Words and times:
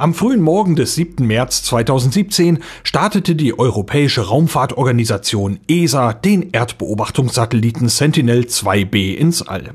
Am 0.00 0.14
frühen 0.14 0.40
Morgen 0.40 0.76
des 0.76 0.94
7. 0.94 1.26
März 1.26 1.62
2017 1.64 2.60
startete 2.84 3.34
die 3.34 3.58
Europäische 3.58 4.22
Raumfahrtorganisation 4.22 5.60
ESA 5.68 6.14
den 6.14 6.52
Erdbeobachtungssatelliten 6.52 7.90
Sentinel-2B 7.90 9.14
ins 9.14 9.42
All. 9.42 9.74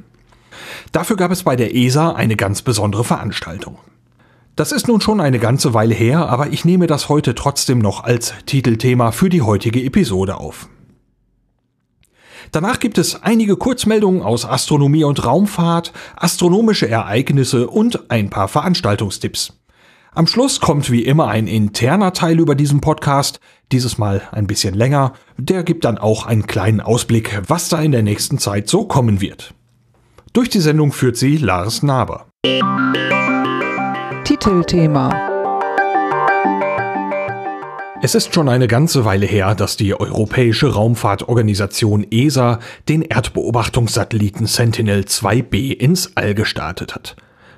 Dafür 0.91 1.16
gab 1.16 1.30
es 1.30 1.44
bei 1.44 1.55
der 1.55 1.76
ESA 1.76 2.14
eine 2.14 2.36
ganz 2.38 2.64
besondere 2.64 3.03
Veranstaltung. 3.03 3.77
Das 4.55 4.72
ist 4.72 4.88
nun 4.88 5.00
schon 5.00 5.22
eine 5.22 5.38
ganze 5.38 5.76
Weile 5.76 5.94
her, 5.94 6.28
aber 6.28 6.48
ich 6.48 6.66
nehme 6.66 6.88
das 6.88 7.08
heute 7.08 7.36
trotzdem 7.36 7.78
noch 7.78 8.03
als 8.03 8.34
Titelthema 8.48 9.12
für 9.12 9.30
die 9.30 9.44
heutige 9.44 9.84
Episode 9.84 10.38
auf. 10.38 10.70
Danach 12.52 12.80
gibt 12.80 12.98
es 12.98 13.22
einige 13.22 13.58
Kurzmeldungen 13.58 14.23
aus 14.23 14.44
Astronomie 14.44 15.03
und 15.03 15.23
Raumfahrt, 15.23 15.94
astronomische 16.16 16.89
Ereignisse 16.89 17.67
und 17.67 18.09
ein 18.09 18.31
paar 18.31 18.48
Veranstaltungstipps. 18.48 19.55
Am 20.16 20.28
Schluss 20.28 20.62
kommt 20.62 20.90
wie 20.90 21.04
immer 21.04 21.28
ein 21.28 21.46
interner 21.46 22.14
Teil 22.14 22.40
über 22.40 22.56
diesen 22.56 22.80
Podcast, 22.80 23.42
dieses 23.73 23.98
Mal 23.98 24.22
ein 24.32 24.48
bisschen 24.48 24.73
länger. 24.73 25.12
Der 25.38 25.64
gibt 25.64 25.84
dann 25.84 25.98
auch 25.98 26.26
einen 26.26 26.48
kleinen 26.48 26.80
Ausblick, 26.80 27.42
was 27.50 27.67
da 27.67 27.81
in 27.81 27.92
der 27.92 28.02
nächsten 28.02 28.38
Zeit 28.38 28.70
so 28.70 28.86
kommen 28.86 29.20
wird. 29.20 29.54
Durch 30.31 30.50
die 30.50 30.62
Sendung 30.62 30.94
führt 30.94 31.17
sie 31.17 31.36
Lars 31.36 31.84
Naber. 31.84 32.28
Titelthema 34.23 35.34
es 38.02 38.14
ist 38.14 38.36
schon 38.36 38.50
eine 38.50 38.67
ganze 38.67 39.04
Weile 39.04 39.26
her, 39.26 39.56
dass 39.56 39.78
die 39.78 40.00
Europäische 40.00 40.72
Raumfahrtorganisation 40.72 42.06
ESA 42.11 42.59
den 42.88 43.02
Erdbeobachtungssatelliten 43.02 44.45
Sentinel-2B 44.45 45.72
ins 45.72 46.16
All 46.16 46.36
gestartet 46.36 46.94
hat. 46.94 47.16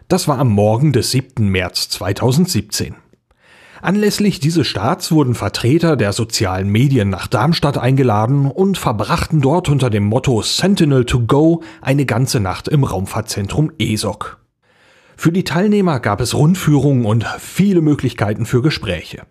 Das 0.09 0.29
war 0.29 0.39
am 0.39 0.47
Morgen 0.47 0.93
des 0.93 1.11
7. 1.11 1.49
März 1.49 1.89
2017. 1.89 2.95
Anlässlich 3.81 4.39
dieses 4.39 4.65
Starts 4.65 5.11
wurden 5.11 5.35
Vertreter 5.35 5.97
der 5.97 6.13
sozialen 6.13 6.69
Medien 6.69 7.09
nach 7.09 7.27
Darmstadt 7.27 7.77
eingeladen 7.77 8.49
und 8.49 8.77
verbrachten 8.77 9.41
dort 9.41 9.67
unter 9.67 9.89
dem 9.89 10.05
Motto 10.05 10.41
Sentinel 10.41 11.03
to 11.03 11.19
Go 11.27 11.61
eine 11.81 12.05
ganze 12.05 12.39
Nacht 12.39 12.69
im 12.69 12.85
Raumfahrtzentrum 12.85 13.73
ESOC. 13.79 14.39
Für 15.17 15.33
die 15.33 15.43
Teilnehmer 15.43 15.99
gab 15.99 16.21
es 16.21 16.33
Rundführungen 16.35 17.05
und 17.05 17.25
viele 17.37 17.81
Möglichkeiten 17.81 18.45
für 18.45 18.61
Gespräche. 18.61 19.23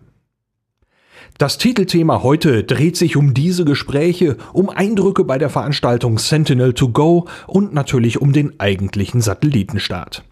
Das 1.39 1.57
Titelthema 1.57 2.21
heute 2.21 2.63
dreht 2.63 2.97
sich 2.97 3.17
um 3.17 3.33
diese 3.33 3.65
Gespräche, 3.65 4.37
um 4.53 4.69
Eindrücke 4.69 5.23
bei 5.23 5.39
der 5.39 5.49
Veranstaltung 5.49 6.19
Sentinel 6.19 6.73
to 6.73 6.89
Go 6.89 7.27
und 7.47 7.73
natürlich 7.73 8.21
um 8.21 8.31
den 8.31 8.59
eigentlichen 8.59 9.21
Satellitenstart. 9.21 10.23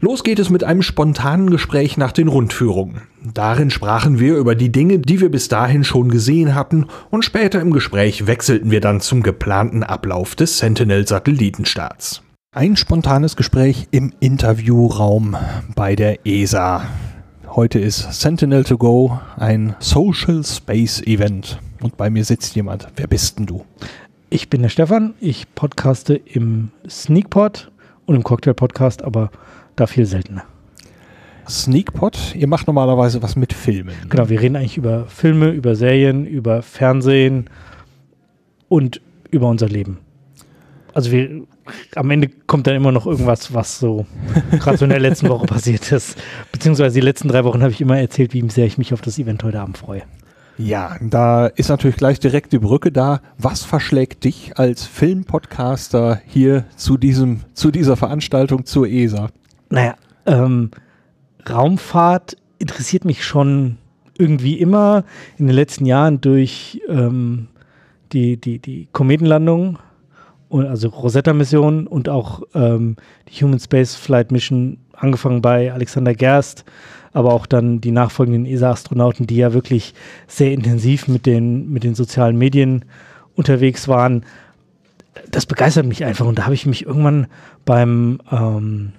Los 0.00 0.22
geht 0.22 0.38
es 0.38 0.48
mit 0.48 0.62
einem 0.62 0.82
spontanen 0.82 1.50
Gespräch 1.50 1.96
nach 1.96 2.12
den 2.12 2.28
Rundführungen. 2.28 3.02
Darin 3.34 3.68
sprachen 3.68 4.20
wir 4.20 4.36
über 4.36 4.54
die 4.54 4.70
Dinge, 4.70 5.00
die 5.00 5.20
wir 5.20 5.28
bis 5.28 5.48
dahin 5.48 5.82
schon 5.82 6.08
gesehen 6.08 6.54
hatten, 6.54 6.86
und 7.10 7.24
später 7.24 7.60
im 7.60 7.72
Gespräch 7.72 8.28
wechselten 8.28 8.70
wir 8.70 8.80
dann 8.80 9.00
zum 9.00 9.24
geplanten 9.24 9.82
Ablauf 9.82 10.36
des 10.36 10.58
Sentinel-Satellitenstarts. 10.58 12.22
Ein 12.54 12.76
spontanes 12.76 13.34
Gespräch 13.34 13.88
im 13.90 14.12
Interviewraum 14.20 15.36
bei 15.74 15.96
der 15.96 16.24
ESA. 16.24 16.84
Heute 17.48 17.80
ist 17.80 18.20
Sentinel 18.20 18.62
to 18.62 18.78
Go 18.78 19.18
ein 19.36 19.74
Social 19.80 20.44
Space 20.44 21.02
Event 21.02 21.58
und 21.82 21.96
bei 21.96 22.08
mir 22.08 22.24
sitzt 22.24 22.54
jemand. 22.54 22.86
Wer 22.94 23.08
bist 23.08 23.40
denn 23.40 23.46
du? 23.46 23.64
Ich 24.30 24.48
bin 24.48 24.62
der 24.62 24.68
Stefan, 24.68 25.14
ich 25.20 25.52
podcaste 25.56 26.14
im 26.14 26.70
Sneakpot 26.88 27.72
und 28.06 28.14
im 28.14 28.22
Cocktail 28.22 28.54
Podcast, 28.54 29.02
aber 29.02 29.30
da 29.80 29.86
viel 29.86 30.06
seltener. 30.06 30.44
Sneakpot, 31.48 32.34
ihr 32.34 32.46
macht 32.46 32.66
normalerweise 32.66 33.22
was 33.22 33.34
mit 33.36 33.52
Filmen. 33.52 33.94
Ne? 34.02 34.08
Genau, 34.08 34.28
wir 34.28 34.40
reden 34.40 34.56
eigentlich 34.56 34.76
über 34.76 35.06
Filme, 35.06 35.50
über 35.50 35.74
Serien, 35.74 36.26
über 36.26 36.62
Fernsehen 36.62 37.48
und 38.68 39.00
über 39.30 39.48
unser 39.48 39.68
Leben. 39.68 39.98
Also 40.92 41.10
wir, 41.10 41.42
am 41.94 42.10
Ende 42.10 42.28
kommt 42.46 42.66
dann 42.66 42.74
immer 42.74 42.92
noch 42.92 43.06
irgendwas, 43.06 43.54
was 43.54 43.78
so 43.78 44.06
gerade 44.58 44.76
so 44.76 44.84
in 44.84 44.90
der 44.90 45.00
letzten 45.00 45.28
Woche 45.28 45.46
passiert 45.46 45.90
ist. 45.90 46.18
Beziehungsweise 46.52 46.94
die 46.94 47.04
letzten 47.04 47.28
drei 47.28 47.44
Wochen 47.44 47.62
habe 47.62 47.72
ich 47.72 47.80
immer 47.80 47.98
erzählt, 47.98 48.34
wie 48.34 48.48
sehr 48.50 48.66
ich 48.66 48.76
mich 48.76 48.92
auf 48.92 49.00
das 49.00 49.18
Event 49.18 49.42
heute 49.42 49.60
Abend 49.60 49.78
freue. 49.78 50.02
Ja, 50.58 50.96
da 51.00 51.46
ist 51.46 51.68
natürlich 51.68 51.96
gleich 51.96 52.18
direkt 52.18 52.52
die 52.52 52.58
Brücke 52.58 52.90
da. 52.90 53.20
Was 53.38 53.62
verschlägt 53.62 54.24
dich 54.24 54.58
als 54.58 54.84
Filmpodcaster 54.84 56.20
hier 56.26 56.64
zu 56.74 56.96
diesem, 56.96 57.42
zu 57.54 57.70
dieser 57.70 57.96
Veranstaltung 57.96 58.66
zur 58.66 58.88
ESA? 58.88 59.28
Naja, 59.70 59.96
ähm, 60.26 60.70
Raumfahrt 61.48 62.36
interessiert 62.58 63.04
mich 63.04 63.24
schon 63.24 63.78
irgendwie 64.18 64.58
immer 64.58 65.04
in 65.38 65.46
den 65.46 65.54
letzten 65.54 65.86
Jahren 65.86 66.20
durch 66.20 66.80
ähm, 66.88 67.48
die, 68.12 68.36
die, 68.36 68.58
die 68.58 68.88
Kometenlandung, 68.92 69.78
also 70.50 70.88
Rosetta-Mission 70.88 71.86
und 71.86 72.08
auch 72.08 72.42
ähm, 72.54 72.96
die 73.28 73.44
Human 73.44 73.60
Space 73.60 73.94
Flight 73.94 74.32
Mission, 74.32 74.78
angefangen 74.94 75.42
bei 75.42 75.72
Alexander 75.72 76.14
Gerst, 76.14 76.64
aber 77.12 77.32
auch 77.32 77.46
dann 77.46 77.80
die 77.80 77.92
nachfolgenden 77.92 78.46
ESA-Astronauten, 78.46 79.26
die 79.26 79.36
ja 79.36 79.52
wirklich 79.52 79.94
sehr 80.26 80.52
intensiv 80.52 81.06
mit 81.06 81.26
den, 81.26 81.70
mit 81.70 81.84
den 81.84 81.94
sozialen 81.94 82.36
Medien 82.36 82.84
unterwegs 83.36 83.86
waren. 83.86 84.24
Das 85.30 85.46
begeistert 85.46 85.86
mich 85.86 86.04
einfach 86.04 86.26
und 86.26 86.38
da 86.38 86.44
habe 86.44 86.54
ich 86.54 86.66
mich 86.66 86.86
irgendwann 86.86 87.28
beim 87.64 88.20
ähm, 88.32 88.92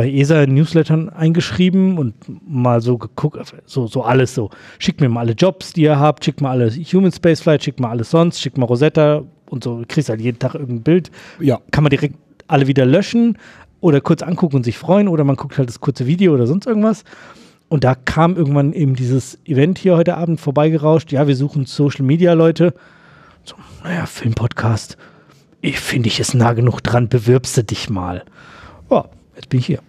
bei 0.00 0.10
ESA 0.10 0.46
Newslettern 0.46 1.10
eingeschrieben 1.10 1.98
und 1.98 2.14
mal 2.48 2.80
so 2.80 2.96
geguckt, 2.96 3.52
so, 3.66 3.86
so 3.86 4.02
alles 4.02 4.34
so. 4.34 4.48
Schickt 4.78 5.02
mir 5.02 5.10
mal 5.10 5.20
alle 5.20 5.32
Jobs, 5.32 5.74
die 5.74 5.82
ihr 5.82 5.98
habt, 5.98 6.24
schickt 6.24 6.40
mal 6.40 6.52
alle 6.52 6.70
Human 6.70 7.12
Spaceflight, 7.12 7.62
schickt 7.62 7.80
mal 7.80 7.90
alles 7.90 8.10
sonst, 8.10 8.40
schickt 8.40 8.56
mal 8.56 8.64
Rosetta 8.64 9.24
und 9.50 9.62
so. 9.62 9.80
Du 9.80 9.84
kriegst 9.86 10.08
halt 10.08 10.22
jeden 10.22 10.38
Tag 10.38 10.54
irgendein 10.54 10.80
Bild. 10.80 11.10
Ja. 11.38 11.60
Kann 11.70 11.84
man 11.84 11.90
direkt 11.90 12.14
alle 12.48 12.66
wieder 12.66 12.86
löschen 12.86 13.36
oder 13.82 14.00
kurz 14.00 14.22
angucken 14.22 14.56
und 14.56 14.64
sich 14.64 14.78
freuen 14.78 15.06
oder 15.06 15.22
man 15.22 15.36
guckt 15.36 15.58
halt 15.58 15.68
das 15.68 15.80
kurze 15.80 16.06
Video 16.06 16.32
oder 16.32 16.46
sonst 16.46 16.64
irgendwas. 16.64 17.04
Und 17.68 17.84
da 17.84 17.94
kam 17.94 18.36
irgendwann 18.36 18.72
eben 18.72 18.96
dieses 18.96 19.38
Event 19.44 19.76
hier 19.76 19.98
heute 19.98 20.16
Abend 20.16 20.40
vorbeigerauscht. 20.40 21.12
Ja, 21.12 21.26
wir 21.26 21.36
suchen 21.36 21.66
Social 21.66 22.06
Media 22.06 22.32
Leute. 22.32 22.72
So, 23.44 23.54
naja, 23.84 24.06
Filmpodcast. 24.06 24.96
Ich 25.60 25.78
finde, 25.78 26.08
ich 26.08 26.20
ist 26.20 26.32
nah 26.32 26.54
genug 26.54 26.80
dran, 26.80 27.10
bewirbst 27.10 27.58
du 27.58 27.64
dich 27.64 27.90
mal. 27.90 28.24
Ja, 28.90 29.04
jetzt 29.36 29.50
bin 29.50 29.60
ich 29.60 29.66
hier. 29.66 29.80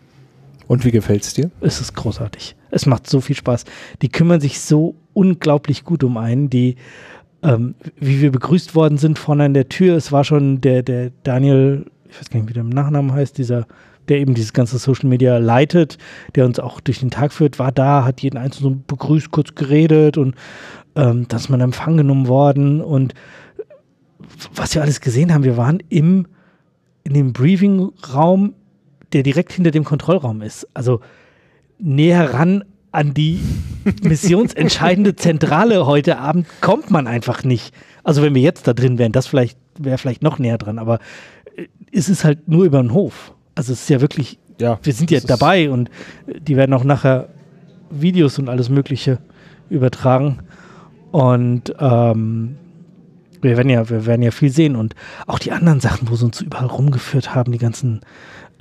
Und 0.71 0.85
wie 0.85 0.91
gefällt 0.91 1.23
es 1.23 1.33
dir? 1.33 1.51
Es 1.59 1.81
ist 1.81 1.95
großartig. 1.95 2.55
Es 2.69 2.85
macht 2.85 3.05
so 3.05 3.19
viel 3.19 3.35
Spaß. 3.35 3.65
Die 4.01 4.07
kümmern 4.07 4.39
sich 4.39 4.61
so 4.61 4.95
unglaublich 5.11 5.83
gut 5.83 6.01
um 6.01 6.15
einen. 6.15 6.49
Die, 6.49 6.77
ähm, 7.43 7.75
wie 7.99 8.21
wir 8.21 8.31
begrüßt 8.31 8.73
worden 8.73 8.97
sind 8.97 9.19
vorne 9.19 9.43
an 9.43 9.53
der 9.53 9.67
Tür, 9.67 9.97
es 9.97 10.13
war 10.13 10.23
schon 10.23 10.61
der, 10.61 10.81
der 10.81 11.11
Daniel, 11.23 11.87
ich 12.09 12.17
weiß 12.17 12.29
gar 12.29 12.39
nicht, 12.39 12.47
wie 12.47 12.53
der 12.53 12.61
im 12.61 12.69
Nachnamen 12.69 13.11
heißt, 13.11 13.37
dieser, 13.37 13.67
der 14.07 14.19
eben 14.19 14.33
dieses 14.33 14.53
ganze 14.53 14.77
Social 14.77 15.09
Media 15.09 15.39
leitet, 15.39 15.97
der 16.35 16.45
uns 16.45 16.57
auch 16.57 16.79
durch 16.79 17.01
den 17.01 17.11
Tag 17.11 17.33
führt, 17.33 17.59
war 17.59 17.73
da, 17.73 18.05
hat 18.05 18.21
jeden 18.21 18.37
Einzelnen 18.37 18.85
begrüßt, 18.87 19.29
kurz 19.29 19.53
geredet 19.55 20.17
und 20.17 20.35
ähm, 20.95 21.27
dass 21.27 21.49
man 21.49 21.59
Empfang 21.59 21.97
genommen 21.97 22.29
worden 22.29 22.79
und 22.79 23.13
was 24.55 24.73
wir 24.73 24.81
alles 24.81 25.01
gesehen 25.01 25.33
haben, 25.33 25.43
wir 25.43 25.57
waren 25.57 25.83
im 25.89 26.27
in 27.03 27.13
dem 27.13 27.33
Briefing-Raum 27.33 28.53
der 29.13 29.23
direkt 29.23 29.53
hinter 29.53 29.71
dem 29.71 29.83
Kontrollraum 29.83 30.41
ist. 30.41 30.67
Also 30.73 31.01
näher 31.79 32.33
ran 32.33 32.63
an 32.91 33.13
die 33.13 33.39
missionsentscheidende 34.03 35.15
Zentrale 35.15 35.85
heute 35.85 36.17
Abend 36.17 36.47
kommt 36.61 36.91
man 36.91 37.07
einfach 37.07 37.43
nicht. 37.43 37.73
Also 38.03 38.21
wenn 38.21 38.35
wir 38.35 38.41
jetzt 38.41 38.67
da 38.67 38.73
drin 38.73 38.97
wären, 38.97 39.11
das 39.11 39.27
vielleicht 39.27 39.57
wäre 39.77 39.97
vielleicht 39.97 40.23
noch 40.23 40.39
näher 40.39 40.57
dran, 40.57 40.79
aber 40.79 40.99
äh, 41.55 41.67
es 41.91 42.09
ist 42.09 42.23
halt 42.23 42.47
nur 42.47 42.65
über 42.65 42.81
den 42.81 42.93
Hof. 42.93 43.33
Also 43.55 43.73
es 43.73 43.81
ist 43.83 43.89
ja 43.89 44.01
wirklich, 44.01 44.39
ja, 44.59 44.79
wir 44.83 44.93
sind 44.93 45.11
ja 45.11 45.19
dabei 45.19 45.69
und 45.69 45.89
die 46.27 46.55
werden 46.55 46.73
auch 46.73 46.83
nachher 46.83 47.29
Videos 47.89 48.39
und 48.39 48.49
alles 48.49 48.69
Mögliche 48.69 49.19
übertragen. 49.69 50.39
Und 51.11 51.73
ähm, 51.79 52.55
wir 53.41 53.57
werden 53.57 53.69
ja, 53.69 53.89
wir 53.89 54.05
werden 54.05 54.21
ja 54.21 54.31
viel 54.31 54.49
sehen 54.49 54.75
und 54.75 54.95
auch 55.27 55.39
die 55.39 55.51
anderen 55.51 55.79
Sachen, 55.79 56.09
wo 56.09 56.15
sie 56.15 56.25
uns 56.25 56.41
überall 56.41 56.67
rumgeführt 56.67 57.35
haben, 57.35 57.51
die 57.51 57.57
ganzen 57.57 58.01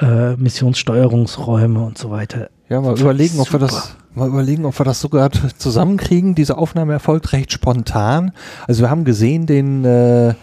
äh, 0.01 0.37
Missionssteuerungsräume 0.37 1.81
und 1.81 1.99
so 1.99 2.11
weiter. 2.11 2.51
Ja, 2.69 2.81
mal 2.81 2.99
überlegen, 2.99 3.41
ob 3.41 3.53
wir 3.53 3.59
das 3.61 3.97
Mal 4.13 4.27
überlegen, 4.29 4.65
ob 4.65 4.77
wir 4.79 4.85
das 4.85 5.01
sogar 5.01 5.31
zusammenkriegen. 5.57 6.35
Diese 6.35 6.59
Aufnahme 6.59 6.93
erfolgt 6.95 7.33
recht 7.33 7.53
spontan. 7.53 8.33
Also 8.67 8.83
wir 8.83 8.91
haben 8.91 9.05
gesehen 9.05 9.47
den, 9.47 9.85
äh, 9.85 10.35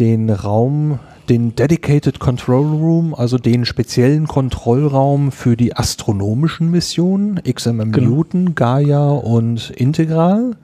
den 0.00 0.30
Raum, 0.30 0.98
den 1.28 1.54
Dedicated 1.54 2.18
Control 2.18 2.64
Room, 2.66 3.14
also 3.14 3.36
den 3.36 3.66
speziellen 3.66 4.26
Kontrollraum 4.26 5.32
für 5.32 5.54
die 5.54 5.76
astronomischen 5.76 6.70
Missionen, 6.70 7.40
XMM 7.44 7.92
Genau. 7.92 8.10
Newton, 8.10 8.54
Gaia 8.54 9.10
und 9.10 9.68
Integral. 9.70 10.56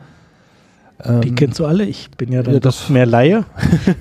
Die 1.23 1.29
Ähm, 1.29 1.35
kennst 1.35 1.59
du 1.59 1.67
alle. 1.67 1.85
Ich 1.85 2.11
bin 2.13 2.33
ja 2.33 2.43
dann 2.43 2.55
ja, 2.55 2.61
doch 2.61 2.71
das- 2.71 2.89
mehr 2.89 3.07
Laie. 3.07 3.45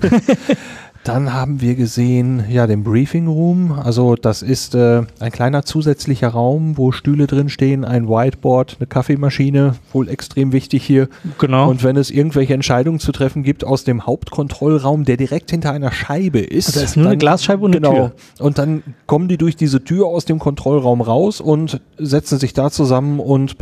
Dann 1.02 1.32
haben 1.32 1.62
wir 1.62 1.76
gesehen, 1.76 2.44
ja, 2.50 2.66
den 2.66 2.84
Briefing 2.84 3.26
Room. 3.26 3.72
Also 3.72 4.16
das 4.16 4.42
ist 4.42 4.74
äh, 4.74 5.02
ein 5.18 5.32
kleiner 5.32 5.64
zusätzlicher 5.64 6.28
Raum, 6.28 6.76
wo 6.76 6.92
Stühle 6.92 7.26
drin 7.26 7.48
stehen, 7.48 7.86
ein 7.86 8.06
Whiteboard, 8.06 8.76
eine 8.78 8.86
Kaffeemaschine, 8.86 9.76
wohl 9.94 10.10
extrem 10.10 10.52
wichtig 10.52 10.84
hier. 10.84 11.08
Genau. 11.38 11.70
Und 11.70 11.82
wenn 11.84 11.96
es 11.96 12.10
irgendwelche 12.10 12.52
Entscheidungen 12.52 13.00
zu 13.00 13.12
treffen 13.12 13.42
gibt 13.42 13.64
aus 13.64 13.84
dem 13.84 14.04
Hauptkontrollraum, 14.04 15.06
der 15.06 15.16
direkt 15.16 15.50
hinter 15.50 15.72
einer 15.72 15.90
Scheibe 15.90 16.40
ist. 16.40 16.68
Also 16.68 16.80
da 16.80 16.84
ist 16.84 16.96
nur 16.98 17.06
eine 17.06 17.16
Glasscheibe 17.16 17.64
und 17.64 17.74
eine 17.74 17.80
genau. 17.80 18.08
Tür. 18.08 18.12
Und 18.38 18.58
dann 18.58 18.82
kommen 19.06 19.28
die 19.28 19.38
durch 19.38 19.56
diese 19.56 19.82
Tür 19.82 20.06
aus 20.06 20.26
dem 20.26 20.38
Kontrollraum 20.38 21.00
raus 21.00 21.40
und 21.40 21.80
setzen 21.96 22.38
sich 22.38 22.52
da 22.52 22.70
zusammen 22.70 23.20
und 23.20 23.56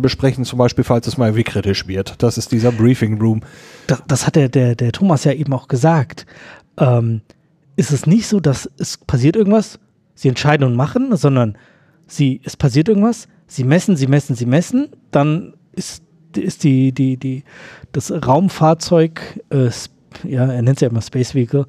besprechen 0.00 0.44
zum 0.44 0.60
Beispiel, 0.60 0.84
falls 0.84 1.08
es 1.08 1.18
mal 1.18 1.26
irgendwie 1.26 1.42
kritisch 1.42 1.88
wird. 1.88 2.22
Das 2.22 2.38
ist 2.38 2.52
dieser 2.52 2.70
Briefing 2.70 3.20
Room. 3.20 3.40
das, 3.88 4.02
das 4.06 4.26
hat 4.28 4.36
der, 4.36 4.48
der, 4.48 4.76
der 4.76 4.92
Thomas 4.92 5.24
ja 5.24 5.32
eben 5.32 5.52
auch 5.52 5.66
gesagt. 5.66 6.24
Ähm, 6.78 7.22
ist 7.76 7.92
es 7.92 8.06
nicht 8.06 8.26
so, 8.28 8.40
dass 8.40 8.70
es 8.78 8.98
passiert 8.98 9.36
irgendwas, 9.36 9.78
sie 10.14 10.28
entscheiden 10.28 10.66
und 10.66 10.76
machen, 10.76 11.16
sondern 11.16 11.56
sie, 12.06 12.40
es 12.44 12.56
passiert 12.56 12.88
irgendwas, 12.88 13.28
sie 13.46 13.64
messen, 13.64 13.96
sie 13.96 14.06
messen, 14.06 14.36
sie 14.36 14.46
messen, 14.46 14.88
dann 15.10 15.54
ist, 15.72 16.02
ist 16.36 16.64
die, 16.64 16.92
die, 16.92 17.16
die, 17.16 17.44
das 17.92 18.12
Raumfahrzeug, 18.12 19.40
äh, 19.50 19.70
ja, 20.24 20.46
er 20.46 20.62
nennt 20.62 20.76
es 20.76 20.82
ja 20.82 20.88
immer 20.88 21.02
Space 21.02 21.34
Vehicle, 21.34 21.66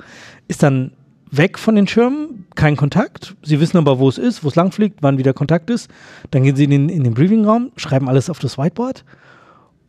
ist 0.47 0.61
dann 0.61 0.91
weg 1.31 1.57
von 1.57 1.75
den 1.75 1.87
Schirmen, 1.87 2.45
kein 2.55 2.75
Kontakt. 2.75 3.35
Sie 3.41 3.59
wissen 3.59 3.77
aber, 3.77 3.99
wo 3.99 4.07
es 4.07 4.17
ist, 4.17 4.43
wo 4.43 4.47
es 4.47 4.55
langfliegt, 4.55 4.99
wann 5.01 5.17
wieder 5.17 5.33
Kontakt 5.33 5.69
ist. 5.69 5.89
Dann 6.31 6.43
gehen 6.43 6.55
sie 6.55 6.65
in 6.65 6.69
den, 6.69 6.89
in 6.89 7.03
den 7.03 7.13
Briefing-Raum, 7.13 7.71
schreiben 7.77 8.07
alles 8.07 8.29
auf 8.29 8.39
das 8.39 8.57
Whiteboard 8.57 9.03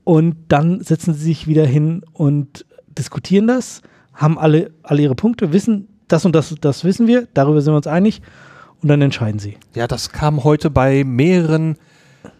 und 0.05 0.37
dann 0.49 0.81
setzen 0.83 1.15
sie 1.15 1.25
sich 1.25 1.47
wieder 1.47 1.67
hin 1.67 2.03
und 2.13 2.65
diskutieren 2.97 3.47
das, 3.47 3.83
haben 4.17 4.39
alle, 4.39 4.73
alle 4.83 5.03
ihre 5.03 5.15
Punkte, 5.15 5.53
wissen, 5.53 5.89
das 6.09 6.25
und 6.25 6.35
das, 6.35 6.55
das 6.61 6.85
wissen 6.85 7.07
wir, 7.07 7.29
darüber 7.35 7.61
sind 7.61 7.73
wir 7.73 7.77
uns 7.77 7.87
einig 7.87 8.23
und 8.83 8.89
dann 8.89 9.01
entscheiden 9.03 9.39
sie. 9.39 9.57
Ja, 9.75 9.87
das 9.87 10.11
kam 10.11 10.43
heute 10.45 10.71
bei 10.71 11.05
mehreren, 11.05 11.77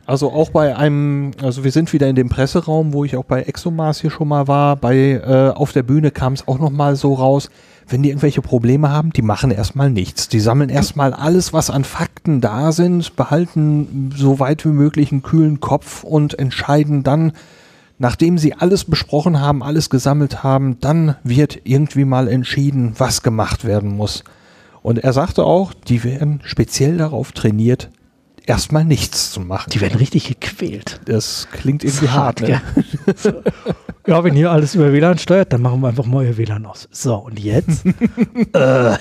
also 0.07 0.33
auch 0.33 0.51
bei 0.51 0.77
einem, 0.77 1.33
also 1.43 1.65
wir 1.65 1.73
sind 1.73 1.93
wieder 1.93 2.09
in 2.09 2.17
dem 2.17 2.29
Presseraum, 2.29 2.93
wo 2.93 3.05
ich 3.05 3.17
auch 3.17 3.25
bei 3.25 3.43
Exomars 3.43 4.01
hier 4.01 4.11
schon 4.11 4.29
mal 4.29 4.49
war. 4.49 4.77
Bei 4.77 4.97
äh, 4.97 5.51
auf 5.55 5.73
der 5.73 5.83
Bühne 5.83 6.11
kam 6.11 6.33
es 6.33 6.47
auch 6.49 6.59
noch 6.59 6.71
mal 6.71 6.97
so 6.97 7.15
raus, 7.15 7.51
wenn 7.89 8.03
die 8.03 8.09
irgendwelche 8.11 8.43
Probleme 8.43 8.91
haben, 8.91 9.11
die 9.11 9.23
machen 9.23 9.51
erstmal 9.51 9.91
nichts. 9.91 10.29
Die 10.29 10.41
sammeln 10.41 10.71
erstmal 10.71 11.13
alles, 11.13 11.53
was 11.53 11.71
an 11.71 11.85
Fakten 11.85 12.41
da 12.41 12.73
sind, 12.73 13.15
behalten 13.17 14.13
so 14.15 14.41
weit 14.41 14.65
wie 14.65 14.71
möglich 14.71 15.13
einen 15.13 15.23
kühlen 15.23 15.61
Kopf 15.61 16.03
und 16.03 16.39
entscheiden 16.39 17.05
dann, 17.05 17.33
nachdem 17.99 18.39
sie 18.39 18.55
alles 18.55 18.85
besprochen 18.85 19.41
haben, 19.41 19.63
alles 19.63 19.91
gesammelt 19.91 20.43
haben, 20.43 20.79
dann 20.81 21.17
wird 21.25 21.61
irgendwie 21.65 22.05
mal 22.05 22.29
entschieden, 22.29 22.95
was 22.99 23.23
gemacht 23.23 23.65
werden 23.65 23.91
muss. 23.91 24.25
Und 24.83 24.99
er 24.99 25.13
sagte 25.13 25.45
auch, 25.45 25.73
die 25.73 26.05
werden 26.05 26.41
speziell 26.45 26.97
darauf 26.99 27.33
trainiert, 27.33 27.91
erstmal 28.47 28.85
nichts 28.85 29.33
zu 29.33 29.41
machen. 29.41 29.71
Die 29.71 29.81
werden 29.81 29.99
richtig 29.99 30.29
gequält. 30.29 31.01
das 31.05 31.49
klingt 31.51 31.85
irgendwie 31.85 32.07
Ist 32.07 32.13
hart, 32.13 32.41
ne? 32.41 32.63
So. 33.17 33.43
Ja, 34.07 34.23
wenn 34.23 34.37
ihr 34.37 34.51
alles 34.51 34.75
über 34.77 34.93
WLAN 34.93 35.19
steuert, 35.19 35.53
dann 35.53 35.63
machen 35.63 35.81
wir 35.81 35.89
einfach 35.89 36.07
mal 36.07 36.25
euer 36.25 36.37
WLAN 36.37 36.65
aus. 36.67 36.89
So, 36.93 37.17
und 37.17 37.41
jetzt? 37.41 37.85
äh, 38.53 38.97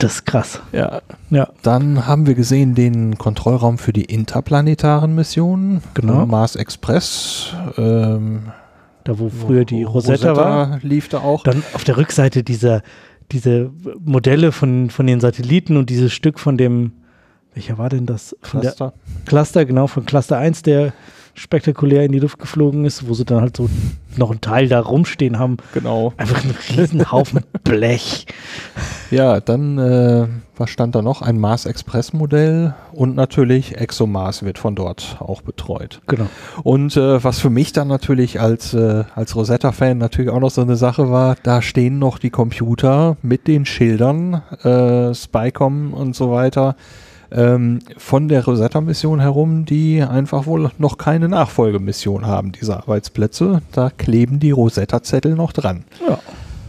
das 0.00 0.14
ist 0.14 0.26
krass. 0.26 0.60
Ja. 0.72 1.02
Ja, 1.30 1.48
Dann 1.62 2.06
haben 2.06 2.26
wir 2.26 2.34
gesehen 2.34 2.74
den 2.74 3.18
Kontrollraum 3.18 3.78
für 3.78 3.92
die 3.92 4.04
interplanetaren 4.04 5.14
Missionen. 5.14 5.82
Genau. 5.94 6.26
Mars 6.26 6.56
Express. 6.56 7.54
Ähm, 7.76 8.50
da 9.04 9.18
wo 9.18 9.28
früher 9.28 9.64
die 9.64 9.82
Rosetta, 9.82 10.36
war. 10.36 10.78
lief 10.82 11.08
da 11.08 11.18
auch. 11.18 11.42
Dann 11.42 11.62
auf 11.74 11.84
der 11.84 11.96
Rückseite 11.96 12.42
dieser, 12.42 12.82
diese 13.32 13.70
Modelle 14.04 14.52
von, 14.52 14.90
von 14.90 15.06
den 15.06 15.20
Satelliten 15.20 15.76
und 15.76 15.90
dieses 15.90 16.12
Stück 16.12 16.38
von 16.38 16.56
dem, 16.56 16.92
welcher 17.54 17.78
war 17.78 17.88
denn 17.88 18.06
das? 18.06 18.36
Von 18.42 18.60
der 18.60 18.72
Cluster. 18.72 18.94
Cluster, 19.26 19.64
genau, 19.64 19.86
von 19.86 20.06
Cluster 20.06 20.38
1, 20.38 20.62
der 20.62 20.92
spektakulär 21.40 22.04
in 22.04 22.12
die 22.12 22.18
Luft 22.18 22.38
geflogen 22.38 22.84
ist, 22.84 23.08
wo 23.08 23.14
sie 23.14 23.24
dann 23.24 23.40
halt 23.40 23.56
so 23.56 23.70
noch 24.18 24.30
einen 24.30 24.42
Teil 24.42 24.68
da 24.68 24.80
rumstehen 24.80 25.38
haben. 25.38 25.56
Genau. 25.72 26.12
Einfach 26.18 26.44
ein 26.44 26.54
Riesenhaufen 26.76 27.40
Blech. 27.64 28.26
Ja, 29.10 29.40
dann, 29.40 29.78
äh, 29.78 30.26
was 30.58 30.68
stand 30.68 30.94
da 30.94 31.00
noch? 31.00 31.22
Ein 31.22 31.38
Mars 31.38 31.64
Express 31.64 32.12
Modell 32.12 32.74
und 32.92 33.16
natürlich 33.16 33.78
ExoMars 33.78 34.42
wird 34.42 34.58
von 34.58 34.74
dort 34.74 35.16
auch 35.20 35.40
betreut. 35.40 36.02
Genau. 36.06 36.26
Und 36.62 36.98
äh, 36.98 37.24
was 37.24 37.38
für 37.38 37.50
mich 37.50 37.72
dann 37.72 37.88
natürlich 37.88 38.38
als, 38.38 38.74
äh, 38.74 39.04
als 39.14 39.34
Rosetta-Fan 39.34 39.96
natürlich 39.96 40.30
auch 40.30 40.40
noch 40.40 40.50
so 40.50 40.60
eine 40.60 40.76
Sache 40.76 41.10
war, 41.10 41.36
da 41.42 41.62
stehen 41.62 41.98
noch 41.98 42.18
die 42.18 42.30
Computer 42.30 43.16
mit 43.22 43.48
den 43.48 43.64
Schildern, 43.64 44.42
äh, 44.62 45.14
Spycom 45.14 45.94
und 45.94 46.14
so 46.14 46.30
weiter, 46.30 46.76
ähm, 47.32 47.78
von 47.96 48.28
der 48.28 48.44
Rosetta-Mission 48.44 49.20
herum, 49.20 49.64
die 49.64 50.02
einfach 50.02 50.46
wohl 50.46 50.70
noch 50.78 50.98
keine 50.98 51.28
Nachfolgemission 51.28 52.26
haben, 52.26 52.52
diese 52.52 52.76
Arbeitsplätze. 52.76 53.62
Da 53.72 53.90
kleben 53.90 54.40
die 54.40 54.50
Rosetta-Zettel 54.50 55.34
noch 55.34 55.52
dran. 55.52 55.84
Ja. 56.08 56.18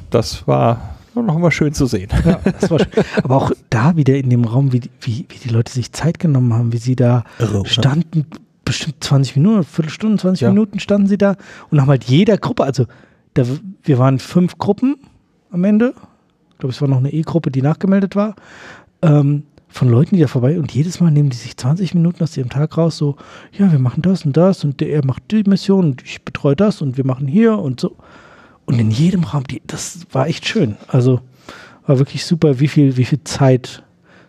Das 0.10 0.48
war 0.48 0.96
noch 1.16 1.38
mal 1.38 1.52
schön 1.52 1.74
zu 1.74 1.86
sehen. 1.88 2.10
Ja, 2.25 2.40
schön. 2.68 2.86
Aber 3.24 3.36
auch 3.38 3.52
da 3.69 3.96
wieder 3.98 4.16
in 4.16 4.30
dem 4.30 4.46
Raum, 4.46 4.72
wie, 4.72 4.80
die- 4.81 4.90
wie, 5.02 5.25
wie 5.30 5.38
die 5.44 5.50
Leute 5.50 5.72
sich 5.72 5.92
Zeit 5.92 6.19
genommen 6.19 6.54
haben, 6.54 6.72
wie 6.74 6.78
sie 6.78 6.96
da 6.96 7.24
Irre, 7.40 7.66
standen, 7.66 8.25
bestimmt 8.63 9.04
20 9.04 9.36
Minuten, 9.38 9.56
eine 9.56 9.63
Viertelstunde, 9.63 10.18
20 10.18 10.42
Ja. 10.42 10.50
Minuten 10.50 10.80
standen 10.80 11.08
sie 11.08 11.18
da 11.18 11.36
und 11.69 11.81
haben 11.81 11.90
halt 11.90 12.04
jeder 12.06 12.38
Gruppe, 12.38 12.63
also 12.63 12.86
da, 13.34 13.44
wir 13.84 13.98
waren 14.00 14.19
fünf 14.19 14.58
Gruppen 14.58 14.96
am 15.52 15.63
Ende. 15.63 15.94
Ich 16.52 16.58
glaube, 16.60 16.74
es 16.74 16.81
war 16.81 16.88
noch 16.88 16.98
eine 16.98 17.12
E-Gruppe, 17.12 17.50
die 17.52 17.62
nachgemeldet 17.62 18.16
war. 18.16 18.36
Ähm, 19.02 19.44
von 19.71 19.89
Leuten, 19.89 20.15
die 20.15 20.21
da 20.21 20.27
vorbei 20.27 20.59
und 20.59 20.71
jedes 20.71 21.00
Mal 21.00 21.12
nehmen 21.12 21.29
die 21.29 21.38
sich 21.38 21.56
20 21.56 21.95
Minuten 21.95 22.23
aus 22.23 22.35
ihrem 22.35 22.50
Tag 22.50 22.77
raus, 22.77 22.97
so, 22.97 23.15
ja, 23.57 23.71
wir 23.71 23.79
machen 23.79 24.01
das 24.01 24.25
und 24.25 24.35
das 24.35 24.63
und 24.63 24.81
der 24.81 25.06
macht 25.06 25.31
die 25.31 25.44
Mission 25.44 25.91
und 25.91 26.03
ich 26.03 26.24
betreue 26.24 26.55
das 26.55 26.81
und 26.81 26.98
wir 26.98 27.05
machen 27.05 27.27
hier 27.27 27.57
und 27.57 27.79
so. 27.79 27.96
Und 28.65 28.79
in 28.79 28.91
jedem 28.91 29.24
Raum, 29.24 29.46
die, 29.46 29.62
das 29.65 30.05
war 30.12 30.27
echt 30.27 30.48
schön. 30.48 30.77
Also 30.88 31.22
war 31.86 32.00
wirklich 32.00 32.25
super, 32.25 32.60
wie 32.60 32.67
viel, 32.67 32.96
wie 32.98 33.05
viel 33.05 33.24
Zeit 33.24 33.84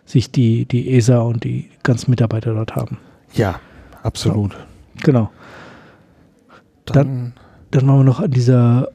sich 0.05 0.31
die, 0.31 0.65
die 0.65 0.91
ESA 0.91 1.19
und 1.19 1.43
die 1.43 1.69
ganzen 1.83 2.09
Mitarbeiter 2.09 2.53
dort 2.53 2.75
haben. 2.75 2.97
Ja, 3.33 3.59
absolut. 4.01 4.55
Genau. 5.03 5.29
Dann, 6.85 7.33
Dann 7.71 7.87
waren 7.87 7.99
wir 7.99 8.03
noch 8.03 8.19
an 8.19 8.31
dieser 8.31 8.89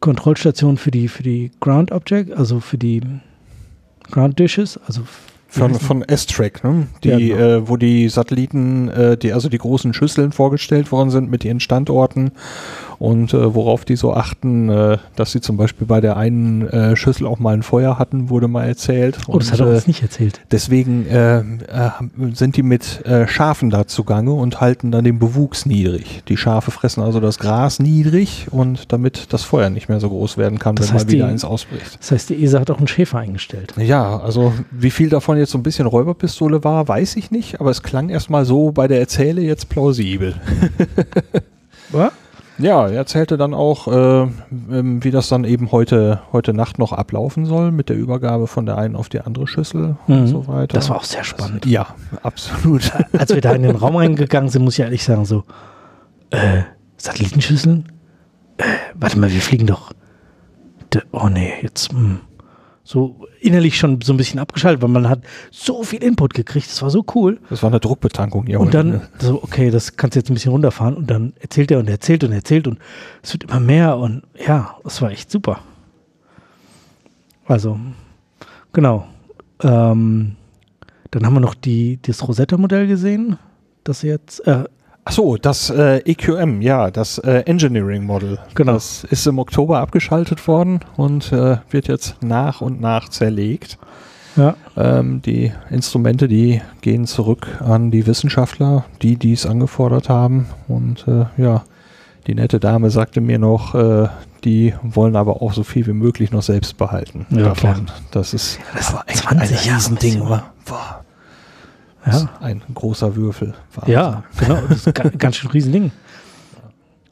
Kontrollstation 0.00 0.76
für 0.76 0.90
die, 0.90 1.08
für 1.08 1.22
die 1.22 1.50
Ground 1.60 1.92
Object, 1.92 2.32
also 2.32 2.60
für 2.60 2.76
die 2.76 3.00
Ground 4.10 4.38
Dishes, 4.38 4.78
also 4.86 5.02
Von, 5.58 5.74
von 5.74 6.02
S-Track, 6.02 6.64
ne? 6.64 6.86
Die, 7.02 7.08
Ja, 7.08 7.18
genau. 7.18 7.36
äh, 7.38 7.68
wo 7.68 7.76
die 7.76 8.08
Satelliten, 8.08 8.88
äh, 8.88 9.16
die, 9.16 9.32
also 9.32 9.48
die 9.48 9.58
großen 9.58 9.94
Schüsseln 9.94 10.32
vorgestellt 10.32 10.90
worden 10.92 11.10
sind 11.10 11.30
mit 11.30 11.44
ihren 11.44 11.60
Standorten 11.60 12.32
und 12.98 13.34
äh, 13.34 13.54
worauf 13.54 13.84
die 13.84 13.96
so 13.96 14.14
achten, 14.14 14.68
äh, 14.68 14.98
dass 15.16 15.32
sie 15.32 15.40
zum 15.40 15.56
Beispiel 15.56 15.86
bei 15.86 16.00
der 16.00 16.16
einen 16.16 16.66
äh, 16.68 16.96
Schüssel 16.96 17.26
auch 17.26 17.38
mal 17.38 17.54
ein 17.54 17.62
Feuer 17.62 17.98
hatten, 17.98 18.30
wurde 18.30 18.48
mal 18.48 18.64
erzählt. 18.64 19.18
Oh, 19.26 19.38
das 19.38 19.48
Und, 19.48 19.52
hat 19.52 19.60
er 19.60 19.72
äh, 19.72 19.74
uns 19.76 19.86
nicht 19.86 20.02
erzählt. 20.02 20.40
Deswegen 20.50 21.06
äh, 21.06 21.38
äh, 21.40 21.42
sind 22.32 22.56
die 22.56 22.62
mit 22.62 23.02
Schafen 23.26 23.70
da 23.70 23.86
zugange 23.86 24.32
und 24.32 24.60
halten 24.60 24.90
dann 24.90 25.04
den 25.04 25.18
Bewuchs 25.18 25.66
niedrig. 25.66 26.22
Die 26.28 26.36
Schafe 26.36 26.70
fressen 26.70 27.02
also 27.02 27.20
das 27.20 27.38
Gras 27.38 27.78
niedrig 27.80 28.46
und 28.50 28.92
damit 28.92 29.32
das 29.32 29.42
Feuer 29.42 29.68
nicht 29.70 29.88
mehr 29.88 30.00
so 30.00 30.08
groß 30.08 30.38
werden 30.38 30.58
kann, 30.58 30.74
Das 30.76 30.88
wenn 30.88 30.96
mal 30.96 31.02
wieder 31.08 31.26
die- 31.26 31.32
eins 31.32 31.44
ausbricht. 31.44 31.98
Das 32.00 32.10
heißt, 32.12 32.30
die 32.30 32.42
ESA 32.42 32.60
hat 32.60 32.70
auch 32.70 32.78
einen 32.78 32.88
Schäfer 32.88 33.18
eingestellt. 33.18 33.74
Ja, 33.76 34.18
also 34.20 34.52
wie 34.70 34.90
viel 34.90 35.08
davon 35.10 35.36
jetzt 35.36 35.43
so 35.50 35.58
ein 35.58 35.62
bisschen 35.62 35.86
Räuberpistole 35.86 36.64
war, 36.64 36.86
weiß 36.88 37.16
ich 37.16 37.30
nicht, 37.30 37.60
aber 37.60 37.70
es 37.70 37.82
klang 37.82 38.08
erstmal 38.08 38.44
so 38.44 38.72
bei 38.72 38.88
der 38.88 39.00
Erzähle 39.00 39.42
jetzt 39.42 39.68
plausibel. 39.68 40.34
Ja? 41.92 42.10
Ja, 42.56 42.86
er 42.88 42.96
erzählte 42.96 43.36
dann 43.36 43.52
auch, 43.52 43.88
äh, 43.88 44.22
ähm, 44.70 45.02
wie 45.04 45.10
das 45.10 45.28
dann 45.28 45.44
eben 45.44 45.70
heute, 45.72 46.20
heute 46.32 46.54
Nacht 46.54 46.78
noch 46.78 46.92
ablaufen 46.92 47.46
soll, 47.46 47.72
mit 47.72 47.88
der 47.88 47.96
Übergabe 47.96 48.46
von 48.46 48.64
der 48.64 48.78
einen 48.78 48.94
auf 48.96 49.08
die 49.08 49.20
andere 49.20 49.46
Schüssel 49.48 49.96
Mhm. 50.06 50.14
und 50.18 50.26
so 50.28 50.46
weiter. 50.46 50.74
Das 50.74 50.88
war 50.88 50.96
auch 50.96 51.04
sehr 51.04 51.24
spannend. 51.24 51.66
Ja, 51.66 51.88
absolut. 52.22 52.92
Als 53.18 53.34
wir 53.34 53.40
da 53.40 53.52
in 53.52 53.62
den 53.62 53.74
Raum 53.76 53.96
reingegangen 53.96 54.50
sind, 54.50 54.62
muss 54.64 54.74
ich 54.74 54.80
ehrlich 54.84 55.02
sagen, 55.04 55.24
so, 55.24 55.42
äh, 56.30 56.62
Satellitenschüsseln? 56.96 57.92
Äh, 58.56 58.64
warte 58.94 59.18
mal, 59.18 59.30
wir 59.32 59.40
fliegen 59.40 59.66
doch. 59.66 59.92
Oh 61.10 61.28
nee, 61.28 61.52
jetzt, 61.60 61.92
hm. 61.92 62.20
So 62.84 63.26
innerlich 63.40 63.78
schon 63.78 64.02
so 64.02 64.12
ein 64.12 64.18
bisschen 64.18 64.38
abgeschaltet, 64.38 64.82
weil 64.82 64.90
man 64.90 65.08
hat 65.08 65.22
so 65.50 65.82
viel 65.82 66.02
Input 66.02 66.34
gekriegt. 66.34 66.68
Das 66.68 66.82
war 66.82 66.90
so 66.90 67.04
cool. 67.14 67.40
Das 67.48 67.62
war 67.62 67.70
eine 67.70 67.80
Druckbetankung, 67.80 68.46
ja. 68.46 68.58
Und 68.58 68.74
dann 68.74 69.00
so, 69.18 69.42
okay, 69.42 69.70
das 69.70 69.96
kannst 69.96 70.14
du 70.14 70.20
jetzt 70.20 70.30
ein 70.30 70.34
bisschen 70.34 70.52
runterfahren 70.52 70.94
und 70.94 71.10
dann 71.10 71.32
erzählt 71.40 71.70
er 71.70 71.78
und 71.78 71.88
erzählt 71.88 72.22
und 72.24 72.32
erzählt 72.32 72.68
und 72.68 72.78
es 73.22 73.32
wird 73.32 73.44
immer 73.44 73.58
mehr 73.58 73.96
und 73.96 74.22
ja, 74.46 74.76
das 74.84 75.00
war 75.00 75.10
echt 75.10 75.30
super. 75.30 75.60
Also, 77.46 77.80
genau. 78.72 79.06
Ähm, 79.62 80.36
dann 81.10 81.24
haben 81.24 81.34
wir 81.34 81.40
noch 81.40 81.54
die, 81.54 81.98
das 82.02 82.26
Rosetta-Modell 82.26 82.86
gesehen, 82.86 83.38
das 83.82 84.02
jetzt, 84.02 84.46
äh, 84.46 84.64
Ach 85.06 85.12
so, 85.12 85.36
das 85.36 85.68
äh, 85.70 85.98
EQM, 85.98 86.62
ja, 86.62 86.90
das 86.90 87.18
äh, 87.18 87.40
Engineering 87.46 88.04
Model. 88.04 88.38
Genau. 88.54 88.72
Das 88.72 89.04
ist 89.04 89.26
im 89.26 89.38
Oktober 89.38 89.80
abgeschaltet 89.80 90.46
worden 90.48 90.80
und 90.96 91.30
äh, 91.32 91.58
wird 91.70 91.88
jetzt 91.88 92.16
nach 92.22 92.60
und 92.62 92.80
nach 92.80 93.08
zerlegt. 93.10 93.78
ja, 94.36 94.54
Ähm, 94.76 95.20
die 95.22 95.52
Instrumente, 95.70 96.26
die 96.26 96.62
gehen 96.80 97.06
zurück 97.06 97.46
an 97.60 97.90
die 97.90 98.06
Wissenschaftler, 98.06 98.84
die 99.02 99.16
dies 99.16 99.44
angefordert 99.44 100.08
haben. 100.08 100.46
Und 100.68 101.06
äh, 101.06 101.26
ja, 101.36 101.64
die 102.26 102.34
nette 102.34 102.58
Dame 102.58 102.88
sagte 102.90 103.20
mir 103.20 103.38
noch, 103.38 103.74
äh, 103.74 104.08
die 104.44 104.72
wollen 104.82 105.16
aber 105.16 105.42
auch 105.42 105.52
so 105.52 105.64
viel 105.64 105.86
wie 105.86 105.92
möglich 105.92 106.30
noch 106.32 106.42
selbst 106.42 106.78
behalten. 106.78 107.26
Ja, 107.30 107.50
klar. 107.52 107.76
Das 108.10 108.32
ist 108.32 108.58
Das 108.74 108.88
aber 108.94 109.04
ist 109.08 109.26
ein, 109.28 109.36
20 109.38 109.58
ein 109.58 109.66
Jahre 109.66 109.90
Mission. 109.92 110.28
wa? 110.30 110.42
Boah. 110.64 111.03
Ja. 112.06 112.16
ist 112.18 112.28
ein 112.40 112.62
großer 112.74 113.16
Würfel. 113.16 113.54
Wahnsinn. 113.74 113.94
Ja, 113.94 114.24
genau. 114.38 114.60
Das 114.68 114.86
ist 114.86 114.94
ga- 114.94 115.08
ganz 115.16 115.36
schön 115.36 115.50
Riesending. 115.50 115.90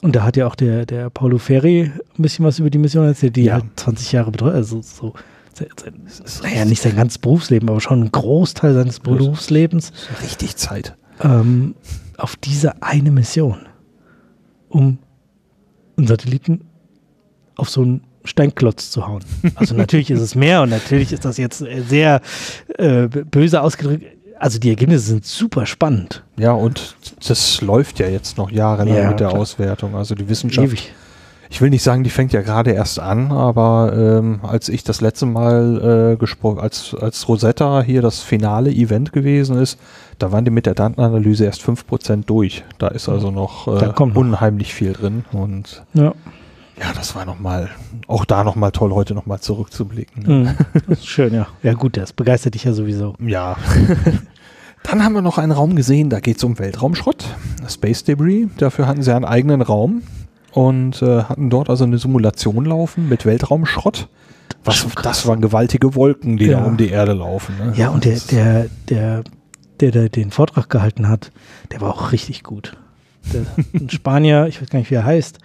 Und 0.01 0.15
da 0.15 0.23
hat 0.23 0.35
ja 0.37 0.47
auch 0.47 0.55
der, 0.55 0.85
der 0.85 1.09
Paulo 1.09 1.37
Ferri 1.37 1.83
ein 2.17 2.21
bisschen 2.21 2.43
was 2.45 2.59
über 2.59 2.69
die 2.69 2.77
Mission 2.77 3.05
erzählt, 3.05 3.35
die 3.37 3.45
Ja. 3.45 3.53
halt 3.55 3.65
20 3.77 4.11
Jahre 4.11 4.31
betreut, 4.31 4.53
also 4.53 4.81
so, 4.81 5.13
naja, 6.43 6.65
nicht 6.65 6.81
sein 6.81 6.95
ganzes 6.95 7.17
Berufsleben, 7.19 7.69
aber 7.69 7.79
schon 7.79 8.01
ein 8.03 8.11
Großteil 8.11 8.73
seines 8.73 8.99
Berufslebens 8.99 9.93
richtig 10.21 10.55
Zeit. 10.57 10.95
ähm, 11.21 11.75
auf 12.17 12.35
diese 12.35 12.81
eine 12.83 13.11
Mission, 13.11 13.59
um 14.69 14.97
einen 15.97 16.07
Satelliten 16.07 16.61
auf 17.55 17.69
so 17.69 17.81
einen 17.81 18.01
Steinklotz 18.25 18.89
zu 18.91 19.07
hauen. 19.07 19.23
Also 19.55 19.75
natürlich 19.75 20.09
ist 20.11 20.21
es 20.21 20.33
mehr 20.35 20.61
und 20.63 20.69
natürlich 20.69 21.13
ist 21.13 21.23
das 21.25 21.37
jetzt 21.37 21.61
äh, 21.61 21.81
sehr 21.81 22.21
äh, 22.77 23.07
böse 23.07 23.61
ausgedrückt. 23.61 24.05
Also 24.39 24.59
die 24.59 24.69
Ergebnisse 24.69 25.05
sind 25.05 25.25
super 25.25 25.65
spannend. 25.65 26.23
Ja, 26.37 26.51
und 26.53 26.95
das 27.27 27.61
läuft 27.61 27.99
ja 27.99 28.07
jetzt 28.07 28.37
noch 28.37 28.51
jahrelang 28.51 28.95
Ja, 28.97 29.09
mit 29.09 29.19
der 29.19 29.29
klar. 29.29 29.39
Auswertung. 29.41 29.95
Also 29.95 30.15
die 30.15 30.27
Wissenschaft, 30.27 30.67
Ewig. 30.67 30.91
ich 31.49 31.61
will 31.61 31.69
nicht 31.69 31.83
sagen, 31.83 32.03
die 32.03 32.09
fängt 32.09 32.33
ja 32.33 32.41
gerade 32.41 32.71
erst 32.71 32.99
an, 32.99 33.31
aber 33.31 33.93
ähm, 33.95 34.39
als 34.43 34.69
ich 34.69 34.83
das 34.83 35.01
letzte 35.01 35.25
Mal 35.25 36.13
äh, 36.13 36.17
gesprochen, 36.17 36.59
als, 36.59 36.95
als 36.99 37.27
Rosetta 37.29 37.81
hier 37.83 38.01
das 38.01 38.19
finale 38.19 38.71
Event 38.71 39.13
gewesen 39.13 39.57
ist, 39.57 39.79
da 40.19 40.31
waren 40.31 40.45
die 40.45 40.51
mit 40.51 40.65
der 40.65 40.73
Datenanalyse 40.75 41.45
erst 41.45 41.61
5% 41.61 42.25
durch. 42.25 42.63
Da 42.79 42.87
ist 42.89 43.07
also 43.09 43.31
noch, 43.31 43.67
äh, 43.67 43.85
noch. 43.87 43.99
unheimlich 44.15 44.73
viel 44.73 44.93
drin. 44.93 45.25
Und 45.31 45.83
Ja. 45.93 46.13
Ja, 46.79 46.91
das 46.95 47.15
war 47.15 47.25
nochmal, 47.25 47.69
auch 48.07 48.25
da 48.25 48.43
nochmal 48.43 48.71
toll, 48.71 48.91
heute 48.93 49.13
nochmal 49.13 49.39
zurückzublicken. 49.39 50.55
Das 50.87 50.99
ist 50.99 51.07
schön, 51.07 51.33
ja. 51.33 51.47
Ja, 51.61 51.73
gut, 51.73 51.97
das 51.97 52.13
begeistert 52.13 52.55
dich 52.55 52.63
ja 52.63 52.73
sowieso. 52.73 53.15
Ja. 53.19 53.55
Dann 54.83 55.03
haben 55.03 55.13
wir 55.13 55.21
noch 55.21 55.37
einen 55.37 55.51
Raum 55.53 55.75
gesehen, 55.77 56.09
da 56.09 56.19
geht 56.19 56.37
es 56.37 56.43
um 56.43 56.59
Weltraumschrott, 56.59 57.25
Space 57.69 58.03
Debris. 58.03 58.47
Dafür 58.57 58.85
hatten 58.85 59.01
sie 59.01 59.15
einen 59.15 59.23
eigenen 59.23 59.61
Raum 59.61 60.01
und 60.51 61.01
äh, 61.01 61.23
hatten 61.23 61.49
dort 61.49 61.69
also 61.69 61.85
eine 61.85 61.97
Simulation 61.97 62.65
laufen 62.65 63.07
mit 63.07 63.25
Weltraumschrott. 63.25 64.09
Was, 64.65 64.85
das 65.01 65.25
waren 65.25 65.41
gewaltige 65.41 65.95
Wolken, 65.95 66.35
die 66.37 66.47
da 66.47 66.59
Ja. 66.59 66.63
um 66.65 66.75
die 66.77 66.89
Erde 66.89 67.13
laufen. 67.13 67.55
Ne? 67.57 67.73
Ja, 67.77 67.89
und 67.89 68.03
der, 68.05 68.17
der, 68.31 68.65
der, 68.89 69.23
der, 69.79 69.91
der 69.91 70.09
den 70.09 70.31
Vortrag 70.31 70.69
gehalten 70.69 71.07
hat, 71.07 71.31
der 71.71 71.79
war 71.81 71.89
auch 71.93 72.11
richtig 72.11 72.43
gut. 72.43 72.75
Der, 73.33 73.41
ein 73.73 73.89
Spanier, 73.89 74.47
ich 74.47 74.61
weiß 74.61 74.69
gar 74.69 74.79
nicht, 74.79 74.91
wie 74.91 74.95
er 74.95 75.05
heißt, 75.05 75.39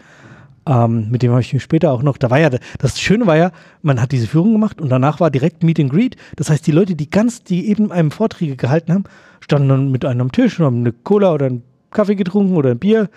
ähm, 0.69 1.11
mit 1.11 1.23
dem 1.23 1.31
habe 1.31 1.41
ich 1.41 1.53
mich 1.53 1.63
später 1.63 1.91
auch 1.91 2.03
noch, 2.03 2.19
da 2.19 2.31
war 2.31 2.39
ja, 2.39 2.51
das 2.51 3.01
Schöne 3.01 3.27
war 3.27 3.37
ja, 3.37 3.53
man 3.83 4.01
hat 4.01 4.13
diese 4.13 4.27
Führung 4.27 4.53
gemacht 4.53 4.81
und 4.81 4.91
danach 4.91 5.19
war 5.19 5.31
direkt 5.31 5.63
Meet 5.63 5.81
and 5.81 5.91
Greet. 5.91 6.17
Das 6.37 6.51
heißt, 6.51 6.67
die 6.67 6.73
Leute, 6.73 6.95
die 6.95 7.09
ganz, 7.09 7.43
die 7.43 7.69
eben 7.69 7.91
einem 7.91 8.11
Vorträge 8.11 8.57
gehalten 8.57 8.93
haben, 8.93 9.05
standen 9.41 9.69
dann 9.69 9.91
mit 9.91 10.05
einem 10.05 10.21
am 10.21 10.33
Tisch 10.33 10.61
und 10.61 10.67
haben 10.67 10.81
eine 10.81 10.93
Cola 10.93 11.33
oder 11.33 11.47
einen 11.47 11.63
Kaffee 11.91 12.17
getrunken 12.17 12.57
oder 12.57 12.73
ein 12.73 12.79
Bier 12.79 13.09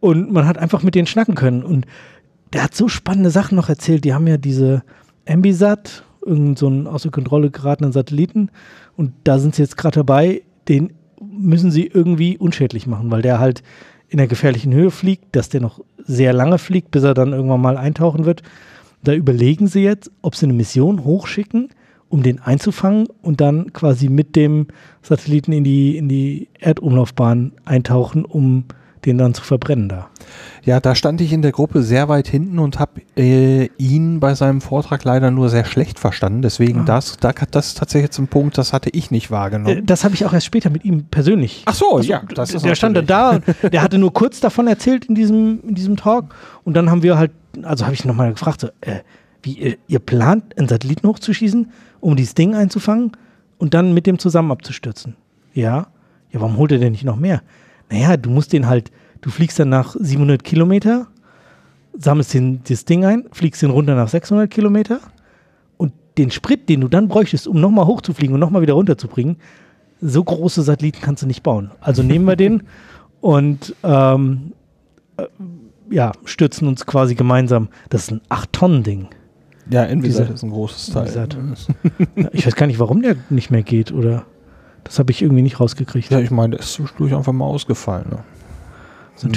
und 0.00 0.30
man 0.30 0.46
hat 0.46 0.58
einfach 0.58 0.82
mit 0.82 0.94
denen 0.94 1.06
schnacken 1.06 1.34
können. 1.34 1.62
Und 1.62 1.86
der 2.52 2.62
hat 2.64 2.74
so 2.74 2.88
spannende 2.88 3.30
Sachen 3.30 3.56
noch 3.56 3.68
erzählt. 3.68 4.04
Die 4.04 4.14
haben 4.14 4.26
ja 4.26 4.36
diese 4.36 4.82
Ambisat, 5.26 6.04
irgend 6.24 6.58
so 6.58 6.68
außer 6.68 7.10
Kontrolle 7.10 7.50
geratenen 7.50 7.92
Satelliten. 7.92 8.50
Und 8.96 9.12
da 9.24 9.38
sind 9.38 9.54
sie 9.54 9.62
jetzt 9.62 9.76
gerade 9.76 9.96
dabei, 9.96 10.42
den 10.68 10.92
müssen 11.20 11.70
sie 11.70 11.86
irgendwie 11.86 12.36
unschädlich 12.36 12.86
machen, 12.86 13.10
weil 13.10 13.22
der 13.22 13.38
halt 13.38 13.62
in 14.08 14.18
der 14.18 14.26
gefährlichen 14.26 14.72
Höhe 14.72 14.90
fliegt, 14.90 15.36
dass 15.36 15.48
der 15.48 15.60
noch 15.60 15.80
sehr 15.98 16.32
lange 16.32 16.58
fliegt, 16.58 16.90
bis 16.90 17.02
er 17.02 17.14
dann 17.14 17.32
irgendwann 17.32 17.60
mal 17.60 17.76
eintauchen 17.76 18.24
wird. 18.24 18.42
Da 19.02 19.12
überlegen 19.12 19.66
sie 19.66 19.82
jetzt, 19.82 20.10
ob 20.22 20.34
sie 20.34 20.46
eine 20.46 20.54
Mission 20.54 21.04
hochschicken, 21.04 21.68
um 22.08 22.22
den 22.22 22.40
einzufangen 22.40 23.06
und 23.22 23.40
dann 23.40 23.72
quasi 23.72 24.08
mit 24.08 24.34
dem 24.34 24.68
Satelliten 25.02 25.52
in 25.52 25.64
die, 25.64 25.96
in 25.96 26.08
die 26.08 26.48
Erdumlaufbahn 26.58 27.52
eintauchen, 27.64 28.24
um 28.24 28.64
den 29.04 29.18
dann 29.18 29.34
zu 29.34 29.42
verbrennen 29.42 29.88
da. 29.88 30.08
ja, 30.64 30.80
da 30.80 30.94
stand 30.94 31.20
ich 31.20 31.32
in 31.32 31.42
der 31.42 31.52
Gruppe 31.52 31.82
sehr 31.82 32.08
weit 32.08 32.28
hinten 32.28 32.58
und 32.58 32.78
habe 32.78 33.00
äh, 33.16 33.70
ihn 33.78 34.20
bei 34.20 34.34
seinem 34.34 34.60
Vortrag 34.60 35.04
leider 35.04 35.30
nur 35.30 35.48
sehr 35.48 35.64
schlecht 35.64 35.98
verstanden. 35.98 36.42
Deswegen 36.42 36.80
Ah. 36.80 36.84
das, 36.84 37.16
da, 37.18 37.32
das 37.50 37.68
ist 37.68 37.78
tatsächlich 37.78 38.04
jetzt 38.08 38.18
ein 38.18 38.28
Punkt, 38.28 38.58
das 38.58 38.72
hatte 38.72 38.90
ich 38.90 39.10
nicht 39.10 39.28
Äh, 39.28 39.30
wahrgenommen. 39.30 39.86
Das 39.86 40.04
habe 40.04 40.14
ich 40.14 40.24
auch 40.26 40.32
erst 40.32 40.46
später 40.46 40.70
mit 40.70 40.84
ihm 40.84 41.04
persönlich. 41.04 41.62
Ach 41.66 41.74
so, 41.74 41.96
Also, 41.96 42.08
ja, 42.08 42.22
das 42.34 42.52
ist 42.54 42.64
der 42.64 42.74
stand 42.74 42.98
da, 43.08 43.30
und 43.36 43.44
der 43.72 43.82
hatte 43.82 43.98
nur 43.98 44.12
kurz 44.12 44.40
davon 44.40 44.66
erzählt 44.66 45.06
in 45.06 45.14
diesem, 45.14 45.60
in 45.66 45.74
diesem 45.74 45.96
Talk 45.96 46.34
und 46.64 46.74
dann 46.74 46.90
haben 46.90 47.02
wir 47.02 47.16
halt, 47.18 47.30
also 47.62 47.84
habe 47.84 47.94
ich 47.94 48.04
nochmal 48.04 48.30
gefragt, 48.32 48.60
so, 48.60 48.68
äh, 48.82 49.00
wie 49.42 49.52
ihr, 49.52 49.76
ihr 49.86 49.98
plant, 50.00 50.58
einen 50.58 50.68
Satelliten 50.68 51.06
hochzuschießen, 51.08 51.70
um 52.00 52.16
dieses 52.16 52.34
Ding 52.34 52.54
einzufangen 52.54 53.12
und 53.58 53.72
dann 53.74 53.94
mit 53.94 54.06
dem 54.06 54.18
zusammen 54.18 54.50
abzustürzen. 54.50 55.16
Ja, 55.54 55.86
ja, 56.30 56.40
warum 56.40 56.56
holt 56.58 56.72
er 56.72 56.78
denn 56.78 56.92
nicht 56.92 57.04
noch 57.04 57.16
mehr? 57.16 57.40
Naja, 57.90 58.16
du 58.16 58.30
musst 58.30 58.52
den 58.52 58.66
halt, 58.66 58.90
du 59.20 59.30
fliegst 59.30 59.58
dann 59.58 59.68
nach 59.70 59.96
700 59.98 60.42
Kilometer, 60.44 61.08
sammelst 61.96 62.34
den, 62.34 62.60
das 62.68 62.84
Ding 62.84 63.04
ein, 63.04 63.24
fliegst 63.32 63.62
den 63.62 63.70
runter 63.70 63.94
nach 63.94 64.08
600 64.08 64.50
Kilometer 64.50 65.00
und 65.76 65.92
den 66.16 66.30
Sprit, 66.30 66.68
den 66.68 66.80
du 66.82 66.88
dann 66.88 67.08
bräuchtest, 67.08 67.48
um 67.48 67.60
nochmal 67.60 67.86
hochzufliegen 67.86 68.34
und 68.34 68.40
nochmal 68.40 68.62
wieder 68.62 68.74
runterzubringen, 68.74 69.36
so 70.00 70.22
große 70.22 70.62
Satelliten 70.62 71.00
kannst 71.00 71.22
du 71.22 71.26
nicht 71.26 71.42
bauen. 71.42 71.70
Also 71.80 72.02
nehmen 72.02 72.24
wir 72.26 72.36
den 72.36 72.64
und 73.20 73.74
ähm, 73.82 74.52
äh, 75.16 75.26
ja, 75.90 76.12
stürzen 76.24 76.68
uns 76.68 76.86
quasi 76.86 77.14
gemeinsam. 77.14 77.68
Das 77.88 78.02
ist 78.02 78.12
ein 78.12 78.20
8-Tonnen-Ding. 78.28 79.08
ja, 79.70 79.84
Envisat 79.84 80.30
ist 80.30 80.42
ein 80.42 80.50
großes 80.50 80.90
Teil. 80.92 81.28
Ich 82.32 82.46
weiß 82.46 82.54
gar 82.54 82.66
nicht, 82.66 82.78
warum 82.78 83.02
der 83.02 83.16
nicht 83.30 83.50
mehr 83.50 83.62
geht 83.62 83.92
oder 83.92 84.26
das 84.84 84.98
habe 84.98 85.10
ich 85.12 85.22
irgendwie 85.22 85.42
nicht 85.42 85.60
rausgekriegt. 85.60 86.10
Ja, 86.10 86.20
ich 86.20 86.30
meine, 86.30 86.52
der 86.52 86.60
ist 86.60 86.72
zwischendurch 86.74 87.14
einfach 87.14 87.32
mal 87.32 87.44
ausgefallen. 87.46 88.06
Ne? 88.10 88.18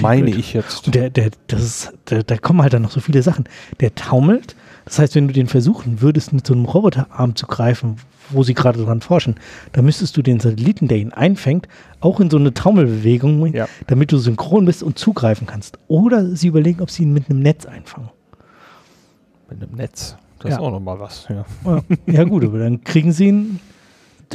Meine 0.02 0.26
blöd. 0.26 0.38
ich 0.38 0.54
jetzt. 0.54 0.86
Und 0.86 0.96
der, 0.96 1.10
der, 1.10 1.32
das 1.48 1.62
ist, 1.64 1.94
der, 2.10 2.24
da 2.24 2.38
kommen 2.38 2.62
halt 2.62 2.74
dann 2.74 2.84
noch 2.84 2.92
so 2.92 3.00
viele 3.00 3.24
Sachen. 3.24 3.46
Der 3.80 3.94
taumelt. 3.96 4.56
Das 4.86 5.00
heißt, 5.00 5.16
wenn 5.16 5.28
du 5.28 5.34
den 5.34 5.48
versuchen 5.48 6.02
würdest, 6.02 6.34
mit 6.34 6.46
so 6.46 6.54
einem 6.54 6.66
Roboterarm 6.66 7.36
zu 7.36 7.48
greifen, 7.48 7.98
wo 8.30 8.44
sie 8.44 8.54
gerade 8.54 8.84
dran 8.84 9.02
forschen, 9.02 9.36
dann 9.74 9.86
müsstest 9.86 10.16
du 10.18 10.22
den 10.22 10.40
Satelliten, 10.40 10.88
der 10.88 10.98
ihn 10.98 11.12
einfängt, 11.14 11.68
auch 12.00 12.20
in 12.20 12.30
so 12.30 12.38
eine 12.38 12.54
Taumelbewegung, 12.54 13.54
Ja. 13.54 13.68
damit 13.88 14.12
du 14.12 14.18
synchron 14.18 14.66
bist 14.66 14.84
und 14.84 14.98
zugreifen 15.00 15.48
kannst. 15.48 15.78
Oder 15.88 16.36
sie 16.36 16.48
überlegen, 16.48 16.82
ob 16.82 16.90
sie 16.92 17.04
ihn 17.04 17.14
mit 17.14 17.30
einem 17.30 17.40
Netz 17.40 17.66
einfangen. 17.66 18.10
Mit 19.50 19.62
einem 19.62 19.76
Netz. 19.76 20.16
Das 20.40 20.52
Ja. 20.52 20.58
ist 20.58 20.62
auch 20.64 20.72
nochmal 20.72 21.00
was. 21.00 21.28
Ja. 21.30 21.46
Ja, 21.66 21.82
ja 22.08 22.24
gut, 22.24 22.44
aber 22.46 22.60
dann 22.60 22.84
kriegen 22.84 23.12
sie 23.12 23.28
ihn. 23.28 23.60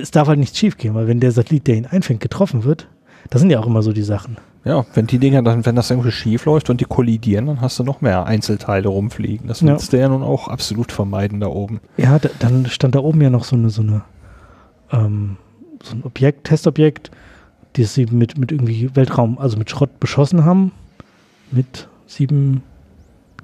Es 0.00 0.10
darf 0.10 0.28
halt 0.28 0.38
nichts 0.38 0.58
schief 0.58 0.76
gehen, 0.76 0.94
weil 0.94 1.06
wenn 1.08 1.20
der 1.20 1.32
Satellit, 1.32 1.66
der 1.66 1.76
ihn 1.76 1.86
einfängt, 1.86 2.20
getroffen 2.20 2.64
wird, 2.64 2.88
das 3.30 3.40
sind 3.40 3.50
ja 3.50 3.58
auch 3.60 3.66
immer 3.66 3.82
so 3.82 3.92
die 3.92 4.02
Sachen. 4.02 4.36
ja, 4.64 4.84
wenn 4.94 5.06
die 5.06 5.18
Dinger 5.18 5.42
dann, 5.42 5.64
wenn 5.66 5.76
das 5.76 5.90
irgendwie 5.90 6.10
schief 6.12 6.44
läuft 6.44 6.70
und 6.70 6.80
die 6.80 6.84
kollidieren, 6.84 7.46
dann 7.46 7.60
hast 7.60 7.78
du 7.78 7.84
noch 7.84 8.00
mehr 8.00 8.26
Einzelteile 8.26 8.88
rumfliegen. 8.88 9.46
Das 9.48 9.60
Ja. 9.60 9.68
willst 9.68 9.92
du 9.92 9.98
ja 9.98 10.08
nun 10.08 10.22
auch 10.22 10.48
absolut 10.48 10.92
vermeiden 10.92 11.40
da 11.40 11.46
oben. 11.48 11.80
Ja, 11.96 12.18
da, 12.18 12.28
dann 12.38 12.66
stand 12.66 12.94
da 12.94 13.00
oben 13.00 13.20
ja 13.20 13.30
noch 13.30 13.44
so 13.44 13.56
eine, 13.56 13.70
so 13.70 13.82
eine, 13.82 14.02
ähm, 14.92 15.36
so 15.82 15.94
ein 15.96 16.04
Objekt, 16.04 16.44
Testobjekt, 16.48 17.10
das 17.74 17.94
sie 17.94 18.06
mit, 18.06 18.38
mit 18.38 18.52
irgendwie 18.52 18.90
Weltraum, 18.94 19.38
also 19.38 19.56
mit 19.56 19.70
Schrott 19.70 20.00
beschossen 20.00 20.44
haben. 20.44 20.72
Mit 21.52 21.88
sieben 22.06 22.62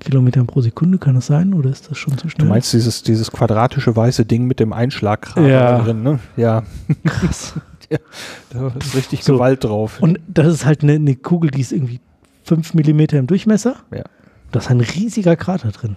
Kilometern 0.04 0.46
pro 0.46 0.60
Sekunde, 0.60 0.98
kann 0.98 1.14
das 1.14 1.26
sein? 1.26 1.54
Oder 1.54 1.70
ist 1.70 1.90
das 1.90 1.98
schon 1.98 2.16
zu 2.18 2.24
Du 2.24 2.30
schnell? 2.30 2.48
meinst 2.48 2.72
dieses, 2.72 3.02
dieses 3.02 3.30
quadratische 3.30 3.94
weiße 3.94 4.24
Ding 4.24 4.46
mit 4.46 4.60
dem 4.60 4.72
Einschlagkrater 4.72 5.46
Ja. 5.48 5.78
drin, 5.80 6.02
ne? 6.02 6.18
Ja, 6.36 6.62
krass. 7.04 7.54
da 8.50 8.68
ist 8.78 8.94
richtig 8.96 9.22
So. 9.24 9.34
Gewalt 9.34 9.64
drauf. 9.64 10.00
Und 10.00 10.18
das 10.28 10.46
ist 10.48 10.64
halt 10.64 10.82
eine, 10.82 10.92
eine 10.94 11.14
Kugel, 11.16 11.50
die 11.50 11.60
ist 11.60 11.72
irgendwie 11.72 12.00
fünf 12.44 12.74
Millimeter 12.74 13.18
im 13.18 13.26
Durchmesser. 13.26 13.76
Ja. 13.94 14.04
Da 14.50 14.58
ist 14.60 14.70
ein 14.70 14.80
riesiger 14.80 15.36
Krater 15.36 15.70
drin. 15.70 15.96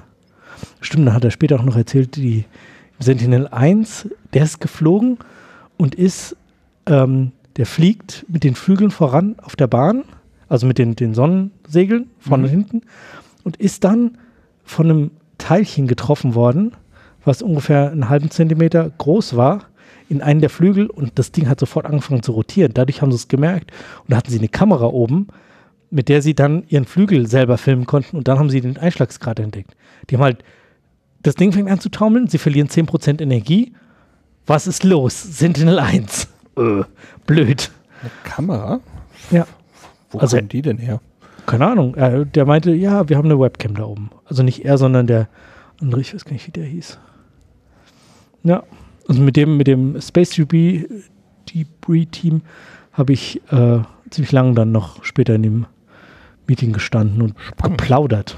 Stimmt, 0.82 1.08
da 1.08 1.14
hat 1.14 1.24
er 1.26 1.32
später 1.32 1.60
auch 1.60 1.64
noch 1.64 1.76
erzählt, 1.76 2.16
die, 2.16 2.46
Sentinel 3.00 3.48
1, 3.50 4.08
der 4.34 4.44
ist 4.44 4.62
geflogen 4.62 5.18
und 5.78 5.96
ist, 5.96 6.38
ähm, 6.86 7.32
der 7.58 7.66
fliegt 7.66 8.26
mit 8.30 8.44
den 8.46 8.56
Flügeln 8.56 8.90
voran 8.92 9.36
auf 9.42 9.56
der 9.58 9.68
Bahn, 9.68 10.04
also 10.48 10.66
mit 10.68 10.78
den, 10.78 10.96
den 10.96 11.14
Sonnensegeln 11.14 12.10
vorne 12.20 12.44
Mhm. 12.44 12.50
und 12.50 12.50
hinten 12.52 12.82
und 13.46 13.56
ist 13.56 13.86
dann 13.86 14.18
von 14.66 14.90
einem 14.90 15.12
Teilchen 15.38 15.88
getroffen 15.88 16.36
worden, 16.36 16.74
was 17.24 17.42
ungefähr 17.42 17.92
einen 17.92 18.10
halben 18.10 18.30
Zentimeter 18.30 18.92
groß 18.98 19.38
war, 19.38 19.64
in 20.10 20.22
einen 20.22 20.42
der 20.42 20.50
Flügel 20.50 20.88
und 20.88 21.18
das 21.18 21.32
Ding 21.32 21.48
hat 21.48 21.60
sofort 21.60 21.86
angefangen 21.86 22.22
zu 22.24 22.34
rotieren. 22.34 22.74
Dadurch 22.74 23.02
haben 23.02 23.12
sie 23.12 23.16
es 23.18 23.28
gemerkt 23.30 23.72
und 24.02 24.12
da 24.12 24.18
hatten 24.18 24.30
sie 24.32 24.38
eine 24.38 24.50
Kamera 24.50 24.86
oben, 24.88 25.28
mit 25.90 26.10
der 26.10 26.22
sie 26.22 26.36
dann 26.36 26.64
ihren 26.68 26.86
Flügel 26.86 27.28
selber 27.28 27.58
filmen 27.58 27.86
konnten 27.86 28.18
und 28.18 28.28
dann 28.28 28.38
haben 28.38 28.50
sie 28.50 28.60
den 28.62 28.78
Einschlagsgrad 28.78 29.40
entdeckt. 29.40 29.72
Die 30.10 30.16
haben 30.16 30.24
halt, 30.24 30.44
das 31.24 31.36
Ding 31.36 31.54
fängt 31.54 31.70
an 31.70 31.80
zu 31.80 31.90
taumeln, 31.90 32.28
sie 32.28 32.38
verlieren 32.38 32.68
10% 32.68 33.22
Energie. 33.22 33.74
Was 34.46 34.68
ist 34.68 34.84
los? 34.84 35.22
Sentinel 35.24 35.80
1. 35.80 36.28
Äh, 36.58 36.84
blöd. 37.25 37.72
Eine 38.02 38.12
Kamera? 38.24 38.80
Ja. 39.32 39.48
Wo 40.12 40.20
Also- 40.20 40.38
kommen 40.38 40.50
die 40.50 40.62
denn 40.62 40.78
her? 40.78 41.00
Keine 41.46 41.68
Ahnung. 41.68 41.96
Äh, 41.96 42.25
der 42.25 42.46
meinte, 42.46 42.72
ja, 42.72 43.08
wir 43.08 43.18
haben 43.18 43.25
eine 43.25 43.40
Webcam 43.40 43.75
da 43.75 43.84
oben. 43.84 44.10
Also 44.25 44.44
nicht 44.44 44.66
er, 44.66 44.78
sondern 44.78 45.08
der 45.08 45.28
andere, 45.80 46.02
ich 46.02 46.14
weiß 46.14 46.25
gar 46.25 46.34
nicht, 46.34 46.48
wie 46.48 46.52
der 46.52 46.66
hieß. 46.66 47.00
Ja. 48.44 48.64
Also 49.08 49.22
mit 49.22 49.36
dem, 49.36 49.58
mit 49.58 49.68
dem 49.68 50.00
Space 50.02 50.32
DB, 50.32 50.86
Debris 51.54 52.08
Team 52.12 52.42
habe 52.92 53.14
ich 53.14 53.42
äh, 53.52 53.80
ziemlich 54.10 54.32
lange 54.32 54.54
dann 54.54 54.72
noch 54.72 55.04
später 55.04 55.36
in 55.36 55.44
dem 55.44 55.66
Meeting 56.48 56.74
gestanden 56.74 57.22
und 57.22 57.36
Spannend. 57.40 57.78
geplaudert. 57.78 58.38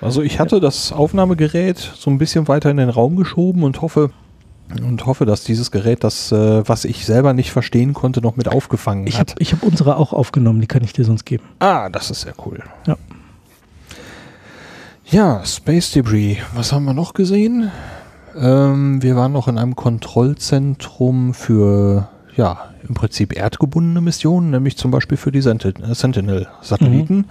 Also 0.00 0.22
ich 0.22 0.40
hatte 0.40 0.60
das 0.60 0.92
Aufnahmegerät 0.92 1.78
so 1.78 2.10
ein 2.10 2.18
bisschen 2.18 2.48
weiter 2.48 2.70
in 2.70 2.76
den 2.76 2.90
Raum 2.90 3.16
geschoben 3.16 3.62
und 3.62 3.80
hoffe 3.80 4.10
und 4.82 5.06
hoffe, 5.06 5.24
dass 5.26 5.44
dieses 5.44 5.70
Gerät, 5.70 6.04
das 6.04 6.32
äh, 6.32 6.66
was 6.68 6.84
ich 6.84 7.04
selber 7.06 7.32
nicht 7.32 7.50
verstehen 7.52 7.92
konnte, 7.94 8.20
noch 8.20 8.36
mit 8.36 8.48
aufgefangen 8.48 9.06
Ich 9.06 9.18
habe 9.18 9.32
hat. 9.32 9.40
ich 9.40 9.52
hab 9.52 9.62
unsere 9.62 9.96
auch 9.96 10.12
aufgenommen, 10.12 10.60
die 10.60 10.66
kann 10.66 10.82
ich 10.82 10.92
dir 10.92 11.04
sonst 11.04 11.24
geben. 11.24 11.44
ah, 11.60 11.88
das 11.88 12.10
ist 12.10 12.22
sehr 12.22 12.34
cool. 12.46 12.60
Ja. 12.86 12.96
Ja, 15.06 15.44
Space 15.44 15.90
Debris. 15.92 16.38
Was 16.54 16.72
haben 16.72 16.84
wir 16.86 16.94
noch 16.94 17.12
gesehen? 17.14 17.70
Ähm, 18.36 19.02
wir 19.02 19.16
waren 19.16 19.32
noch 19.32 19.48
in 19.48 19.58
einem 19.58 19.76
Kontrollzentrum 19.76 21.34
für 21.34 22.08
ja 22.36 22.70
im 22.88 22.94
Prinzip 22.94 23.36
erdgebundene 23.36 24.00
Missionen, 24.00 24.50
nämlich 24.50 24.76
zum 24.76 24.90
Beispiel 24.90 25.16
für 25.16 25.30
die 25.30 25.40
Sentin- 25.42 25.94
Sentinel-Satelliten. 25.94 27.26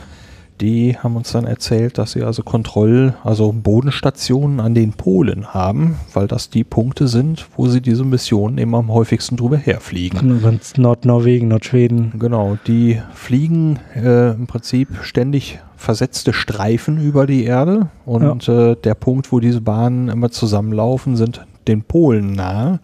Die 0.64 0.98
haben 0.98 1.18
uns 1.18 1.34
dann 1.34 1.44
erzählt, 1.44 1.98
dass 1.98 2.14
sie 2.14 2.24
also 2.24 2.42
Kontroll, 2.42 3.16
also 3.26 3.52
Bodenstationen 3.52 4.62
an 4.62 4.74
den 4.74 4.94
Polen 4.94 5.54
haben, 5.54 5.98
weil 6.14 6.28
das 6.28 6.50
die 6.50 6.64
Punkte 6.64 7.10
sind, 7.10 7.48
wo 7.58 7.68
sie 7.68 7.82
diese 7.82 8.06
Missionen 8.06 8.58
eben 8.58 8.74
am 8.74 8.90
häufigsten 8.90 9.36
drüber 9.36 9.58
herfliegen. 9.58 10.38
Über 10.38 10.54
Nordnorwegen, 10.78 11.50
Nordschweden. 11.50 12.14
Genau, 12.18 12.58
die 12.66 13.02
fliegen 13.14 13.78
äh, 13.94 14.32
im 14.32 14.48
Prinzip 14.48 14.88
ständig 15.02 15.60
versetzte 15.76 16.32
Streifen 16.32 16.98
über 16.98 17.28
die 17.28 17.44
Erde 17.44 17.90
und 18.06 18.48
äh, 18.48 18.78
der 18.78 18.96
Punkt, 18.96 19.34
wo 19.34 19.42
diese 19.42 19.60
Bahnen 19.60 20.08
immer 20.08 20.32
zusammenlaufen, 20.32 21.18
sind 21.18 21.46
den 21.68 21.84
Polen 21.84 22.32
nahe. 22.32 22.80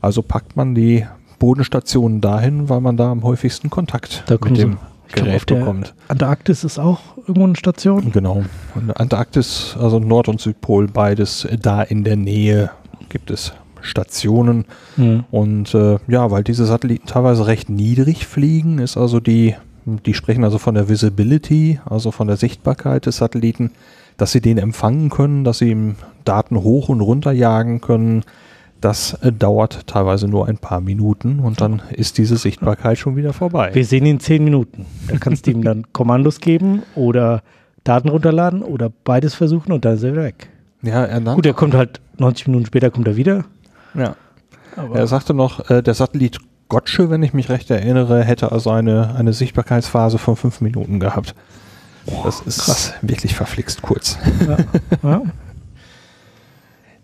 Also 0.00 0.22
packt 0.22 0.54
man 0.54 0.76
die 0.76 1.04
Bodenstationen 1.40 2.20
dahin, 2.20 2.68
weil 2.68 2.80
man 2.80 2.96
da 2.96 3.10
am 3.10 3.24
häufigsten 3.24 3.68
Kontakt 3.68 4.22
mit 4.44 4.58
dem. 4.58 4.78
Ich 5.08 5.14
Gerät 5.14 5.36
auf 5.36 5.44
der 5.44 5.54
bekommt. 5.56 5.94
Antarktis 6.08 6.64
ist 6.64 6.78
auch 6.78 7.00
irgendwo 7.18 7.44
eine 7.44 7.56
Station. 7.56 8.10
Genau. 8.12 8.44
Und 8.74 8.98
Antarktis, 8.98 9.76
also 9.78 9.98
Nord- 9.98 10.28
und 10.28 10.40
Südpol, 10.40 10.88
beides 10.88 11.46
da 11.60 11.82
in 11.82 12.04
der 12.04 12.16
Nähe 12.16 12.70
gibt 13.08 13.30
es 13.30 13.52
Stationen. 13.80 14.64
Mhm. 14.96 15.24
Und 15.30 15.74
äh, 15.74 15.98
ja, 16.08 16.30
weil 16.30 16.44
diese 16.44 16.66
Satelliten 16.66 17.06
teilweise 17.06 17.46
recht 17.46 17.70
niedrig 17.70 18.26
fliegen, 18.26 18.78
ist 18.78 18.96
also 18.96 19.20
die, 19.20 19.54
die 19.84 20.14
sprechen 20.14 20.44
also 20.44 20.58
von 20.58 20.74
der 20.74 20.88
Visibility, 20.88 21.80
also 21.84 22.10
von 22.10 22.26
der 22.26 22.36
Sichtbarkeit 22.36 23.06
des 23.06 23.18
Satelliten, 23.18 23.70
dass 24.16 24.32
sie 24.32 24.40
den 24.40 24.58
empfangen 24.58 25.10
können, 25.10 25.44
dass 25.44 25.58
sie 25.58 25.70
ihm 25.70 25.96
Daten 26.24 26.56
hoch 26.62 26.88
und 26.88 27.00
runter 27.00 27.32
jagen 27.32 27.80
können. 27.80 28.24
Das 28.80 29.14
äh, 29.22 29.32
dauert 29.32 29.86
teilweise 29.86 30.28
nur 30.28 30.46
ein 30.48 30.58
paar 30.58 30.80
Minuten 30.80 31.40
und 31.40 31.60
dann 31.60 31.82
ist 31.90 32.18
diese 32.18 32.36
Sichtbarkeit 32.36 32.98
schon 32.98 33.16
wieder 33.16 33.32
vorbei. 33.32 33.70
Wir 33.74 33.84
sehen 33.84 34.04
ihn 34.04 34.12
in 34.16 34.20
zehn 34.20 34.44
Minuten. 34.44 34.86
Da 35.08 35.16
kannst 35.18 35.46
du 35.46 35.50
ihm 35.50 35.62
dann 35.62 35.84
Kommandos 35.92 36.40
geben 36.40 36.82
oder 36.94 37.42
Daten 37.84 38.08
runterladen 38.08 38.62
oder 38.62 38.90
beides 39.04 39.34
versuchen 39.34 39.72
und 39.72 39.84
dann 39.84 39.94
ist 39.94 40.02
er 40.02 40.12
wieder 40.12 40.24
weg. 40.24 40.50
Ja, 40.82 41.04
er, 41.04 41.20
Gut, 41.20 41.46
er 41.46 41.54
kommt 41.54 41.74
halt 41.74 42.00
90 42.18 42.48
Minuten 42.48 42.66
später 42.66 42.90
kommt 42.90 43.08
er 43.08 43.16
wieder. 43.16 43.44
ja. 43.94 44.16
Aber 44.76 44.96
er 44.96 45.06
sagte 45.06 45.32
noch, 45.32 45.70
äh, 45.70 45.82
der 45.82 45.94
Satellit 45.94 46.38
Gotche, 46.68 47.08
wenn 47.08 47.22
ich 47.22 47.32
mich 47.32 47.48
recht 47.48 47.70
erinnere, 47.70 48.22
hätte 48.24 48.52
also 48.52 48.70
eine, 48.70 49.14
eine 49.14 49.32
Sichtbarkeitsphase 49.32 50.18
von 50.18 50.36
fünf 50.36 50.60
Minuten 50.60 51.00
gehabt. 51.00 51.34
Das 52.24 52.40
ist 52.40 52.60
krass. 52.60 52.92
wirklich 53.00 53.34
verflixt 53.34 53.80
kurz. 53.82 54.18
ja, 54.46 54.56
ja. 55.02 55.22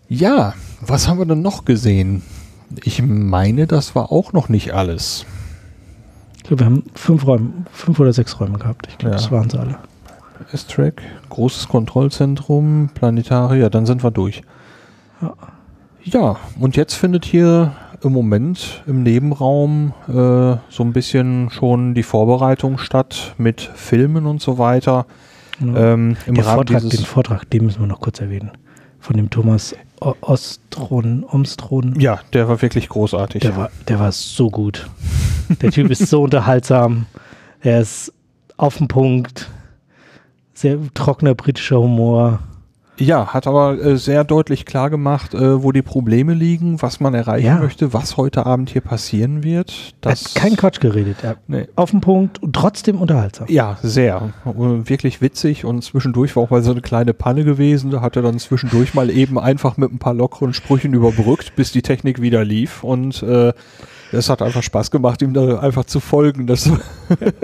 Ja, 0.09 0.53
was 0.87 1.07
haben 1.07 1.19
wir 1.19 1.25
denn 1.25 1.41
noch 1.41 1.65
gesehen? 1.65 2.21
Ich 2.83 3.01
meine, 3.01 3.67
das 3.67 3.95
war 3.95 4.11
auch 4.11 4.33
noch 4.33 4.49
nicht 4.49 4.73
alles. 4.73 5.25
Ich 6.37 6.43
glaube, 6.43 6.61
wir 6.61 6.65
haben 6.65 6.83
fünf 6.95 7.25
Räume, 7.25 7.49
fünf 7.71 7.99
oder 7.99 8.11
sechs 8.13 8.39
Räume 8.39 8.57
gehabt. 8.57 8.87
Ich 8.89 8.97
glaube, 8.97 9.15
Ja. 9.15 9.21
das 9.21 9.31
waren 9.31 9.49
sie 9.49 9.59
alle. 9.59 9.77
S-Track, 10.51 11.01
großes 11.29 11.67
Kontrollzentrum, 11.69 12.89
Planetarier, 12.93 13.69
dann 13.69 13.85
sind 13.85 14.03
wir 14.03 14.11
durch. 14.11 14.41
Ja. 15.21 15.33
Ja, 16.05 16.35
und 16.59 16.75
jetzt 16.75 16.95
findet 16.95 17.23
hier 17.23 17.71
im 18.01 18.11
Moment 18.11 18.83
im 18.85 19.03
Nebenraum 19.03 19.93
äh, 20.09 20.11
so 20.11 20.83
ein 20.83 20.91
bisschen 20.91 21.49
schon 21.49 21.93
die 21.93 22.03
Vorbereitung 22.03 22.77
statt 22.77 23.33
mit 23.37 23.61
Filmen 23.61 24.25
und 24.25 24.41
so 24.41 24.57
weiter. 24.57 25.05
Genau. 25.59 25.79
Ähm, 25.79 26.17
Im 26.25 26.35
Der 26.35 26.45
Rahmen 26.45 26.55
Vortrag, 26.67 26.89
den. 26.89 27.05
Vortrag, 27.05 27.49
den 27.51 27.63
müssen 27.65 27.79
wir 27.79 27.87
noch 27.87 28.01
kurz 28.01 28.19
erwähnen. 28.19 28.51
Von 28.99 29.15
dem 29.15 29.29
Thomas 29.29 29.73
Ostron, 30.21 31.23
Omstron. 31.23 31.99
Ja, 31.99 32.19
der 32.33 32.47
war 32.47 32.61
wirklich 32.61 32.89
großartig. 32.89 33.41
Der 33.41 33.55
war, 33.55 33.71
der 33.87 33.99
war 33.99 34.11
so 34.11 34.49
gut. 34.49 34.89
Der 35.61 35.71
Typ 35.71 35.89
ist 35.91 36.07
so 36.07 36.21
unterhaltsam. 36.23 37.05
Er 37.61 37.81
ist 37.81 38.13
auf 38.57 38.77
den 38.77 38.87
Punkt. 38.87 39.49
Sehr 40.53 40.77
trockener 40.93 41.35
britischer 41.35 41.79
Humor. 41.79 42.39
Ja, 42.99 43.33
hat 43.33 43.47
aber 43.47 43.79
äh, 43.83 43.97
sehr 43.97 44.23
deutlich 44.23 44.65
klar 44.67 44.91
gemacht, 44.91 45.33
äh, 45.33 45.63
wo 45.63 45.71
die 45.71 45.81
Probleme 45.81 46.35
liegen, 46.35 46.79
was 46.81 46.99
man 46.99 47.15
erreichen 47.15 47.47
Ja. 47.47 47.57
möchte, 47.57 47.91
was 47.91 48.17
heute 48.17 48.45
Abend 48.45 48.69
hier 48.69 48.81
passieren 48.81 49.43
wird. 49.43 49.93
Er 50.01 50.11
hat 50.11 50.35
kein 50.35 50.55
Quatsch 50.55 50.79
geredet. 50.79 51.17
Er 51.23 51.37
Nee. 51.47 51.67
auf 51.75 51.89
den 51.89 52.01
Punkt 52.01 52.41
und 52.43 52.53
trotzdem 52.55 53.01
unterhaltsam. 53.01 53.47
Ja, 53.49 53.77
sehr. 53.81 54.33
Äh, 54.45 54.49
Wirklich 54.89 55.21
witzig 55.21 55.65
und 55.65 55.83
zwischendurch 55.83 56.35
war 56.35 56.43
auch 56.43 56.49
mal 56.51 56.61
so 56.61 56.71
eine 56.71 56.81
kleine 56.81 57.15
Panne 57.15 57.43
gewesen. 57.43 57.89
Da 57.89 58.01
hat 58.01 58.15
er 58.15 58.21
dann 58.21 58.37
zwischendurch 58.37 58.93
mal 58.93 59.09
eben 59.09 59.39
einfach 59.39 59.75
mit 59.77 59.91
ein 59.91 59.97
paar 59.99 60.13
lockeren 60.13 60.53
Sprüchen 60.53 60.93
überbrückt, 60.93 61.55
bis 61.55 61.71
die 61.71 61.81
Technik 61.81 62.21
wieder 62.21 62.43
lief. 62.45 62.83
Und 62.83 63.23
äh, 63.23 63.53
es 64.11 64.29
hat 64.29 64.43
einfach 64.43 64.61
Spaß 64.61 64.91
gemacht, 64.91 65.23
ihm 65.23 65.33
da 65.33 65.57
einfach 65.59 65.85
zu 65.85 65.99
folgen. 65.99 66.45
Das, 66.45 66.69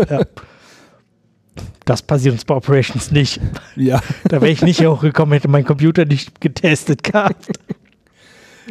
Ja. 0.09 0.21
Das 1.85 2.01
passiert 2.01 2.33
uns 2.33 2.45
bei 2.45 2.55
Operations 2.55 3.11
nicht. 3.11 3.39
ja. 3.75 4.01
Da 4.25 4.41
wäre 4.41 4.51
ich 4.51 4.61
nicht 4.61 4.85
hochgekommen, 4.85 5.33
hätte 5.33 5.47
mein 5.47 5.65
Computer 5.65 6.05
nicht 6.05 6.41
getestet 6.41 7.03
gehabt. 7.03 7.47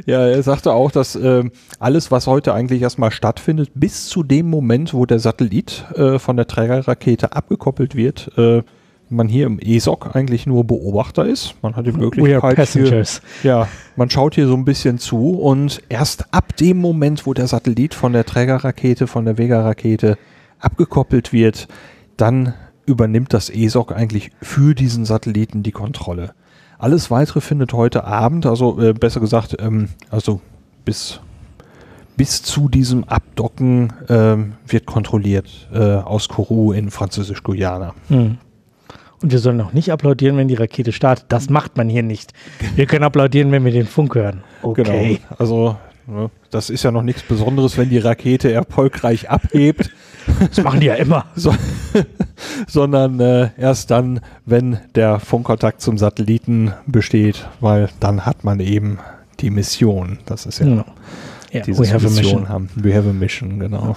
ja, 0.06 0.26
er 0.26 0.42
sagte 0.42 0.72
auch, 0.72 0.90
dass 0.90 1.14
ähm, 1.14 1.52
alles, 1.78 2.10
was 2.10 2.26
heute 2.26 2.54
eigentlich 2.54 2.82
erstmal 2.82 3.10
stattfindet, 3.10 3.70
bis 3.74 4.08
zu 4.08 4.22
dem 4.22 4.48
Moment, 4.50 4.94
wo 4.94 5.06
der 5.06 5.18
Satellit 5.18 5.84
äh, 5.94 6.18
von 6.18 6.36
der 6.36 6.46
Trägerrakete 6.46 7.32
abgekoppelt 7.32 7.94
wird, 7.94 8.30
äh, 8.36 8.62
man 9.10 9.28
hier 9.28 9.46
im 9.46 9.58
ESOC 9.58 10.14
eigentlich 10.14 10.46
nur 10.46 10.64
Beobachter 10.64 11.26
ist. 11.26 11.54
Man 11.62 11.76
hat 11.76 11.86
die 11.86 11.92
Möglichkeit, 11.92 12.68
hier. 12.68 13.04
Ja, 13.42 13.68
man 13.96 14.10
schaut 14.10 14.34
hier 14.34 14.46
so 14.46 14.54
ein 14.54 14.64
bisschen 14.64 14.98
zu 14.98 15.38
und 15.38 15.82
erst 15.88 16.32
ab 16.32 16.56
dem 16.56 16.78
Moment, 16.78 17.26
wo 17.26 17.34
der 17.34 17.46
Satellit 17.46 17.94
von 17.94 18.12
der 18.12 18.26
Trägerrakete, 18.26 19.06
von 19.06 19.24
der 19.24 19.38
Vega-Rakete 19.38 20.18
abgekoppelt 20.58 21.32
wird, 21.32 21.68
dann 22.16 22.54
übernimmt 22.88 23.32
das 23.32 23.50
ESOC 23.50 23.92
eigentlich 23.92 24.30
für 24.42 24.74
diesen 24.74 25.04
Satelliten 25.04 25.62
die 25.62 25.72
Kontrolle. 25.72 26.32
Alles 26.78 27.10
weitere 27.10 27.40
findet 27.40 27.72
heute 27.72 28.04
Abend, 28.04 28.46
also 28.46 28.80
äh, 28.80 28.92
besser 28.92 29.20
gesagt, 29.20 29.56
ähm, 29.60 29.88
also 30.10 30.40
bis, 30.84 31.20
bis 32.16 32.42
zu 32.42 32.68
diesem 32.68 33.04
Abdocken 33.04 33.92
ähm, 34.08 34.54
wird 34.66 34.86
kontrolliert 34.86 35.68
äh, 35.72 35.78
aus 35.78 36.28
Kourou 36.28 36.72
in 36.72 36.90
Französisch-Guyana. 36.90 37.94
Hm. 38.08 38.38
Und 39.20 39.32
wir 39.32 39.40
sollen 39.40 39.60
auch 39.60 39.72
nicht 39.72 39.90
applaudieren, 39.90 40.36
wenn 40.36 40.46
die 40.46 40.54
Rakete 40.54 40.92
startet. 40.92 41.26
Das 41.28 41.50
macht 41.50 41.76
man 41.76 41.88
hier 41.88 42.04
nicht. 42.04 42.32
Wir 42.76 42.86
können 42.86 43.02
applaudieren, 43.02 43.50
wenn 43.50 43.64
wir 43.64 43.72
den 43.72 43.86
Funk 43.86 44.14
hören. 44.14 44.44
Okay. 44.62 44.84
Genau. 44.84 45.36
Also, 45.38 45.76
das 46.50 46.70
ist 46.70 46.82
ja 46.82 46.90
noch 46.90 47.02
nichts 47.02 47.22
Besonderes, 47.22 47.76
wenn 47.76 47.90
die 47.90 47.98
Rakete 47.98 48.52
erfolgreich 48.52 49.30
abhebt, 49.30 49.90
Das 50.50 50.62
machen 50.62 50.80
die 50.80 50.86
ja 50.86 50.94
immer. 50.94 51.26
so, 51.34 51.54
sondern 52.66 53.20
äh, 53.20 53.50
erst 53.56 53.90
dann, 53.90 54.20
wenn 54.46 54.78
der 54.94 55.20
Funkkontakt 55.20 55.80
zum 55.80 55.98
Satelliten 55.98 56.72
besteht, 56.86 57.46
weil 57.60 57.88
dann 58.00 58.26
hat 58.26 58.44
man 58.44 58.60
eben 58.60 58.98
die 59.40 59.50
Mission. 59.50 60.18
Das 60.26 60.46
ist 60.46 60.60
ja 60.60 60.66
Genau. 60.66 60.84
Have 61.92 62.06
a 62.06 62.10
Mission 62.10 62.48
haben. 62.48 62.68
We 62.74 62.94
have 62.94 63.08
a 63.08 63.12
mission, 63.12 63.58
genau. 63.58 63.96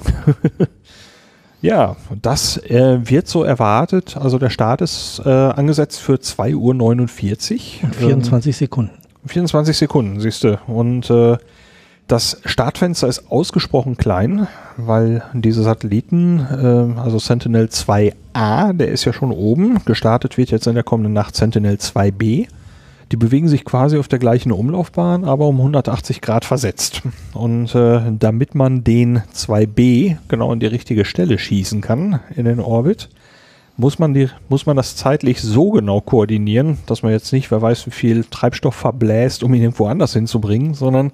ja, 1.61 1.97
das 2.21 2.57
äh, 2.57 2.99
wird 3.03 3.27
so 3.27 3.43
erwartet. 3.43 4.15
Also 4.15 4.39
der 4.39 4.49
Start 4.49 4.79
ist 4.79 5.21
äh, 5.25 5.29
angesetzt 5.29 5.99
für 5.99 6.13
2.49 6.13 6.55
Uhr. 6.55 6.71
Und 7.83 7.95
24 7.95 8.55
Sekunden. 8.55 8.91
24 9.25 9.77
Sekunden, 9.77 10.19
siehst 10.21 10.45
du. 10.45 10.59
Und 10.67 11.09
äh, 11.09 11.37
das 12.11 12.41
Startfenster 12.43 13.07
ist 13.07 13.31
ausgesprochen 13.31 13.95
klein, 13.95 14.47
weil 14.75 15.23
diese 15.33 15.63
Satelliten, 15.63 16.39
äh, 16.39 16.99
also 16.99 17.19
Sentinel 17.19 17.67
2A, 17.67 18.73
der 18.73 18.89
ist 18.89 19.05
ja 19.05 19.13
schon 19.13 19.31
oben. 19.31 19.79
Gestartet 19.85 20.37
wird 20.37 20.51
jetzt 20.51 20.67
in 20.67 20.75
der 20.75 20.83
kommenden 20.83 21.13
Nacht 21.13 21.37
Sentinel 21.37 21.75
2B. 21.75 22.47
Die 23.11 23.17
bewegen 23.17 23.47
sich 23.47 23.63
quasi 23.63 23.97
auf 23.97 24.09
der 24.09 24.19
gleichen 24.19 24.51
Umlaufbahn, 24.51 25.23
aber 25.23 25.47
um 25.47 25.57
180 25.57 26.19
Grad 26.19 26.43
versetzt. 26.43 27.01
Und 27.33 27.73
äh, 27.75 28.01
damit 28.19 28.55
man 28.55 28.83
den 28.83 29.21
2B 29.33 30.17
genau 30.27 30.51
an 30.51 30.59
die 30.59 30.65
richtige 30.65 31.05
Stelle 31.05 31.39
schießen 31.39 31.79
kann 31.79 32.19
in 32.35 32.43
den 32.43 32.59
Orbit, 32.59 33.07
muss 33.77 33.99
man, 33.99 34.13
die, 34.13 34.27
muss 34.49 34.65
man 34.65 34.75
das 34.75 34.97
zeitlich 34.97 35.41
so 35.41 35.71
genau 35.71 36.01
koordinieren, 36.01 36.77
dass 36.87 37.03
man 37.03 37.13
jetzt 37.13 37.31
nicht, 37.31 37.51
wer 37.51 37.61
weiß, 37.61 37.87
wie 37.87 37.91
viel 37.91 38.25
Treibstoff 38.25 38.75
verbläst, 38.75 39.43
um 39.43 39.53
ihn 39.53 39.61
irgendwo 39.61 39.87
anders 39.87 40.11
hinzubringen, 40.13 40.73
sondern 40.73 41.13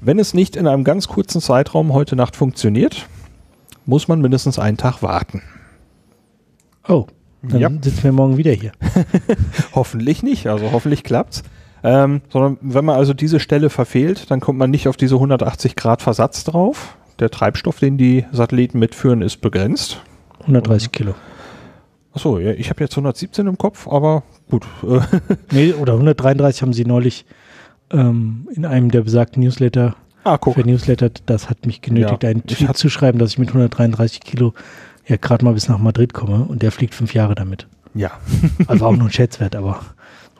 wenn 0.00 0.18
es 0.18 0.34
nicht 0.34 0.56
in 0.56 0.66
einem 0.66 0.84
ganz 0.84 1.08
kurzen 1.08 1.40
Zeitraum 1.40 1.92
heute 1.92 2.16
Nacht 2.16 2.36
funktioniert, 2.36 3.06
muss 3.86 4.08
man 4.08 4.20
mindestens 4.20 4.58
einen 4.58 4.76
Tag 4.76 5.02
warten. 5.02 5.42
Oh, 6.86 7.06
dann 7.42 7.60
Ja. 7.60 7.70
sitzen 7.70 8.04
wir 8.04 8.12
morgen 8.12 8.36
wieder 8.36 8.52
hier. 8.52 8.72
Hoffentlich 9.74 10.22
nicht, 10.22 10.46
also 10.48 10.72
hoffentlich 10.72 11.04
klappt's. 11.04 11.42
Ähm, 11.84 12.22
sondern 12.30 12.58
wenn 12.60 12.84
man 12.84 12.96
also 12.96 13.14
diese 13.14 13.38
Stelle 13.38 13.70
verfehlt, 13.70 14.30
dann 14.30 14.40
kommt 14.40 14.58
man 14.58 14.70
nicht 14.70 14.88
auf 14.88 14.96
diese 14.96 15.14
180 15.14 15.76
Grad 15.76 16.02
Versatz 16.02 16.42
drauf. 16.42 16.96
Der 17.20 17.30
Treibstoff, 17.30 17.78
den 17.78 17.96
die 17.98 18.24
Satelliten 18.32 18.78
mitführen, 18.80 19.22
ist 19.22 19.40
begrenzt. 19.40 20.00
130 20.40 20.90
Kilo. 20.90 21.14
Achso, 22.12 22.38
ja, 22.38 22.50
ich 22.50 22.70
habe 22.70 22.82
jetzt 22.82 22.94
117 22.94 23.46
im 23.46 23.58
Kopf, 23.58 23.86
aber 23.86 24.24
gut. 24.50 24.66
Nee, 25.52 25.72
oder 25.74 25.92
133 25.92 26.62
haben 26.62 26.72
sie 26.72 26.84
neulich 26.84 27.26
ähm, 27.90 28.48
in 28.54 28.64
einem 28.64 28.90
der 28.90 29.02
besagten 29.02 29.42
Newsletter 29.42 29.96
ah, 30.24 30.38
Newsletter, 30.56 31.10
das 31.26 31.48
hat 31.48 31.66
mich 31.66 31.80
genötigt, 31.80 32.22
Ja, 32.22 32.30
einen 32.30 32.46
Tweet 32.46 32.76
zu 32.76 32.90
schreiben, 32.90 33.18
dass 33.18 33.30
ich 33.30 33.38
mit 33.38 33.48
133 33.48 34.20
Kilo 34.20 34.54
ja 35.06 35.16
gerade 35.16 35.44
mal 35.44 35.54
bis 35.54 35.68
nach 35.68 35.78
Madrid 35.78 36.12
komme 36.12 36.44
und 36.44 36.62
der 36.62 36.72
fliegt 36.72 36.94
fünf 36.94 37.14
Jahre 37.14 37.34
damit. 37.34 37.66
Ja, 37.94 38.12
Also 38.66 38.86
auch 38.86 38.96
nur 38.96 39.08
ein 39.08 39.12
Schätzwert, 39.12 39.56
aber 39.56 39.80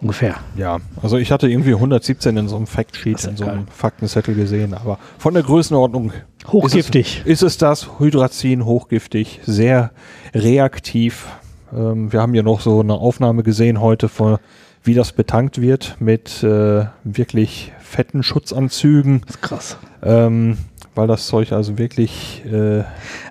ungefähr. 0.01 0.37
ja. 0.57 0.79
Also 1.03 1.17
ich 1.17 1.33
hatte 1.33 1.49
irgendwie 1.49 1.75
117 1.75 2.37
in 2.37 2.49
so 2.49 2.57
einem 2.57 2.67
Factsheet, 2.67 3.25
in 3.25 3.37
so 3.37 3.45
geil. 3.45 3.55
einem 3.55 3.67
Faktenzettel 3.69 4.35
gesehen, 4.35 4.75
aber 4.75 4.99
von 5.19 5.35
der 5.35 5.43
Größenordnung 5.43 6.13
Hochgiftig. 6.47 7.19
Ist 7.19 7.27
es, 7.27 7.31
ist 7.31 7.43
es 7.43 7.59
das? 7.59 7.99
Hydrazin, 7.99 8.65
hochgiftig, 8.65 9.41
sehr 9.45 9.91
reaktiv. 10.35 11.27
Ähm, 11.75 12.13
wir 12.13 12.23
haben 12.23 12.35
ja 12.35 12.43
noch 12.43 12.61
so 12.61 12.81
eine 12.81 12.95
Aufnahme 12.95 13.43
gesehen 13.43 13.81
heute, 13.81 14.09
von, 14.09 14.39
wie 14.83 14.95
das 14.95 15.13
betankt 15.13 15.61
wird 15.61 15.97
mit 16.01 16.43
äh, 16.43 16.87
wirklich 17.05 17.73
fetten 17.81 18.23
Schutzanzügen, 18.23 19.23
Das 19.27 19.37
ist 19.37 19.43
krass. 19.43 19.79
ähm, 20.03 20.59
weil 20.95 21.07
das 21.07 21.27
Zeug 21.27 21.53
also 21.53 21.79
wirklich 21.79 22.43
äh, 22.45 22.85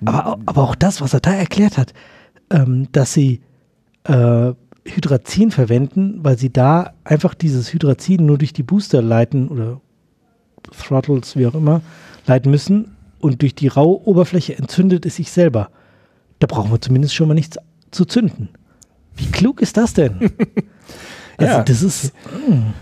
Aber, 0.04 0.38
aber 0.46 0.62
auch 0.62 0.74
das, 0.74 1.00
was 1.00 1.14
er 1.14 1.20
da 1.20 1.32
erklärt 1.32 1.78
hat, 1.78 1.92
ähm, 2.50 2.88
dass 2.92 3.12
sie 3.12 3.40
äh, 4.04 4.52
Hydrazin 4.84 5.50
verwenden, 5.50 6.20
weil 6.22 6.38
sie 6.38 6.50
da 6.50 6.94
einfach 7.04 7.34
dieses 7.34 7.72
Hydrazin 7.72 8.24
nur 8.24 8.38
durch 8.38 8.52
die 8.52 8.62
Booster 8.62 9.02
leiten 9.02 9.48
oder 9.48 9.80
Throttles, 10.76 11.36
wie 11.36 11.46
auch 11.46 11.54
immer, 11.54 11.82
leiten 12.26 12.50
müssen 12.50 12.96
und 13.20 13.42
durch 13.42 13.54
die 13.54 13.68
raue 13.68 14.06
Oberfläche 14.06 14.56
entzündet 14.56 15.04
es 15.06 15.16
sich 15.16 15.30
selber. 15.30 15.70
Da 16.38 16.46
brauchen 16.46 16.70
wir 16.70 16.80
zumindest 16.80 17.14
schon 17.14 17.28
mal 17.28 17.34
nichts 17.34 17.58
zu 17.90 18.04
zünden. 18.04 18.48
Wie 19.16 19.26
klug 19.26 19.60
ist 19.60 19.76
das 19.76 19.92
denn? 19.94 20.30
also 21.38 21.52
Ja. 21.52 21.62
das 21.62 21.82
ist 21.82 22.12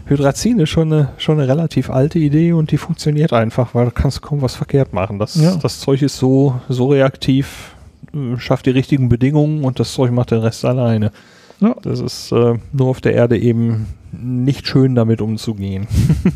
Hydrazin 0.07 0.59
ist 0.61 0.71
schon 0.71 0.93
eine, 0.93 1.09
schon 1.19 1.39
eine 1.39 1.49
relativ 1.49 1.91
alte 1.91 2.19
Idee 2.19 2.53
und 2.53 2.71
die 2.73 2.79
funktioniert 2.79 3.33
einfach, 3.33 3.75
weil 3.75 3.85
du 3.87 3.91
kannst 3.93 4.23
kaum 4.23 4.43
was 4.43 4.55
verkehrt 4.57 4.93
machen. 4.93 5.19
Das, 5.19 5.35
Ja. 5.37 5.57
das 5.57 5.81
Zeug 5.81 6.03
ist 6.03 6.17
so, 6.17 6.59
so 6.69 6.89
reaktiv, 6.89 7.75
äh, 8.15 8.39
schafft 8.39 8.67
die 8.67 8.71
richtigen 8.71 9.09
Bedingungen 9.09 9.63
und 9.65 9.79
das 9.79 9.93
Zeug 9.93 10.11
macht 10.11 10.31
den 10.31 10.41
Rest 10.41 10.65
alleine. 10.65 11.13
Ja. 11.61 11.75
Das 11.83 12.01
ist 12.01 12.33
äh, 12.33 12.55
nur 12.73 12.89
auf 12.89 13.01
der 13.01 13.15
Erde 13.15 13.39
eben 13.39 13.87
nicht 14.13 14.67
schön 14.67 14.95
damit 14.95 15.21
umzugehen. 15.21 15.87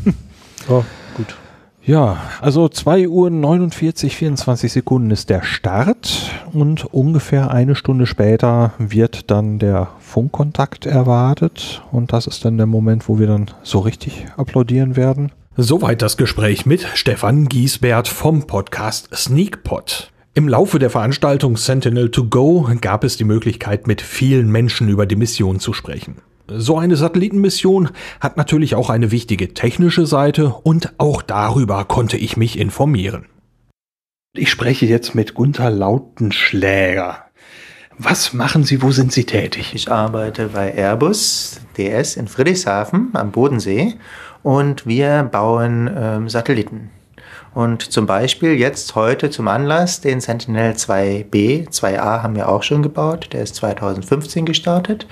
oh, 0.69 0.83
gut. 1.15 1.35
Ja, 1.83 2.21
also 2.41 2.69
2 2.69 3.07
Uhr 3.07 3.31
49, 3.31 4.15
24 4.15 4.71
Sekunden 4.71 5.09
ist 5.09 5.31
der 5.31 5.41
Start 5.41 6.29
und 6.53 6.85
ungefähr 6.85 7.49
eine 7.49 7.73
Stunde 7.73 8.05
später 8.05 8.73
wird 8.77 9.31
dann 9.31 9.57
der 9.57 9.87
Funkkontakt 9.99 10.85
erwartet 10.85 11.81
und 11.91 12.13
das 12.13 12.27
ist 12.27 12.45
dann 12.45 12.57
der 12.57 12.67
Moment, 12.67 13.09
wo 13.09 13.17
wir 13.17 13.25
dann 13.25 13.49
so 13.63 13.79
richtig 13.79 14.27
applaudieren 14.37 14.95
werden. 14.95 15.31
Soweit 15.57 16.03
das 16.03 16.17
Gespräch 16.17 16.67
mit 16.67 16.87
Stefan 16.93 17.49
Giesbert 17.49 18.07
vom 18.07 18.45
Podcast 18.45 19.09
Sneakpot. 19.13 20.11
Im 20.35 20.47
Laufe 20.47 20.77
der 20.77 20.91
Veranstaltung 20.91 21.57
Sentinel 21.57 22.11
to 22.11 22.25
Go 22.25 22.69
gab 22.79 23.03
es 23.03 23.17
die 23.17 23.25
Möglichkeit, 23.25 23.87
mit 23.87 24.01
vielen 24.01 24.51
Menschen 24.51 24.87
über 24.87 25.07
die 25.07 25.17
Mission 25.17 25.59
zu 25.59 25.73
sprechen. 25.73 26.17
So 26.57 26.77
eine 26.77 26.95
Satellitenmission 26.95 27.89
hat 28.19 28.35
natürlich 28.35 28.75
auch 28.75 28.89
eine 28.89 29.11
wichtige 29.11 29.53
technische 29.53 30.05
Seite 30.05 30.49
und 30.49 30.93
auch 30.97 31.21
darüber 31.21 31.85
konnte 31.85 32.17
ich 32.17 32.35
mich 32.35 32.59
informieren. 32.59 33.25
Ich 34.33 34.49
spreche 34.49 34.85
jetzt 34.85 35.15
mit 35.15 35.33
Gunther 35.33 35.69
Lautenschläger. 35.69 37.25
Was 37.97 38.33
machen 38.33 38.63
Sie, 38.63 38.81
wo 38.81 38.91
sind 38.91 39.11
Sie 39.11 39.25
tätig? 39.25 39.73
Ich 39.75 39.91
arbeite 39.91 40.49
bei 40.49 40.73
Airbus 40.73 41.61
DS 41.77 42.15
in 42.17 42.27
Friedrichshafen 42.27 43.11
am 43.13 43.31
Bodensee 43.31 43.95
und 44.43 44.85
wir 44.87 45.23
bauen 45.23 45.89
ähm, 45.95 46.27
Satelliten. 46.27 46.89
Und 47.53 47.81
zum 47.91 48.05
Beispiel 48.05 48.53
jetzt 48.53 48.95
heute 48.95 49.29
zum 49.29 49.47
Anlass 49.49 49.99
den 49.99 50.21
Sentinel 50.21 50.71
2B, 50.71 51.69
2A 51.69 52.23
haben 52.23 52.35
wir 52.35 52.47
auch 52.47 52.63
schon 52.63 52.81
gebaut, 52.81 53.29
der 53.33 53.43
ist 53.43 53.55
2015 53.55 54.45
gestartet 54.45 55.05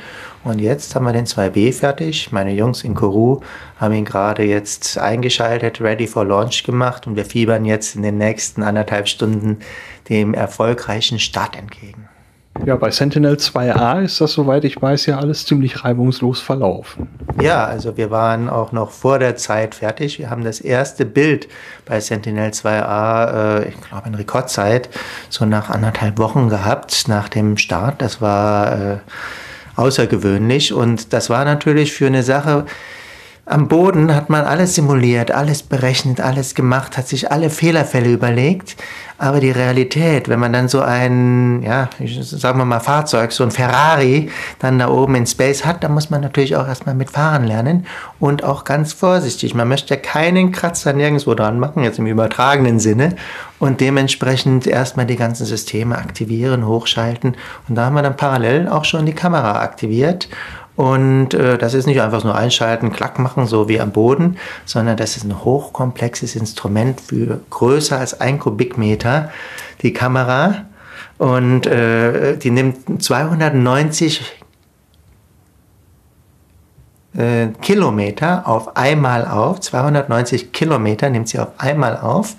und 0.44 0.60
jetzt 0.60 0.96
haben 0.96 1.06
wir 1.06 1.14
den 1.14 1.26
2B 1.26 1.74
fertig. 1.74 2.32
Meine 2.32 2.54
Jungs 2.54 2.84
in 2.84 2.96
Kourou 2.96 3.42
haben 3.78 3.94
ihn 3.94 4.06
gerade 4.06 4.44
jetzt 4.44 4.98
eingeschaltet, 4.98 5.82
ready 5.82 6.08
for 6.08 6.26
launch 6.26 6.64
gemacht 6.64 7.08
und 7.08 7.16
wir 7.16 7.26
fiebern 7.26 7.66
jetzt 7.66 7.96
in 7.96 8.04
den 8.04 8.18
nächsten 8.18 8.64
anderthalb 8.64 9.08
Stunden 9.08 9.60
dem 10.08 10.34
erfolgreichen 10.34 11.20
Start 11.20 11.58
entgegen. 11.58 12.10
Ja, 12.66 12.76
bei 12.76 12.92
Sentinel 12.92 13.36
2A 13.36 14.04
ist 14.04 14.20
das, 14.20 14.34
soweit 14.34 14.66
ich 14.66 14.82
weiß, 14.82 15.06
ja 15.06 15.18
alles 15.18 15.46
ziemlich 15.46 15.86
reibungslos 15.86 16.42
verlaufen. 16.42 17.08
Ja, 17.42 17.66
also 17.66 17.96
wir 17.96 18.12
waren 18.12 18.50
auch 18.50 18.74
noch 18.74 18.92
vor 18.92 19.18
der 19.18 19.38
Zeit 19.38 19.76
fertig. 19.76 20.20
Wir 20.20 20.30
haben 20.30 20.44
das 20.44 20.60
erste 20.60 21.06
Bild 21.06 21.48
bei 21.86 22.02
Sentinel 22.02 22.50
2A, 22.50 23.62
äh, 23.62 23.70
ich 23.70 23.80
glaube 23.82 24.10
in 24.10 24.16
Rekordzeit, 24.16 24.90
so 25.30 25.46
nach 25.46 25.70
anderthalb 25.70 26.18
Wochen 26.18 26.50
gehabt, 26.50 27.08
nach 27.08 27.30
dem 27.30 27.56
Start. 27.58 28.02
Das 28.02 28.20
war 28.20 28.74
äh, 28.74 28.98
außergewöhnlich. 29.80 30.74
Und 30.74 31.14
das 31.14 31.30
war 31.30 31.46
natürlich 31.46 31.94
für 31.94 32.08
eine 32.08 32.24
Sache, 32.24 32.66
am 33.50 33.68
Boden 33.68 34.14
hat 34.14 34.30
man 34.30 34.46
alles 34.46 34.76
simuliert, 34.76 35.32
alles 35.32 35.64
berechnet, 35.64 36.22
alles 36.22 36.54
gemacht, 36.54 36.98
hat 36.98 37.08
sich 37.08 37.32
alle 37.32 37.50
Fehlerfälle 37.50 38.12
überlegt. 38.12 38.76
Aber 39.18 39.40
die 39.40 39.50
Realität, 39.50 40.30
wenn 40.30 40.40
man 40.40 40.54
dann 40.54 40.70
so 40.70 40.82
ein, 40.82 41.64
ja, 41.64 41.90
sagen 42.22 42.60
wir 42.60 42.66
mal 42.66 42.80
Fahrzeug, 42.80 43.32
so 43.32 43.44
ein 43.44 43.52
Ferrari 43.52 44.30
dann 44.60 44.78
da 44.78 44.88
oben 44.88 45.16
in 45.16 45.26
Space 45.26 45.66
hat, 45.66 45.84
dann 45.84 45.94
muss 45.94 46.12
man 46.12 46.22
natürlich 46.22 46.56
auch 46.56 46.68
erstmal 46.68 46.94
mitfahren 46.94 47.44
lernen 47.44 47.88
und 48.20 48.44
auch 48.44 48.64
ganz 48.64 48.94
vorsichtig. 48.94 49.56
Man 49.56 49.68
möchte 49.68 49.98
keinen 49.98 50.52
Kratzer 50.52 50.94
nirgendwo 50.94 51.34
dran 51.34 51.60
machen, 51.60 51.84
jetzt 51.84 52.00
im 52.00 52.06
übertragenen 52.06 52.80
Sinne. 52.80 53.16
Und 53.58 53.82
dementsprechend 53.82 54.68
erstmal 54.68 55.06
die 55.06 55.18
ganzen 55.18 55.46
Systeme 55.46 55.98
aktivieren, 55.98 56.66
hochschalten. 56.66 57.36
Und 57.68 57.76
da 57.76 57.86
haben 57.86 57.96
wir 57.96 58.04
dann 58.04 58.16
parallel 58.16 58.70
auch 58.70 58.86
schon 58.86 59.06
die 59.06 59.14
Kamera 59.14 59.62
aktiviert. 59.62 60.30
Und 60.80 61.34
äh, 61.34 61.58
das 61.58 61.74
ist 61.74 61.88
nicht 61.88 62.00
einfach 62.00 62.24
nur 62.24 62.36
einschalten, 62.36 62.94
klack 62.94 63.20
machen, 63.20 63.48
so 63.48 63.68
wie 63.68 63.82
am 63.82 63.92
Boden, 63.92 64.38
sondern 64.64 64.96
das 64.96 65.18
ist 65.18 65.26
ein 65.26 65.44
hochkomplexes 65.44 66.38
Instrument 66.38 67.02
für 67.02 67.42
größer 67.50 68.00
als 68.00 68.22
ein 68.22 68.40
Kubikmeter, 68.40 69.30
die 69.82 69.92
Kamera. 69.92 70.68
Und 71.18 71.68
äh, 71.68 72.38
die 72.38 72.50
nimmt 72.50 73.04
290 73.04 74.22
äh, 77.18 77.48
Kilometer 77.62 78.48
auf 78.48 78.78
einmal 78.78 79.26
auf. 79.26 79.60
290 79.60 80.54
Kilometer 80.54 81.10
nimmt 81.10 81.28
sie 81.28 81.40
auf 81.40 81.50
einmal 81.58 81.98
auf 81.98 82.38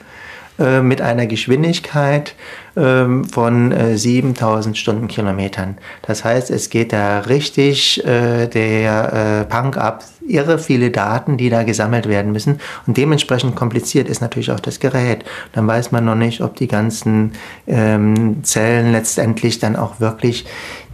äh, 0.60 0.82
mit 0.82 1.00
einer 1.00 1.26
Geschwindigkeit 1.26 2.34
ähm, 2.76 3.24
von 3.24 3.72
äh, 3.72 3.96
7000 3.96 4.76
Stundenkilometern. 4.76 5.78
Das 6.02 6.24
heißt, 6.24 6.50
es 6.50 6.70
geht 6.70 6.92
da 6.92 7.20
richtig 7.20 8.04
äh, 8.04 8.46
der 8.46 9.12
äh, 9.12 9.44
Punk 9.52 9.76
ab, 9.76 10.04
irre 10.26 10.58
viele 10.58 10.90
Daten, 10.90 11.36
die 11.36 11.50
da 11.50 11.62
gesammelt 11.62 12.08
werden 12.08 12.32
müssen. 12.32 12.60
Und 12.86 12.96
dementsprechend 12.96 13.56
kompliziert 13.56 14.08
ist 14.08 14.20
natürlich 14.20 14.50
auch 14.52 14.60
das 14.60 14.80
Gerät. 14.80 15.24
Dann 15.52 15.66
weiß 15.66 15.92
man 15.92 16.04
noch 16.04 16.14
nicht, 16.14 16.42
ob 16.42 16.56
die 16.56 16.68
ganzen 16.68 17.32
ähm, 17.66 18.44
Zellen 18.44 18.92
letztendlich 18.92 19.58
dann 19.58 19.76
auch 19.76 19.98
wirklich 19.98 20.44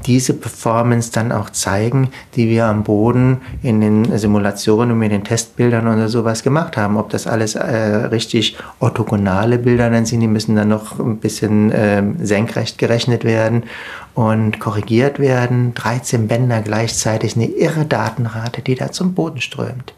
diese 0.07 0.35
Performance 0.35 1.11
dann 1.13 1.33
auch 1.33 1.51
zeigen, 1.51 2.09
die 2.35 2.49
wir 2.49 2.67
am 2.67 2.85
Boden 2.85 3.39
in 3.63 3.81
den 3.81 4.17
Simulationen 4.19 4.93
und 4.93 4.99
mit 4.99 5.13
den 5.13 5.25
Testbildern 5.25 5.87
oder 5.89 6.09
sowas 6.09 6.43
gemacht 6.43 6.77
haben. 6.77 6.97
Ob 6.97 7.11
das 7.11 7.27
alles 7.27 7.55
äh, 7.57 8.07
richtig 8.07 8.57
orthogonale 8.81 9.59
Bilder 9.59 9.91
dann 9.91 10.07
sind, 10.07 10.21
die 10.21 10.29
müssen 10.29 10.57
dann 10.57 10.69
noch 10.69 10.99
ein 10.99 11.19
bisschen 11.19 11.73
äh, 11.73 12.03
senkrecht 12.21 12.79
gerechnet 12.79 13.25
werden 13.25 13.65
und 14.15 14.61
korrigiert 14.61 15.19
werden. 15.19 15.75
13 15.75 16.29
Bänder 16.29 16.63
gleichzeitig, 16.63 17.37
eine 17.37 17.47
irre 17.47 17.85
Datenrate, 17.85 18.63
die 18.63 18.75
da 18.75 18.93
zum 18.93 19.15
Boden 19.15 19.41
strömt. 19.41 19.93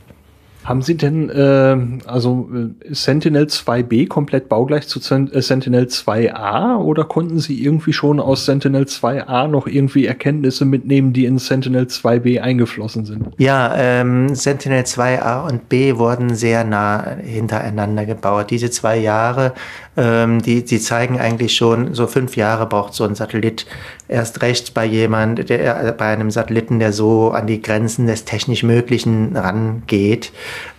Haben 0.69 0.83
Sie 0.83 0.99
denn, 0.99 1.31
äh, 1.31 1.77
also 2.07 2.51
äh, 2.53 2.95
Sentinel 2.95 3.47
2B 3.47 4.07
komplett 4.07 4.51
baugleich 4.51 4.87
zu 4.87 5.01
äh, 5.01 5.41
Sentinel 5.41 5.85
2A 5.85 6.77
oder 6.77 7.05
konnten 7.05 7.39
Sie 7.39 7.65
irgendwie 7.65 7.95
schon 7.95 8.21
aus 8.21 8.45
Sentinel 8.45 8.83
2A 8.83 9.49
noch 9.49 9.67
irgendwie 9.67 10.05
Erkenntnisse 10.05 10.67
mitnehmen, 10.67 11.15
die 11.15 11.25
in 11.25 11.39
Sentinel 11.39 11.85
2B 11.85 12.43
eingeflossen 12.43 13.07
sind? 13.07 13.29
Ja, 13.39 13.75
ähm, 13.79 14.35
Sentinel 14.35 14.83
2A 14.83 15.49
und 15.49 15.71
B 15.71 15.97
wurden 15.97 16.35
sehr 16.35 16.65
nah 16.65 17.17
hintereinander 17.17 18.05
gebaut. 18.05 18.51
Diese 18.51 18.71
zwei 18.71 18.99
Jahre 18.99 19.55
ähm, 19.99 20.41
die, 20.41 20.65
die 20.65 20.79
zeigen 20.79 21.19
eigentlich 21.19 21.57
schon, 21.57 21.93
so 21.93 22.07
fünf 22.07 22.37
Jahre 22.37 22.67
braucht 22.67 22.95
so 22.95 23.03
ein 23.03 23.17
Satellit 23.17 23.67
erst 24.07 24.43
recht 24.43 24.73
bei 24.73 24.85
jemand, 24.85 25.51
der, 25.51 25.87
äh, 25.89 25.93
bei 25.93 26.13
einem 26.13 26.31
Satelliten, 26.31 26.79
der 26.79 26.93
so 26.93 27.33
an 27.33 27.49
die 27.49 27.61
Grenzen 27.61 28.07
des 28.07 28.25
technisch 28.25 28.63
Möglichen 28.63 29.37
rangeht. 29.37 30.31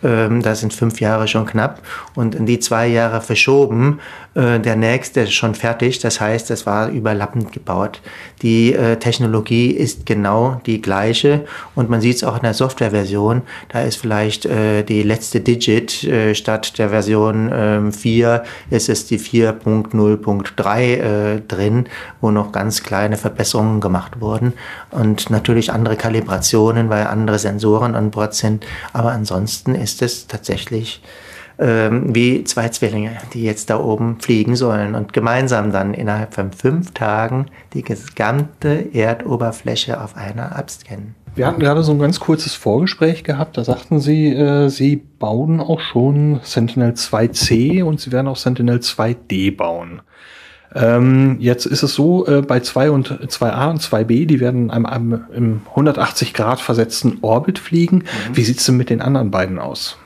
Ähm, 0.04 0.42
da 0.42 0.56
sind 0.56 0.74
fünf 0.74 1.00
Jahre 1.00 1.28
schon 1.28 1.46
knapp 1.46 1.82
und 2.16 2.36
in 2.36 2.46
die 2.46 2.60
zwei 2.60 2.88
Jahre 2.88 3.22
verschoben. 3.22 4.00
Äh, 4.40 4.60
der 4.60 4.76
nächste 4.76 5.22
ist 5.22 5.34
schon 5.34 5.54
fertig, 5.54 6.00
das 6.00 6.22
heißt, 6.22 6.50
es 6.52 6.66
war 6.66 6.90
überlappend 6.90 7.52
gebaut. 7.52 8.02
Die 8.42 8.74
äh, 8.74 8.96
Technologie 8.96 9.72
ist 9.72 10.06
genau 10.06 10.62
die 10.66 10.82
gleiche 10.82 11.46
und 11.76 11.90
man 11.90 12.00
sieht 12.00 12.18
es 12.18 12.24
auch 12.24 12.38
in 12.38 12.44
der 12.44 12.54
Softwareversion. 12.54 13.42
Da 13.70 13.82
ist 13.82 13.98
vielleicht 13.98 14.46
äh, 14.46 14.84
die 14.84 15.04
letzte 15.04 15.42
Digit 15.42 16.04
äh, 16.06 16.34
statt 16.36 16.78
der 16.78 16.90
Version 16.90 17.92
4 17.92 18.34
ähm, 18.34 18.42
ist 18.70 18.88
es 18.88 19.08
die 19.08 19.20
4.0.3 19.20 20.80
äh, 20.80 21.42
drin, 21.42 21.88
wo 22.22 22.32
noch 22.32 22.52
ganz 22.52 22.84
kleine 22.84 23.18
Verbesserungen 23.18 23.82
gemacht 23.82 24.22
wurden 24.22 24.54
und 24.92 25.30
natürlich 25.30 25.72
andere 25.72 25.98
Kalibrationen, 25.98 26.90
weil 26.90 27.08
andere 27.08 27.40
Sensoren 27.40 27.96
an 27.96 28.12
Bord 28.12 28.34
sind. 28.34 28.66
Aber 28.94 29.12
ansonsten 29.12 29.76
ist 29.76 30.02
es 30.02 30.28
tatsächlich 30.28 31.02
ähm, 31.60 32.16
wie 32.16 32.44
zwei 32.46 32.70
Zwillinge, 32.70 33.18
die 33.34 33.44
jetzt 33.44 33.70
da 33.70 33.80
oben 33.80 34.18
fliegen 34.20 34.56
sollen 34.56 34.96
und 34.96 35.14
gemeinsam 35.14 35.72
dann 35.72 35.94
innerhalb 35.94 36.34
von 36.34 36.52
fünf 36.52 36.92
Tagen 36.94 37.48
die 37.74 37.84
gesamte 37.84 38.94
Erdoberfläche 38.94 40.02
auf 40.02 40.16
einer 40.16 40.56
abscannen. 40.56 41.16
Wir 41.36 41.46
hatten 41.48 41.60
gerade 41.60 41.84
so 41.84 41.92
ein 41.92 42.00
ganz 42.00 42.20
kurzes 42.20 42.54
Vorgespräch 42.56 43.24
gehabt. 43.24 43.58
Da 43.58 43.64
sagten 43.64 44.00
Sie, 44.00 44.34
äh, 44.34 44.70
Sie 44.70 44.96
bauen 44.96 45.60
auch 45.60 45.80
schon 45.80 46.40
Sentinel 46.44 46.94
2C 46.94 47.84
und 47.84 48.00
Sie 48.00 48.12
werden 48.12 48.28
auch 48.28 48.36
Sentinel 48.36 48.80
2D 48.80 49.56
bauen. 49.56 50.02
Ähm, 50.76 51.38
jetzt 51.40 51.66
ist 51.66 51.84
es 51.84 51.94
so, 51.94 52.28
äh, 52.28 52.42
bei 52.42 52.60
2 52.60 52.92
und 52.92 53.10
2a 53.10 53.70
und 53.70 53.82
2b, 53.82 54.26
die 54.28 54.40
werden 54.40 54.70
am, 54.70 54.86
am, 54.86 55.26
im 55.34 55.62
180 55.70 56.34
Grad 56.34 56.60
versetzten 56.60 57.18
Orbit 57.22 57.58
fliegen. 57.58 57.98
Mhm. 57.98 58.36
Wie 58.36 58.44
sieht's 58.44 58.66
denn 58.66 58.78
mit 58.78 58.90
den 58.90 59.02
anderen 59.02 59.32
beiden 59.32 59.60
aus? 59.60 59.98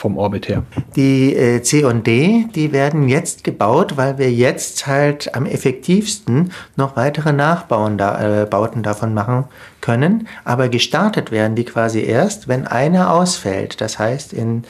Vom 0.00 0.16
Orbit 0.16 0.48
her? 0.48 0.64
Die 0.96 1.36
äh, 1.36 1.62
C 1.62 1.84
und 1.84 2.06
D, 2.06 2.46
die 2.54 2.72
werden 2.72 3.08
jetzt 3.08 3.44
gebaut, 3.44 3.96
weil 3.96 4.18
wir 4.18 4.32
jetzt 4.32 4.86
halt 4.86 5.34
am 5.34 5.46
effektivsten 5.46 6.52
noch 6.76 6.96
weitere 6.96 7.32
Nachbauten 7.32 7.98
da, 7.98 8.42
äh, 8.42 8.82
davon 8.82 9.14
machen 9.14 9.44
können. 9.80 10.26
Aber 10.44 10.68
gestartet 10.68 11.30
werden 11.30 11.54
die 11.54 11.64
quasi 11.64 12.00
erst, 12.00 12.48
wenn 12.48 12.66
eine 12.66 13.10
ausfällt. 13.10 13.80
Das 13.80 13.98
heißt, 13.98 14.32
in 14.32 14.64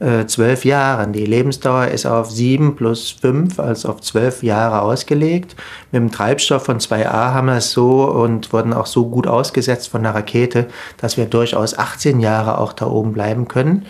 äh, 0.00 0.24
zwölf 0.24 0.64
Jahren. 0.64 1.12
Die 1.12 1.26
Lebensdauer 1.26 1.88
ist 1.88 2.06
auf 2.06 2.30
sieben 2.30 2.74
plus 2.74 3.10
fünf, 3.10 3.60
also 3.60 3.90
auf 3.90 4.00
zwölf 4.00 4.42
Jahre 4.42 4.80
ausgelegt. 4.80 5.56
Mit 5.92 6.00
dem 6.00 6.10
Treibstoff 6.10 6.64
von 6.64 6.78
2A 6.78 7.34
haben 7.34 7.48
wir 7.48 7.56
es 7.56 7.72
so 7.72 8.04
und 8.10 8.50
wurden 8.52 8.72
auch 8.72 8.86
so 8.86 9.06
gut 9.10 9.26
ausgesetzt 9.26 9.90
von 9.90 10.02
der 10.02 10.14
Rakete, 10.14 10.68
dass 10.96 11.18
wir 11.18 11.26
durchaus 11.26 11.78
18 11.78 12.20
Jahre 12.20 12.56
auch 12.58 12.72
da 12.72 12.86
oben 12.86 13.12
bleiben 13.12 13.46
können 13.46 13.84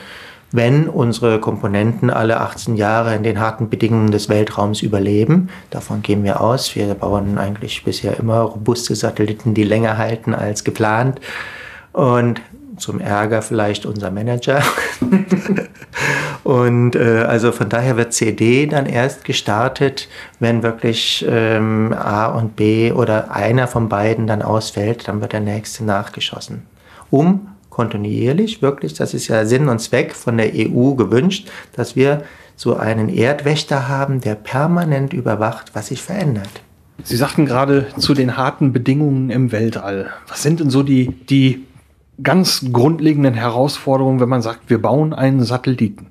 wenn 0.53 0.89
unsere 0.89 1.41
Komponenten 1.41 2.11
alle 2.11 2.41
18 2.41 2.77
Jahre 2.77 3.15
in 3.15 3.23
den 3.23 3.39
harten 3.39 3.69
Bedingungen 3.69 4.11
des 4.11 4.29
Weltraums 4.29 4.83
überleben. 4.83 5.49
Davon 5.71 6.03
gehen 6.03 6.25
wir 6.25 6.41
aus. 6.41 6.75
Wir 6.75 6.93
bauen 6.95 7.39
eigentlich 7.39 7.85
bisher 7.85 8.19
immer 8.19 8.41
robuste 8.41 8.95
Satelliten, 8.95 9.55
die 9.55 9.65
länger 9.65 9.97
halten 9.97 10.35
als 10.35 10.65
geplant. 10.65 11.21
Und 11.93 12.41
zum 12.81 12.99
Ärger 13.01 13.43
vielleicht 13.43 13.87
unser 13.87 14.11
Manager. 14.11 14.63
und 16.45 16.97
äh, 16.97 17.25
also 17.27 17.53
von 17.53 17.69
daher 17.69 17.97
wird 17.97 18.13
CD 18.13 18.67
dann 18.67 18.87
erst 18.87 19.25
gestartet, 19.25 20.09
wenn 20.41 20.63
wirklich 20.63 21.25
ähm, 21.29 21.93
A 21.93 22.27
und 22.27 22.57
B 22.57 22.91
oder 22.93 23.31
einer 23.31 23.69
von 23.69 23.89
beiden 23.89 24.27
dann 24.27 24.43
ausfällt, 24.43 25.07
dann 25.09 25.21
wird 25.21 25.33
der 25.33 25.41
nächste 25.41 25.85
nachgeschossen. 25.85 26.67
Um 27.11 27.49
kontinuierlich, 27.71 28.61
wirklich, 28.61 28.95
das 28.95 29.15
ist 29.15 29.29
ja 29.29 29.47
Sinn 29.47 29.69
und 29.69 29.79
Zweck 29.79 30.15
von 30.15 30.37
der 30.37 30.53
EU 30.55 30.95
gewünscht, 30.95 31.49
dass 31.75 31.97
wir 31.97 32.25
so 32.57 32.77
einen 32.77 33.09
Erdwächter 33.09 33.89
haben, 33.89 34.21
der 34.21 34.35
permanent 34.35 35.15
überwacht, 35.15 35.75
was 35.75 35.87
sich 35.87 36.03
verändert. 36.03 36.51
Sie 37.03 37.17
sagten 37.17 37.47
gerade 37.47 37.87
zu 37.97 38.13
den 38.13 38.37
harten 38.37 38.73
Bedingungen 38.73 39.31
im 39.31 39.53
Weltall. 39.53 40.11
Was 40.29 40.43
sind 40.43 40.61
denn 40.61 40.69
so 40.69 40.83
die, 40.83 41.09
die 41.31 41.65
ganz 42.23 42.67
grundlegenden 42.71 43.33
Herausforderungen, 43.33 44.21
wenn 44.21 44.29
man 44.29 44.43
sagt, 44.43 44.69
wir 44.69 44.83
bauen 44.83 45.15
einen 45.15 45.43
Satelliten? 45.43 46.09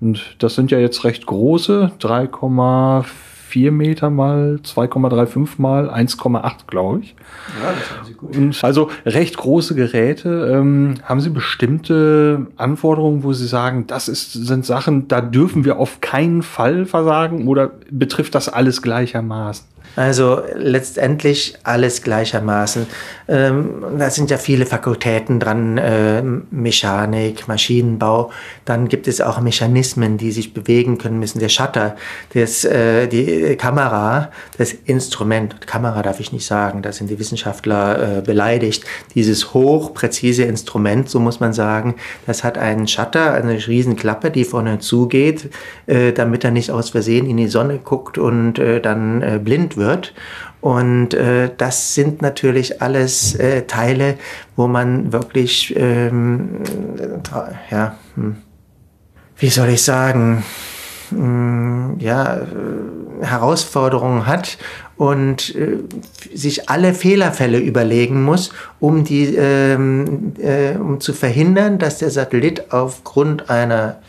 Und 0.00 0.36
das 0.38 0.54
sind 0.54 0.70
ja 0.70 0.78
jetzt 0.78 1.04
recht 1.04 1.24
große, 1.24 1.92
3,4 2.00 3.04
4 3.48 3.70
Meter 3.70 4.10
mal 4.10 4.58
2,35 4.64 5.48
mal 5.58 5.88
1,8, 5.88 6.66
glaube 6.66 7.00
ich. 7.00 7.14
Ja, 7.62 7.72
das 7.72 7.96
haben 7.96 8.06
Sie 8.06 8.14
gut. 8.14 8.36
Und 8.36 8.64
also 8.64 8.90
recht 9.04 9.36
große 9.36 9.74
Geräte. 9.74 10.50
Ähm, 10.52 10.94
haben 11.04 11.20
Sie 11.20 11.30
bestimmte 11.30 12.48
Anforderungen, 12.56 13.22
wo 13.22 13.32
Sie 13.32 13.46
sagen, 13.46 13.86
das 13.86 14.08
ist, 14.08 14.32
sind 14.32 14.66
Sachen, 14.66 15.06
da 15.06 15.20
dürfen 15.20 15.64
wir 15.64 15.78
auf 15.78 16.00
keinen 16.00 16.42
Fall 16.42 16.86
versagen 16.86 17.46
oder 17.46 17.70
betrifft 17.90 18.34
das 18.34 18.48
alles 18.48 18.82
gleichermaßen? 18.82 19.64
Also 19.96 20.42
letztendlich 20.54 21.56
alles 21.62 22.02
gleichermaßen. 22.02 22.86
Ähm, 23.28 23.82
da 23.98 24.10
sind 24.10 24.30
ja 24.30 24.36
viele 24.36 24.66
Fakultäten 24.66 25.40
dran, 25.40 25.78
äh, 25.78 26.22
Mechanik, 26.22 27.48
Maschinenbau. 27.48 28.30
Dann 28.66 28.88
gibt 28.88 29.08
es 29.08 29.22
auch 29.22 29.40
Mechanismen, 29.40 30.18
die 30.18 30.32
sich 30.32 30.52
bewegen 30.52 30.98
können 30.98 31.18
müssen. 31.18 31.38
Der 31.38 31.48
Shutter, 31.48 31.96
das, 32.34 32.64
äh, 32.64 33.06
die 33.06 33.56
Kamera, 33.56 34.30
das 34.58 34.74
Instrument, 34.74 35.66
Kamera 35.66 36.02
darf 36.02 36.20
ich 36.20 36.30
nicht 36.30 36.46
sagen, 36.46 36.82
da 36.82 36.92
sind 36.92 37.08
die 37.08 37.18
Wissenschaftler 37.18 38.18
äh, 38.18 38.20
beleidigt. 38.20 38.84
Dieses 39.14 39.54
hochpräzise 39.54 40.42
Instrument, 40.42 41.08
so 41.08 41.20
muss 41.20 41.40
man 41.40 41.54
sagen, 41.54 41.94
das 42.26 42.44
hat 42.44 42.58
einen 42.58 42.86
Shutter, 42.86 43.32
eine 43.32 43.54
Riesenklappe, 43.66 44.30
die 44.30 44.44
vorne 44.44 44.78
zugeht, 44.78 45.48
äh, 45.86 46.12
damit 46.12 46.44
er 46.44 46.50
nicht 46.50 46.70
aus 46.70 46.90
Versehen 46.90 47.26
in 47.26 47.38
die 47.38 47.48
Sonne 47.48 47.78
guckt 47.82 48.18
und 48.18 48.58
äh, 48.58 48.82
dann 48.82 49.22
äh, 49.22 49.40
blind 49.42 49.78
wird 49.78 49.85
wird. 49.86 50.12
Und 50.60 51.14
äh, 51.14 51.50
das 51.56 51.94
sind 51.94 52.22
natürlich 52.22 52.82
alles 52.82 53.34
äh, 53.36 53.62
Teile, 53.62 54.16
wo 54.56 54.66
man 54.66 55.12
wirklich, 55.12 55.74
ähm, 55.76 56.62
ja, 57.70 57.96
hm, 58.14 58.36
wie 59.38 59.48
soll 59.48 59.68
ich 59.68 59.82
sagen, 59.82 60.42
hm, 61.10 61.96
ja, 62.00 62.38
äh, 62.38 63.24
Herausforderungen 63.24 64.26
hat 64.26 64.58
und 64.96 65.54
äh, 65.54 65.78
sich 66.34 66.68
alle 66.68 66.94
Fehlerfälle 66.94 67.58
überlegen 67.58 68.22
muss, 68.22 68.52
um, 68.80 69.04
die, 69.04 69.36
ähm, 69.36 70.32
äh, 70.38 70.76
um 70.76 71.00
zu 71.00 71.12
verhindern, 71.12 71.78
dass 71.78 71.98
der 71.98 72.10
Satellit 72.10 72.72
aufgrund 72.72 73.50
einer 73.50 74.00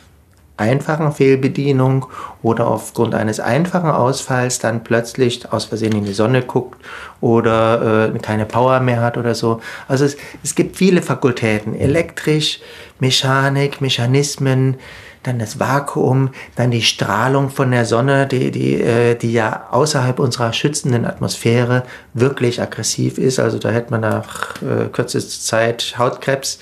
einfachen 0.57 1.11
Fehlbedienung 1.11 2.07
oder 2.41 2.67
aufgrund 2.67 3.15
eines 3.15 3.39
einfachen 3.39 3.91
Ausfalls 3.91 4.59
dann 4.59 4.83
plötzlich 4.83 5.51
aus 5.51 5.65
Versehen 5.65 5.93
in 5.93 6.05
die 6.05 6.13
Sonne 6.13 6.41
guckt 6.41 6.83
oder 7.21 8.11
äh, 8.13 8.19
keine 8.19 8.45
Power 8.45 8.79
mehr 8.79 9.01
hat 9.01 9.17
oder 9.17 9.35
so. 9.35 9.61
Also 9.87 10.05
es, 10.05 10.17
es 10.43 10.55
gibt 10.55 10.75
viele 10.75 11.01
Fakultäten, 11.01 11.75
elektrisch, 11.75 12.59
Mechanik, 12.99 13.81
Mechanismen, 13.81 14.77
dann 15.23 15.39
das 15.39 15.59
Vakuum, 15.59 16.29
dann 16.55 16.71
die 16.71 16.81
Strahlung 16.81 17.49
von 17.49 17.71
der 17.71 17.85
Sonne, 17.85 18.27
die, 18.27 18.49
die, 18.49 18.81
äh, 18.81 19.15
die 19.15 19.33
ja 19.33 19.67
außerhalb 19.71 20.19
unserer 20.19 20.53
schützenden 20.53 21.05
Atmosphäre 21.05 21.83
wirklich 22.13 22.61
aggressiv 22.61 23.17
ist. 23.17 23.39
Also 23.39 23.59
da 23.59 23.69
hätte 23.69 23.91
man 23.91 24.01
nach 24.01 24.61
äh, 24.61 24.87
kürzester 24.91 25.41
Zeit 25.41 25.95
Hautkrebs. 25.97 26.59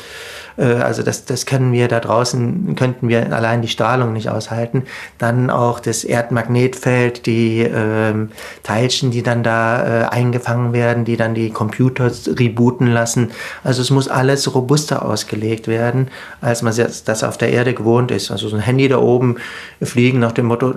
Äh, 0.57 0.63
also 0.63 1.03
das, 1.03 1.25
das 1.25 1.45
können 1.45 1.71
wir 1.71 1.87
da 1.87 1.99
draußen, 1.99 2.75
könnten 2.75 3.07
wir 3.09 3.33
allein 3.33 3.61
die 3.61 3.67
Strahlung 3.67 4.13
nicht 4.13 4.29
aushalten. 4.29 4.83
Dann 5.17 5.49
auch 5.49 5.79
das 5.79 6.03
Erdmagnetfeld, 6.03 7.25
die 7.25 7.61
ähm, 7.61 8.31
Teilchen, 8.63 9.11
die 9.11 9.23
dann 9.23 9.43
da 9.43 10.03
äh, 10.03 10.05
eingefangen 10.05 10.73
werden, 10.73 11.05
die 11.05 11.17
dann 11.17 11.35
die 11.35 11.49
Computer 11.49 12.11
rebooten 12.27 12.87
lassen. 12.87 13.31
Also 13.63 13.81
es 13.81 13.89
muss 13.89 14.07
alles 14.07 14.53
robuster 14.53 15.05
ausgelegt 15.05 15.67
werden, 15.67 16.09
als 16.41 16.61
man 16.61 16.73
das 16.75 17.23
auf 17.23 17.37
der 17.37 17.49
Erde 17.49 17.73
gewohnt 17.73 18.11
ist. 18.11 18.31
Also 18.31 18.47
so 18.49 18.55
ein 18.55 18.61
Handy 18.61 18.87
da 18.87 18.97
oben 18.97 19.37
fliegen 19.81 20.19
nach 20.19 20.31
dem 20.31 20.45
Motto, 20.45 20.73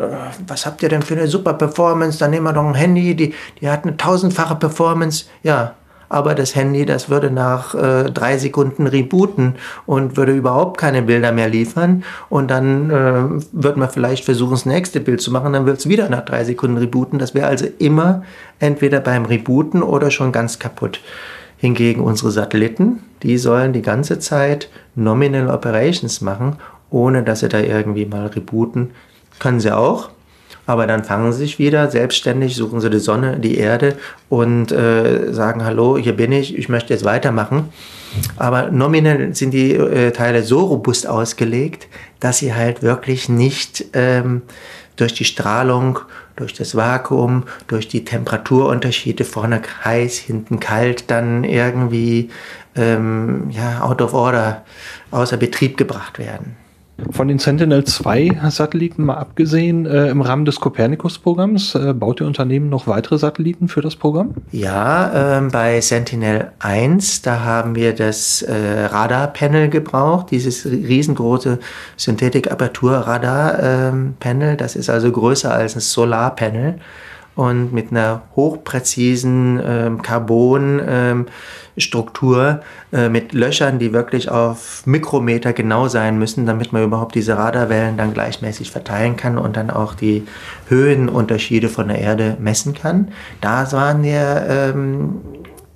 was 0.47 0.67
habt 0.67 0.83
ihr 0.83 0.89
denn 0.89 1.03
für 1.03 1.15
eine 1.15 1.29
super 1.29 1.55
Performance? 1.55 2.19
Dann 2.19 2.31
nehmen 2.31 2.45
wir 2.45 2.53
doch 2.53 2.65
ein 2.65 2.75
Handy, 2.75 3.15
die, 3.15 3.35
die 3.61 3.69
hat 3.69 3.85
eine 3.85 3.97
tausendfache 3.97 4.57
Performance. 4.57 5.27
Ja, 5.43 5.75
aber 6.09 6.35
das 6.35 6.55
Handy, 6.55 6.87
das 6.87 7.11
würde 7.11 7.31
nach 7.31 7.75
äh, 7.75 8.11
drei 8.11 8.39
Sekunden 8.39 8.87
rebooten 8.87 9.55
und 9.87 10.17
würde 10.17 10.33
überhaupt 10.33 10.79
keine 10.79 11.03
Bilder 11.03 11.33
mehr 11.33 11.49
liefern. 11.49 12.05
Und 12.29 12.51
dann 12.51 12.91
äh, 12.91 13.43
würde 13.53 13.79
man 13.79 13.91
vielleicht 13.91 14.25
versuchen, 14.25 14.53
das 14.53 14.67
nächste 14.67 15.01
Bild 15.01 15.21
zu 15.21 15.31
machen, 15.31 15.53
dann 15.53 15.67
wird 15.67 15.79
es 15.79 15.89
wieder 15.89 16.09
nach 16.09 16.25
drei 16.25 16.45
Sekunden 16.45 16.79
rebooten. 16.79 17.19
Das 17.19 17.35
wäre 17.35 17.47
also 17.47 17.67
immer 17.79 18.23
entweder 18.59 19.01
beim 19.01 19.25
Rebooten 19.25 19.83
oder 19.83 20.11
schon 20.11 20.33
ganz 20.33 20.59
kaputt. 20.59 21.01
Hingegen 21.57 22.01
unsere 22.01 22.31
Satelliten, 22.31 23.03
die 23.23 23.37
sollen 23.37 23.73
die 23.73 23.83
ganze 23.83 24.21
Zeit 24.21 24.71
Nominal 24.95 25.49
Operations 25.49 26.21
machen, 26.21 26.57
ohne 26.91 27.25
dass 27.25 27.41
sie 27.41 27.49
da 27.49 27.59
irgendwie 27.59 28.07
mal 28.07 28.27
rebooten. 28.27 28.91
Können 29.41 29.61
sie 29.61 29.73
auch, 29.77 30.11
aber 30.69 30.87
dann 30.87 31.03
fangen 31.03 31.33
sie 31.33 31.39
sich 31.39 31.59
wieder 31.59 31.91
selbstständig, 31.91 32.55
suchen 32.55 32.83
sie 32.83 32.91
die 32.91 32.99
Sonne, 32.99 33.39
die 33.39 33.57
Erde 33.57 33.97
und 34.29 34.71
äh, 34.71 35.33
sagen, 35.33 35.65
hallo, 35.65 35.97
hier 35.97 36.15
bin 36.15 36.31
ich, 36.31 36.59
ich 36.59 36.69
möchte 36.69 36.93
jetzt 36.93 37.07
weitermachen. 37.07 37.71
Aber 38.37 38.71
nominell 38.71 39.35
sind 39.35 39.53
die 39.53 39.73
äh, 39.73 40.11
Teile 40.11 40.43
so 40.43 40.61
robust 40.61 41.07
ausgelegt, 41.07 41.89
dass 42.21 42.41
sie 42.41 42.53
halt 42.53 42.83
wirklich 42.83 43.31
nicht 43.31 43.87
ähm, 43.95 44.43
durch 44.97 45.15
die 45.15 45.25
Strahlung, 45.25 46.01
durch 46.37 46.53
das 46.53 46.77
Vakuum, 46.77 47.45
durch 47.67 47.89
die 47.89 48.05
Temperaturunterschiede, 48.05 49.25
vorne 49.25 49.63
heiß, 49.87 50.19
hinten 50.19 50.61
kalt, 50.61 51.11
dann 51.11 51.45
irgendwie 51.45 52.29
ähm, 52.77 53.49
ja, 53.53 53.81
out 53.81 54.03
of 54.03 54.13
order, 54.13 54.67
außer 55.13 55.39
Betrieb 55.39 55.79
gebracht 55.79 56.19
werden. 56.19 56.57
Von 57.11 57.29
den 57.29 57.39
Sentinel-2-Satelliten 57.39 59.05
mal 59.05 59.19
abgesehen, 59.19 59.87
äh, 59.87 60.09
im 60.09 60.21
Rahmen 60.21 60.45
des 60.45 60.59
Copernicus-Programms, 60.59 61.77
äh, 61.77 61.95
baut 61.95 62.21
Ihr 62.21 62.27
Unternehmen 62.27 62.69
noch 62.69 62.89
weitere 62.89 63.19
Satelliten 63.19 63.69
für 63.69 63.83
das 63.83 63.95
Programm? 63.95 64.35
Ja, 64.51 65.39
äh, 65.39 65.43
bei 65.49 65.81
Sentinel-1, 65.81 67.23
da 67.23 67.45
haben 67.45 67.77
wir 67.77 67.95
das 67.95 68.43
äh, 68.43 68.87
Radar-Panel 68.87 69.69
gebraucht, 69.69 70.33
dieses 70.33 70.67
riesengroße 70.67 71.61
Synthetic-Apertur-Radar-Panel. 71.97 74.57
das 74.57 74.75
ist 74.75 74.91
also 74.91 75.13
größer 75.13 75.55
als 75.55 75.77
ein 75.77 75.81
Solar-Panel 75.81 76.81
und 77.39 77.73
mit 77.73 77.93
einer 77.93 78.23
hochpräzisen 78.35 79.63
ähm, 79.65 80.03
Carbon-Struktur 80.03 82.61
ähm, 82.93 82.99
äh, 82.99 83.09
mit 83.09 83.33
Löchern, 83.33 83.79
die 83.79 83.93
wirklich 83.93 84.29
auf 84.29 84.85
Mikrometer 84.87 85.53
genau 85.53 85.87
sein 85.87 86.19
müssen, 86.19 86.47
damit 86.47 86.73
man 86.73 86.83
überhaupt 86.83 87.15
diese 87.15 87.39
Radarwellen 87.39 87.97
dann 87.97 88.13
gleichmäßig 88.13 88.73
verteilen 88.73 89.17
kann 89.17 89.39
und 89.39 89.57
dann 89.57 89.71
auch 89.71 89.95
die 89.95 90.27
Höhenunterschiede 90.67 91.69
von 91.69 91.87
der 91.87 92.01
Erde 92.01 92.37
messen 92.41 92.75
kann. 92.75 93.13
Da 93.41 93.71
waren 93.71 94.03
wir 94.03 94.45
ähm, 94.49 95.21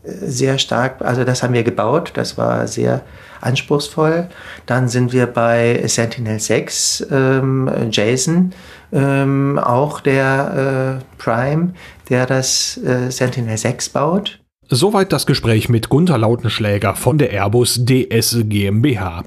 sehr 0.03 0.59
stark, 0.59 0.97
also 0.99 1.23
das 1.23 1.45
haben 1.45 1.55
wir 1.55 1.63
gebaut, 1.63 2.11
das 2.15 2.37
war 2.37 2.67
sehr 2.67 3.03
anspruchsvoll. 3.41 4.29
Dann 4.67 4.89
sind 4.89 5.13
wir 5.13 5.27
bei 5.27 5.81
Sentinel 5.87 6.41
6, 6.41 7.07
ähm, 7.13 7.71
Jason, 7.93 8.53
ähm, 8.93 9.59
auch 9.59 10.01
der 10.01 11.01
äh, 11.01 11.23
Prime, 11.23 11.75
der 12.09 12.27
das 12.27 12.77
äh, 12.79 13.11
Sentinel 13.11 13.57
6 13.57 13.91
baut. 13.91 14.41
Soweit 14.69 15.13
das 15.13 15.27
Gespräch 15.27 15.69
mit 15.69 15.89
Gunther 15.89 16.19
Lautenschläger 16.19 16.95
von 16.95 17.19
der 17.19 17.31
Airbus 17.31 17.85
DS 17.85 18.39
GmbH. 18.45 19.25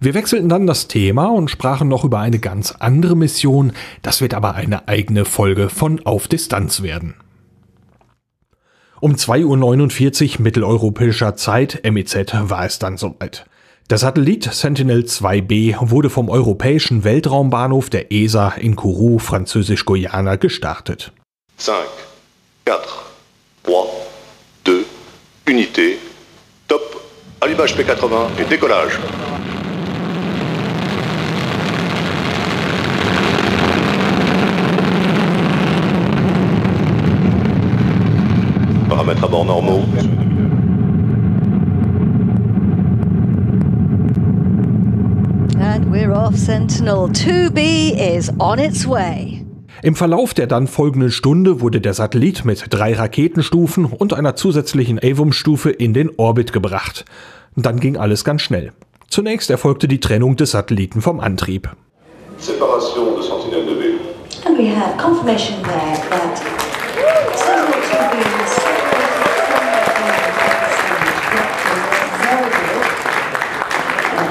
Wir 0.00 0.14
wechselten 0.14 0.48
dann 0.48 0.66
das 0.66 0.88
Thema 0.88 1.26
und 1.26 1.50
sprachen 1.50 1.88
noch 1.88 2.04
über 2.04 2.18
eine 2.18 2.38
ganz 2.38 2.72
andere 2.72 3.16
Mission. 3.16 3.72
Das 4.02 4.20
wird 4.20 4.34
aber 4.34 4.54
eine 4.54 4.88
eigene 4.88 5.24
Folge 5.24 5.68
von 5.68 6.04
Auf 6.04 6.28
Distanz 6.28 6.82
werden. 6.82 7.14
Um 9.00 9.14
2.49 9.14 10.38
Uhr 10.38 10.42
mitteleuropäischer 10.42 11.36
Zeit, 11.36 11.82
MEZ, 11.84 12.34
war 12.48 12.64
es 12.64 12.78
dann 12.78 12.96
soweit. 12.96 13.46
Der 13.90 13.98
Satellit 13.98 14.44
Sentinel-2B 14.44 15.76
wurde 15.78 16.08
vom 16.08 16.30
europäischen 16.30 17.04
Weltraumbahnhof 17.04 17.90
der 17.90 18.10
ESA 18.10 18.54
in 18.58 18.76
Kourou, 18.76 19.18
Französisch-Guyana, 19.18 20.36
gestartet. 20.36 21.12
5, 21.58 21.76
4, 22.64 22.78
3, 23.62 23.72
2, 24.64 24.84
Unité, 25.46 25.98
top, 26.66 26.80
allumage 27.40 27.74
P80 27.76 28.40
et 28.40 28.48
décollage. 28.48 28.98
Paramètres 38.88 39.24
à 39.24 39.28
bord 39.28 39.44
normaux. 39.44 39.82
And 45.64 45.83
we're 45.94 46.12
off. 46.12 46.36
Sentinel 46.36 47.08
2B 47.10 47.94
is 48.16 48.30
on 48.40 48.58
its 48.58 48.86
way. 48.86 49.44
Im 49.82 49.94
Verlauf 49.94 50.34
der 50.34 50.46
dann 50.46 50.66
folgenden 50.66 51.10
Stunde 51.10 51.60
wurde 51.60 51.80
der 51.80 51.94
Satellit 51.94 52.44
mit 52.44 52.66
drei 52.70 52.94
Raketenstufen 52.94 53.84
und 53.84 54.12
einer 54.12 54.34
zusätzlichen 54.34 54.98
AVUM-Stufe 54.98 55.70
in 55.70 55.94
den 55.94 56.10
Orbit 56.16 56.52
gebracht. 56.52 57.04
Dann 57.54 57.78
ging 57.78 57.96
alles 57.96 58.24
ganz 58.24 58.42
schnell. 58.42 58.72
Zunächst 59.08 59.50
erfolgte 59.50 59.86
die 59.86 60.00
Trennung 60.00 60.36
des 60.36 60.50
Satelliten 60.52 61.00
vom 61.00 61.20
Antrieb. 61.20 61.68
Separation 62.38 63.14
de 63.14 63.22
Sentinel 63.22 63.60
2B. 63.60 64.46
And 64.46 64.58
we 64.58 64.74
have 64.74 64.96
confirmation 64.98 65.62
there 65.62 65.96
that 66.10 66.63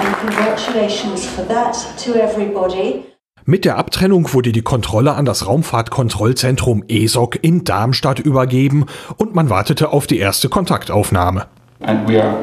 Congratulations 0.04 1.26
for 1.26 1.48
that 1.48 1.76
to 2.04 2.14
everybody. 2.16 3.06
Mit 3.46 3.64
der 3.64 3.78
Abtrennung 3.78 4.34
wurde 4.34 4.52
die 4.52 4.62
Kontrolle 4.62 5.14
an 5.14 5.26
das 5.26 5.48
Raumfahrtkontrollzentrum 5.48 6.84
ESOC 6.88 7.40
in 7.42 7.64
Darmstadt 7.64 8.20
übergeben 8.20 8.86
und 9.18 9.34
man 9.34 9.50
wartete 9.50 9.90
auf 9.90 10.08
die 10.08 10.18
erste 10.18 10.50
Kontaktaufnahme. 10.50 11.46
And 11.82 12.08
we 12.08 12.22
are 12.22 12.38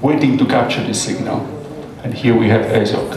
waiting 0.00 0.38
to 0.38 0.44
capture 0.44 0.84
the 0.86 0.94
signal. 0.94 1.40
And 2.04 2.14
here 2.14 2.38
we 2.38 2.52
have 2.52 2.64
ESOC. 2.72 3.16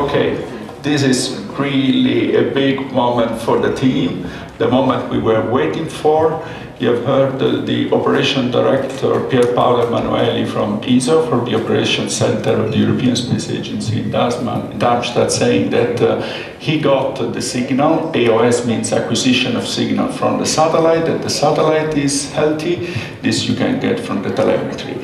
Okay, 0.00 0.42
this 0.80 1.02
is 1.02 1.38
really 1.58 2.34
a 2.34 2.54
big 2.54 2.90
moment 2.90 3.38
for 3.42 3.58
the 3.58 3.74
team, 3.74 4.26
the 4.56 4.66
moment 4.66 5.10
we 5.10 5.18
were 5.18 5.44
waiting 5.50 5.86
for. 5.86 6.42
You 6.78 6.94
have 6.94 7.04
heard 7.04 7.38
the, 7.38 7.60
the 7.60 7.92
Operation 7.92 8.50
Director 8.50 9.20
Pier 9.28 9.54
Paolo 9.54 9.84
Emanueli 9.84 10.48
from 10.48 10.82
ESO, 10.82 11.28
from 11.28 11.44
the 11.44 11.62
Operation 11.62 12.08
Center 12.08 12.52
of 12.52 12.72
the 12.72 12.78
European 12.78 13.14
Space 13.14 13.50
Agency 13.50 14.00
in 14.00 14.10
Darmstadt, 14.10 15.30
saying 15.30 15.68
that 15.68 16.00
uh, 16.00 16.22
he 16.58 16.80
got 16.80 17.16
the 17.16 17.42
signal. 17.42 18.10
AOS 18.14 18.66
means 18.66 18.94
acquisition 18.94 19.54
of 19.54 19.66
signal 19.68 20.10
from 20.10 20.38
the 20.38 20.46
satellite, 20.46 21.04
that 21.04 21.20
the 21.20 21.28
satellite 21.28 21.94
is 21.98 22.32
healthy. 22.32 22.86
This 23.20 23.46
you 23.46 23.54
can 23.54 23.78
get 23.78 24.00
from 24.00 24.22
the 24.22 24.30
telemetry. 24.30 24.96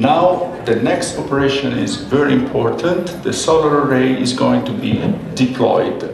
Now, 0.00 0.48
the 0.64 0.76
next 0.76 1.18
operation 1.18 1.76
is 1.76 1.96
very 1.96 2.32
important. 2.32 3.22
The 3.22 3.34
solar 3.34 3.84
array 3.84 4.18
is 4.18 4.34
going 4.34 4.64
to 4.64 4.72
be 4.72 4.96
deployed. 5.38 6.08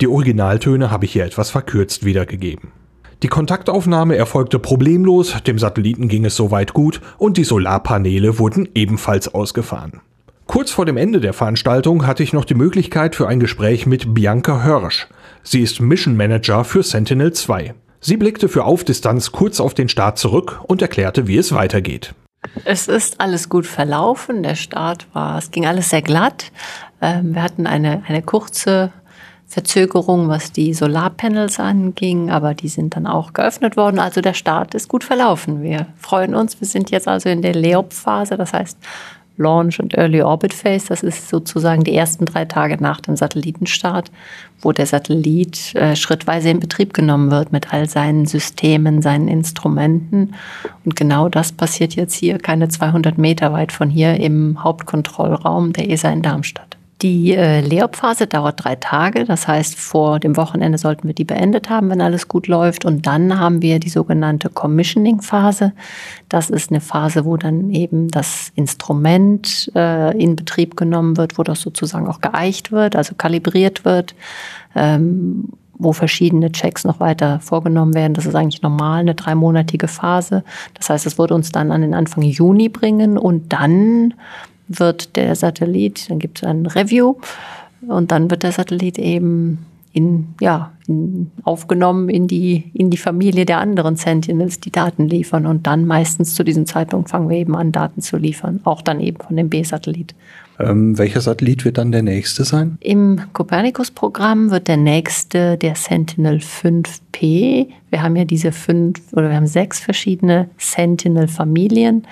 Die 0.00 0.08
Originaltöne 0.08 0.90
habe 0.90 1.04
ich 1.04 1.12
hier 1.12 1.24
etwas 1.24 1.50
verkürzt 1.50 2.04
wiedergegeben. 2.04 2.72
Die 3.22 3.28
Kontaktaufnahme 3.28 4.16
erfolgte 4.16 4.58
problemlos, 4.58 5.40
dem 5.46 5.56
Satelliten 5.56 6.08
ging 6.08 6.24
es 6.24 6.34
soweit 6.34 6.72
gut 6.72 7.00
und 7.16 7.36
die 7.36 7.44
Solarpaneele 7.44 8.40
wurden 8.40 8.68
ebenfalls 8.74 9.32
ausgefahren. 9.32 10.00
Kurz 10.48 10.72
vor 10.72 10.84
dem 10.84 10.96
Ende 10.96 11.20
der 11.20 11.32
Veranstaltung 11.32 12.08
hatte 12.08 12.24
ich 12.24 12.32
noch 12.32 12.44
die 12.44 12.54
Möglichkeit 12.54 13.14
für 13.14 13.28
ein 13.28 13.38
Gespräch 13.38 13.86
mit 13.86 14.14
Bianca 14.14 14.64
Hörsch. 14.64 15.06
Sie 15.44 15.60
ist 15.60 15.80
Mission 15.80 16.16
Manager 16.16 16.64
für 16.64 16.82
Sentinel 16.82 17.32
2. 17.32 17.72
Sie 18.00 18.16
blickte 18.16 18.48
für 18.48 18.64
Aufdistanz 18.64 19.30
kurz 19.30 19.60
auf 19.60 19.74
den 19.74 19.88
Start 19.88 20.18
zurück 20.18 20.60
und 20.66 20.82
erklärte, 20.82 21.28
wie 21.28 21.36
es 21.36 21.52
weitergeht. 21.52 22.14
Es 22.64 22.88
ist 22.88 23.20
alles 23.20 23.48
gut 23.48 23.66
verlaufen. 23.66 24.42
Der 24.42 24.54
Start 24.54 25.06
war, 25.12 25.38
es 25.38 25.50
ging 25.50 25.66
alles 25.66 25.90
sehr 25.90 26.02
glatt. 26.02 26.52
Ähm, 27.00 27.34
wir 27.34 27.42
hatten 27.42 27.66
eine, 27.66 28.02
eine 28.06 28.22
kurze 28.22 28.92
Verzögerung, 29.46 30.28
was 30.28 30.52
die 30.52 30.74
Solarpanels 30.74 31.58
anging, 31.58 32.30
aber 32.30 32.52
die 32.52 32.68
sind 32.68 32.96
dann 32.96 33.06
auch 33.06 33.32
geöffnet 33.32 33.78
worden. 33.78 33.98
Also 33.98 34.20
der 34.20 34.34
Start 34.34 34.74
ist 34.74 34.88
gut 34.88 35.04
verlaufen. 35.04 35.62
Wir 35.62 35.86
freuen 35.96 36.34
uns. 36.34 36.60
Wir 36.60 36.68
sind 36.68 36.90
jetzt 36.90 37.08
also 37.08 37.30
in 37.30 37.40
der 37.40 37.54
LEOP-Phase, 37.54 38.36
das 38.36 38.52
heißt 38.52 38.76
Launch 39.38 39.80
und 39.80 39.96
Early 39.96 40.22
Orbit 40.22 40.52
Phase. 40.52 40.88
Das 40.88 41.02
ist 41.02 41.28
sozusagen 41.28 41.84
die 41.84 41.94
ersten 41.94 42.26
drei 42.26 42.44
Tage 42.44 42.76
nach 42.80 43.00
dem 43.00 43.16
Satellitenstart, 43.16 44.10
wo 44.60 44.72
der 44.72 44.86
Satellit 44.86 45.74
äh, 45.74 45.96
schrittweise 45.96 46.50
in 46.50 46.60
Betrieb 46.60 46.92
genommen 46.92 47.30
wird 47.30 47.52
mit 47.52 47.72
all 47.72 47.88
seinen 47.88 48.26
Systemen, 48.26 49.00
seinen 49.00 49.28
Instrumenten. 49.28 50.34
Und 50.84 50.96
genau 50.96 51.28
das 51.28 51.52
passiert 51.52 51.94
jetzt 51.94 52.14
hier, 52.14 52.38
keine 52.38 52.68
200 52.68 53.16
Meter 53.16 53.52
weit 53.52 53.72
von 53.72 53.88
hier 53.88 54.14
im 54.20 54.62
Hauptkontrollraum 54.62 55.72
der 55.72 55.90
ESA 55.90 56.10
in 56.10 56.22
Darmstadt. 56.22 56.67
Die 57.02 57.32
äh, 57.32 57.60
Lehrphase 57.60 58.26
dauert 58.26 58.64
drei 58.64 58.74
Tage. 58.74 59.24
Das 59.24 59.46
heißt, 59.46 59.76
vor 59.76 60.18
dem 60.18 60.36
Wochenende 60.36 60.78
sollten 60.78 61.06
wir 61.06 61.14
die 61.14 61.24
beendet 61.24 61.70
haben, 61.70 61.90
wenn 61.90 62.00
alles 62.00 62.26
gut 62.26 62.48
läuft. 62.48 62.84
Und 62.84 63.06
dann 63.06 63.38
haben 63.38 63.62
wir 63.62 63.78
die 63.78 63.88
sogenannte 63.88 64.48
Commissioning-Phase. 64.48 65.72
Das 66.28 66.50
ist 66.50 66.70
eine 66.70 66.80
Phase, 66.80 67.24
wo 67.24 67.36
dann 67.36 67.70
eben 67.70 68.08
das 68.08 68.50
Instrument 68.56 69.70
äh, 69.76 70.18
in 70.20 70.34
Betrieb 70.34 70.76
genommen 70.76 71.16
wird, 71.16 71.38
wo 71.38 71.44
das 71.44 71.60
sozusagen 71.60 72.08
auch 72.08 72.20
geeicht 72.20 72.72
wird, 72.72 72.96
also 72.96 73.14
kalibriert 73.14 73.84
wird. 73.84 74.16
Ähm, 74.74 75.50
wo 75.80 75.92
verschiedene 75.92 76.50
Checks 76.50 76.84
noch 76.84 76.98
weiter 76.98 77.38
vorgenommen 77.38 77.94
werden. 77.94 78.14
Das 78.14 78.26
ist 78.26 78.34
eigentlich 78.34 78.62
normal, 78.62 78.98
eine 78.98 79.14
dreimonatige 79.14 79.86
Phase. 79.86 80.42
Das 80.74 80.90
heißt, 80.90 81.06
es 81.06 81.18
wird 81.18 81.30
uns 81.30 81.52
dann 81.52 81.70
an 81.70 81.82
den 81.82 81.94
Anfang 81.94 82.24
Juni 82.24 82.68
bringen 82.68 83.16
und 83.16 83.52
dann 83.52 84.14
wird 84.68 85.16
der 85.16 85.34
Satellit, 85.34 86.10
dann 86.10 86.18
gibt 86.18 86.38
es 86.38 86.44
ein 86.44 86.66
Review 86.66 87.16
und 87.86 88.10
dann 88.10 88.30
wird 88.30 88.42
der 88.42 88.52
Satellit 88.52 88.98
eben 88.98 89.66
in, 89.92 90.34
ja, 90.40 90.72
in, 90.86 91.30
aufgenommen 91.42 92.08
in 92.08 92.28
die, 92.28 92.70
in 92.74 92.90
die 92.90 92.96
Familie 92.96 93.46
der 93.46 93.58
anderen 93.58 93.96
Sentinels, 93.96 94.60
die 94.60 94.70
Daten 94.70 95.08
liefern. 95.08 95.46
Und 95.46 95.66
dann 95.66 95.86
meistens 95.86 96.34
zu 96.34 96.44
diesem 96.44 96.66
Zeitpunkt 96.66 97.10
fangen 97.10 97.28
wir 97.28 97.36
eben 97.36 97.56
an, 97.56 97.72
Daten 97.72 98.00
zu 98.00 98.16
liefern, 98.16 98.60
auch 98.64 98.82
dann 98.82 99.00
eben 99.00 99.18
von 99.18 99.36
dem 99.36 99.48
B-Satellit. 99.48 100.14
Ähm, 100.60 100.98
welcher 100.98 101.20
Satellit 101.20 101.64
wird 101.64 101.78
dann 101.78 101.92
der 101.92 102.02
nächste 102.02 102.44
sein? 102.44 102.78
Im 102.80 103.20
Copernicus-Programm 103.32 104.50
wird 104.50 104.68
der 104.68 104.76
nächste 104.76 105.56
der 105.56 105.76
Sentinel 105.76 106.38
5P. 106.38 107.68
Wir 107.90 108.02
haben 108.02 108.16
ja 108.16 108.24
diese 108.24 108.52
fünf 108.52 109.00
oder 109.12 109.30
wir 109.30 109.36
haben 109.36 109.46
sechs 109.46 109.78
verschiedene 109.80 110.48
Sentinel-Familien 110.58 112.06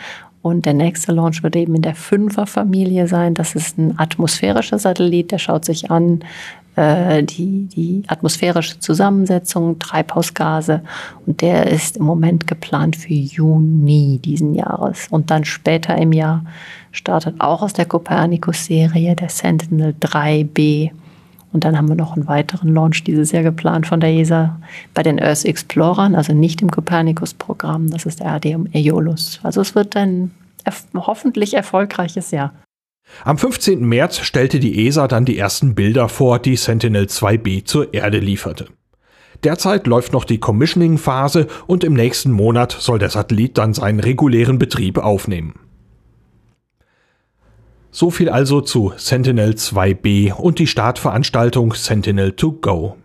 und 0.46 0.64
der 0.64 0.74
nächste 0.74 1.10
Launch 1.10 1.42
wird 1.42 1.56
eben 1.56 1.74
in 1.74 1.82
der 1.82 1.96
Fünferfamilie 1.96 3.08
sein. 3.08 3.34
Das 3.34 3.56
ist 3.56 3.78
ein 3.78 3.98
atmosphärischer 3.98 4.78
Satellit, 4.78 5.32
der 5.32 5.38
schaut 5.38 5.64
sich 5.64 5.90
an 5.90 6.20
äh, 6.76 7.24
die, 7.24 7.66
die 7.66 8.04
atmosphärische 8.06 8.78
Zusammensetzung, 8.78 9.80
Treibhausgase. 9.80 10.82
Und 11.26 11.40
der 11.40 11.66
ist 11.66 11.96
im 11.96 12.04
Moment 12.04 12.46
geplant 12.46 12.94
für 12.94 13.12
Juni 13.12 14.20
diesen 14.24 14.54
Jahres. 14.54 15.08
Und 15.10 15.32
dann 15.32 15.44
später 15.44 15.96
im 15.96 16.12
Jahr 16.12 16.44
startet 16.92 17.40
auch 17.40 17.62
aus 17.62 17.72
der 17.72 17.86
Copernicus-Serie 17.86 19.16
der 19.16 19.30
Sentinel 19.30 19.94
3B. 20.00 20.92
Und 21.56 21.64
dann 21.64 21.78
haben 21.78 21.88
wir 21.88 21.96
noch 21.96 22.12
einen 22.12 22.28
weiteren 22.28 22.74
Launch 22.74 23.02
dieses 23.04 23.32
Jahr 23.32 23.42
geplant 23.42 23.86
von 23.86 23.98
der 23.98 24.12
ESA 24.12 24.60
bei 24.92 25.02
den 25.02 25.18
Earth 25.18 25.46
Explorern, 25.46 26.14
also 26.14 26.34
nicht 26.34 26.60
im 26.60 26.70
Copernicus-Programm. 26.70 27.88
Das 27.88 28.04
ist 28.04 28.20
der 28.20 28.30
ADM 28.30 28.68
Aeolus. 28.74 29.40
Also 29.42 29.62
es 29.62 29.74
wird 29.74 29.96
ein 29.96 30.32
hoffentlich 30.94 31.54
erfolgreiches 31.54 32.30
Jahr. 32.30 32.52
Am 33.24 33.38
15. 33.38 33.82
März 33.82 34.18
stellte 34.18 34.60
die 34.60 34.86
ESA 34.86 35.08
dann 35.08 35.24
die 35.24 35.38
ersten 35.38 35.74
Bilder 35.74 36.10
vor, 36.10 36.40
die 36.40 36.56
Sentinel 36.56 37.06
2B 37.06 37.64
zur 37.64 37.94
Erde 37.94 38.18
lieferte. 38.18 38.66
Derzeit 39.42 39.86
läuft 39.86 40.12
noch 40.12 40.24
die 40.24 40.36
Commissioning-Phase 40.36 41.46
und 41.66 41.84
im 41.84 41.94
nächsten 41.94 42.32
Monat 42.32 42.76
soll 42.78 42.98
der 42.98 43.08
Satellit 43.08 43.56
dann 43.56 43.72
seinen 43.72 44.00
regulären 44.00 44.58
Betrieb 44.58 44.98
aufnehmen. 44.98 45.54
So 47.98 48.10
viel 48.10 48.28
also 48.28 48.60
zu 48.60 48.92
Sentinel 48.98 49.52
2B 49.52 50.34
und 50.34 50.58
die 50.58 50.66
Startveranstaltung 50.66 51.72
Sentinel 51.72 52.36
2 52.36 52.48
Go. 52.60 52.96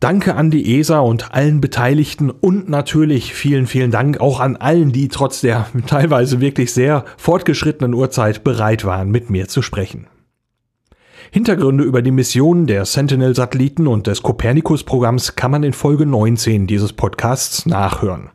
Danke 0.00 0.34
an 0.34 0.50
die 0.50 0.78
ESA 0.78 1.00
und 1.00 1.34
allen 1.34 1.60
Beteiligten 1.60 2.30
und 2.30 2.70
natürlich 2.70 3.34
vielen, 3.34 3.66
vielen 3.66 3.90
Dank 3.90 4.18
auch 4.18 4.40
an 4.40 4.56
allen, 4.56 4.92
die 4.92 5.08
trotz 5.08 5.42
der 5.42 5.66
teilweise 5.86 6.40
wirklich 6.40 6.72
sehr 6.72 7.04
fortgeschrittenen 7.18 7.92
Uhrzeit 7.92 8.44
bereit 8.44 8.86
waren, 8.86 9.10
mit 9.10 9.28
mir 9.28 9.46
zu 9.46 9.60
sprechen. 9.60 10.06
Hintergründe 11.30 11.84
über 11.84 12.00
die 12.00 12.12
Missionen 12.12 12.66
der 12.66 12.86
Sentinel-Satelliten 12.86 13.88
und 13.88 14.06
des 14.06 14.22
Copernicus-Programms 14.22 15.36
kann 15.36 15.50
man 15.50 15.64
in 15.64 15.74
Folge 15.74 16.06
19 16.06 16.66
dieses 16.66 16.94
Podcasts 16.94 17.66
nachhören. 17.66 18.30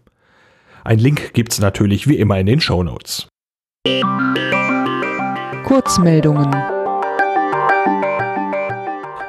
Ein 0.84 1.00
Link 1.00 1.34
gibt's 1.34 1.60
natürlich 1.60 2.08
wie 2.08 2.18
immer 2.18 2.38
in 2.38 2.46
den 2.46 2.62
Show 2.62 2.84
Notes. 2.84 3.28
Kurzmeldungen. 5.74 6.54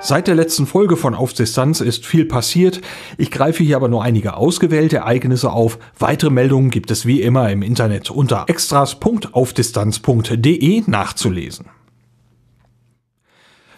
Seit 0.02 0.26
der 0.26 0.34
letzten 0.34 0.66
Folge 0.66 0.98
von 0.98 1.14
Auf 1.14 1.32
Distanz 1.32 1.80
ist 1.80 2.04
viel 2.04 2.26
passiert. 2.26 2.82
Ich 3.16 3.30
greife 3.30 3.64
hier 3.64 3.76
aber 3.76 3.88
nur 3.88 4.04
einige 4.04 4.36
ausgewählte 4.36 4.98
Ereignisse 4.98 5.50
auf. 5.50 5.78
Weitere 5.98 6.28
Meldungen 6.28 6.68
gibt 6.68 6.90
es 6.90 7.06
wie 7.06 7.22
immer 7.22 7.50
im 7.50 7.62
Internet 7.62 8.10
unter 8.10 8.44
extras.aufdistanz.de 8.46 10.82
nachzulesen. 10.86 11.70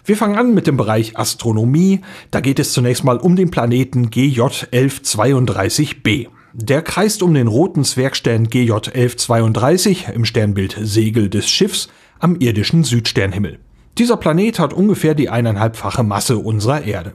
Wir 0.04 0.16
fangen 0.16 0.36
an 0.36 0.52
mit 0.52 0.66
dem 0.66 0.76
Bereich 0.76 1.16
Astronomie. 1.16 2.00
Da 2.32 2.40
geht 2.40 2.58
es 2.58 2.72
zunächst 2.72 3.04
mal 3.04 3.18
um 3.18 3.36
den 3.36 3.52
Planeten 3.52 4.10
GJ 4.10 4.40
1132b. 4.40 6.26
Der 6.52 6.82
kreist 6.82 7.22
um 7.22 7.32
den 7.32 7.46
roten 7.46 7.84
Zwergstern 7.84 8.48
GJ 8.48 8.72
1132 8.72 10.08
im 10.12 10.24
Sternbild 10.24 10.76
Segel 10.80 11.30
des 11.30 11.48
Schiffs 11.48 11.88
am 12.18 12.36
irdischen 12.36 12.84
Südsternhimmel. 12.84 13.58
Dieser 13.98 14.16
Planet 14.16 14.58
hat 14.58 14.72
ungefähr 14.72 15.14
die 15.14 15.30
eineinhalbfache 15.30 16.02
Masse 16.02 16.38
unserer 16.38 16.82
Erde. 16.84 17.14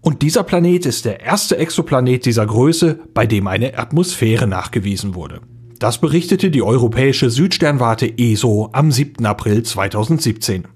Und 0.00 0.22
dieser 0.22 0.42
Planet 0.42 0.86
ist 0.86 1.04
der 1.04 1.20
erste 1.20 1.56
Exoplanet 1.56 2.24
dieser 2.26 2.46
Größe, 2.46 2.98
bei 3.14 3.26
dem 3.26 3.46
eine 3.46 3.78
Atmosphäre 3.78 4.46
nachgewiesen 4.46 5.14
wurde. 5.14 5.40
Das 5.78 5.98
berichtete 5.98 6.50
die 6.50 6.62
europäische 6.62 7.30
Südsternwarte 7.30 8.18
ESO 8.18 8.70
am 8.72 8.92
7. 8.92 9.24
April 9.26 9.62
2017. 9.62 10.68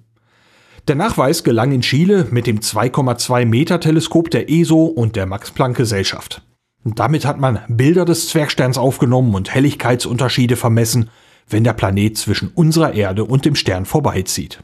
Der 0.88 0.94
Nachweis 0.94 1.42
gelang 1.42 1.72
in 1.72 1.80
Chile 1.80 2.28
mit 2.30 2.46
dem 2.46 2.60
2,2 2.60 3.44
Meter 3.44 3.80
Teleskop 3.80 4.30
der 4.30 4.48
ESO 4.48 4.84
und 4.84 5.16
der 5.16 5.26
Max-Planck-Gesellschaft. 5.26 6.42
Damit 6.84 7.24
hat 7.24 7.40
man 7.40 7.58
Bilder 7.68 8.04
des 8.04 8.28
Zwergsterns 8.28 8.78
aufgenommen 8.78 9.34
und 9.34 9.52
Helligkeitsunterschiede 9.52 10.54
vermessen 10.54 11.10
wenn 11.48 11.64
der 11.64 11.72
Planet 11.72 12.16
zwischen 12.16 12.50
unserer 12.54 12.94
Erde 12.94 13.24
und 13.24 13.44
dem 13.44 13.54
Stern 13.54 13.84
vorbeizieht. 13.84 14.62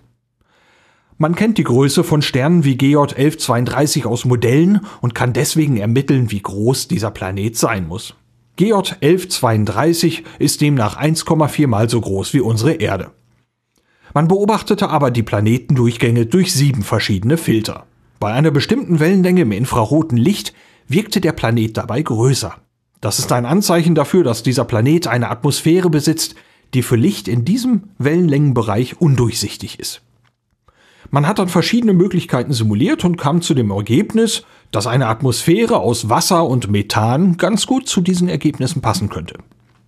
Man 1.19 1.35
kennt 1.35 1.59
die 1.59 1.65
Größe 1.65 2.03
von 2.03 2.23
Sternen 2.23 2.65
wie 2.65 2.77
GJ 2.77 2.97
1132 2.97 4.07
aus 4.07 4.25
Modellen 4.25 4.81
und 5.01 5.15
kann 5.15 5.33
deswegen 5.33 5.77
ermitteln, 5.77 6.31
wie 6.31 6.41
groß 6.41 6.89
dieser 6.89 7.11
Planet 7.11 7.57
sein 7.57 7.87
muss. 7.87 8.15
GJ 8.57 8.73
1132 8.73 10.25
ist 10.39 10.61
demnach 10.61 11.01
1,4 11.01 11.67
mal 11.69 11.89
so 11.89 12.01
groß 12.01 12.35
wie 12.35 12.41
unsere 12.41 12.73
Erde. 12.73 13.13
Man 14.15 14.29
beobachtete 14.29 14.91
aber 14.91 15.11
die 15.11 15.23
Planetendurchgänge 15.23 16.27
durch 16.27 16.53
sieben 16.53 16.83
verschiedene 16.83 17.37
Filter. 17.37 17.87
Bei 18.21 18.33
einer 18.33 18.51
bestimmten 18.51 19.01
Wellenlänge 19.01 19.43
im 19.43 19.53
infraroten 19.53 20.19
Licht 20.19 20.53
wirkte 20.87 21.21
der 21.21 21.33
Planet 21.33 21.77
dabei 21.77 22.03
größer. 22.03 22.55
Das 23.01 23.19
ist 23.19 23.33
ein 23.33 23.47
Anzeichen 23.47 23.95
dafür, 23.95 24.23
dass 24.23 24.43
dieser 24.43 24.65
Planet 24.65 25.07
eine 25.07 25.31
Atmosphäre 25.31 25.89
besitzt, 25.89 26.35
die 26.75 26.83
für 26.83 26.97
Licht 26.97 27.29
in 27.29 27.45
diesem 27.45 27.91
Wellenlängenbereich 27.99 29.01
undurchsichtig 29.01 29.79
ist. 29.79 30.03
Man 31.11 31.27
hat 31.27 31.39
dann 31.39 31.49
verschiedene 31.49 31.93
Möglichkeiten 31.93 32.53
simuliert 32.53 33.05
und 33.05 33.19
kam 33.19 33.43
zu 33.43 33.53
dem 33.53 33.71
Ergebnis, 33.71 34.45
dass 34.71 34.87
eine 34.87 35.09
Atmosphäre 35.09 35.79
aus 35.79 36.09
Wasser 36.09 36.47
und 36.47 36.71
Methan 36.71 37.37
ganz 37.37 37.67
gut 37.67 37.87
zu 37.87 38.01
diesen 38.01 38.29
Ergebnissen 38.29 38.81
passen 38.81 39.11
könnte. 39.11 39.35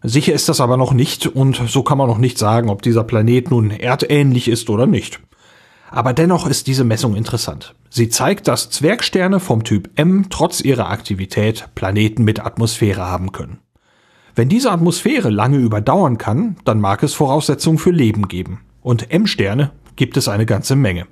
Sicher 0.02 0.34
ist 0.34 0.50
das 0.50 0.60
aber 0.60 0.76
noch 0.76 0.92
nicht 0.92 1.26
und 1.26 1.62
so 1.66 1.82
kann 1.82 1.96
man 1.96 2.08
noch 2.08 2.18
nicht 2.18 2.36
sagen, 2.36 2.68
ob 2.68 2.82
dieser 2.82 3.04
Planet 3.04 3.50
nun 3.50 3.70
erdähnlich 3.70 4.48
ist 4.48 4.68
oder 4.68 4.86
nicht. 4.86 5.20
Aber 5.90 6.12
dennoch 6.12 6.46
ist 6.46 6.66
diese 6.66 6.84
Messung 6.84 7.16
interessant. 7.16 7.74
Sie 7.88 8.10
zeigt, 8.10 8.46
dass 8.46 8.68
Zwergsterne 8.68 9.40
vom 9.40 9.64
Typ 9.64 9.88
M 9.94 10.26
trotz 10.28 10.60
ihrer 10.60 10.90
Aktivität 10.90 11.68
Planeten 11.74 12.24
mit 12.24 12.44
Atmosphäre 12.44 13.06
haben 13.06 13.32
können. 13.32 13.60
Wenn 14.34 14.48
diese 14.48 14.72
Atmosphäre 14.72 15.30
lange 15.30 15.58
überdauern 15.58 16.18
kann, 16.18 16.56
dann 16.64 16.80
mag 16.80 17.02
es 17.02 17.14
Voraussetzungen 17.14 17.78
für 17.78 17.92
Leben 17.92 18.26
geben. 18.26 18.60
Und 18.82 19.10
M-Sterne 19.12 19.70
gibt 19.94 20.16
es 20.16 20.28
eine 20.28 20.44
ganze 20.44 20.74
Menge. 20.74 21.06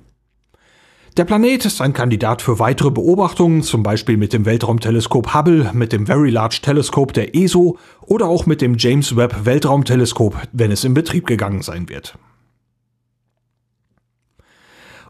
Der 1.15 1.25
Planet 1.25 1.63
ist 1.65 1.79
ein 1.79 1.93
Kandidat 1.93 2.41
für 2.41 2.59
weitere 2.59 2.89
Beobachtungen, 2.89 3.61
zum 3.61 3.83
Beispiel 3.83 4.17
mit 4.17 4.33
dem 4.33 4.45
Weltraumteleskop 4.45 5.33
Hubble, 5.33 5.69
mit 5.73 5.93
dem 5.93 6.07
Very 6.07 6.31
Large 6.31 6.59
Telescope 6.63 7.13
der 7.13 7.35
ESO 7.35 7.77
oder 8.01 8.25
auch 8.25 8.45
mit 8.45 8.61
dem 8.61 8.77
James 8.77 9.15
Webb 9.15 9.45
Weltraumteleskop, 9.45 10.35
wenn 10.51 10.71
es 10.71 10.83
in 10.83 10.95
Betrieb 10.95 11.27
gegangen 11.27 11.61
sein 11.61 11.87
wird. 11.87 12.17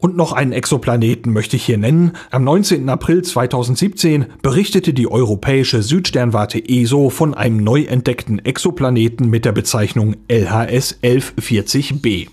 Und 0.03 0.17
noch 0.17 0.33
einen 0.33 0.51
Exoplaneten 0.51 1.31
möchte 1.31 1.55
ich 1.55 1.63
hier 1.63 1.77
nennen. 1.77 2.11
Am 2.29 2.43
19. 2.43 2.89
April 2.89 3.21
2017 3.21 4.25
berichtete 4.41 4.93
die 4.93 5.09
europäische 5.09 5.81
Südsternwarte 5.81 6.61
ESO 6.61 7.09
von 7.09 7.33
einem 7.33 7.63
neu 7.63 7.83
entdeckten 7.83 8.43
Exoplaneten 8.43 9.29
mit 9.29 9.45
der 9.45 9.53
Bezeichnung 9.53 10.17
LHS 10.27 10.99
1140b. 11.03 12.27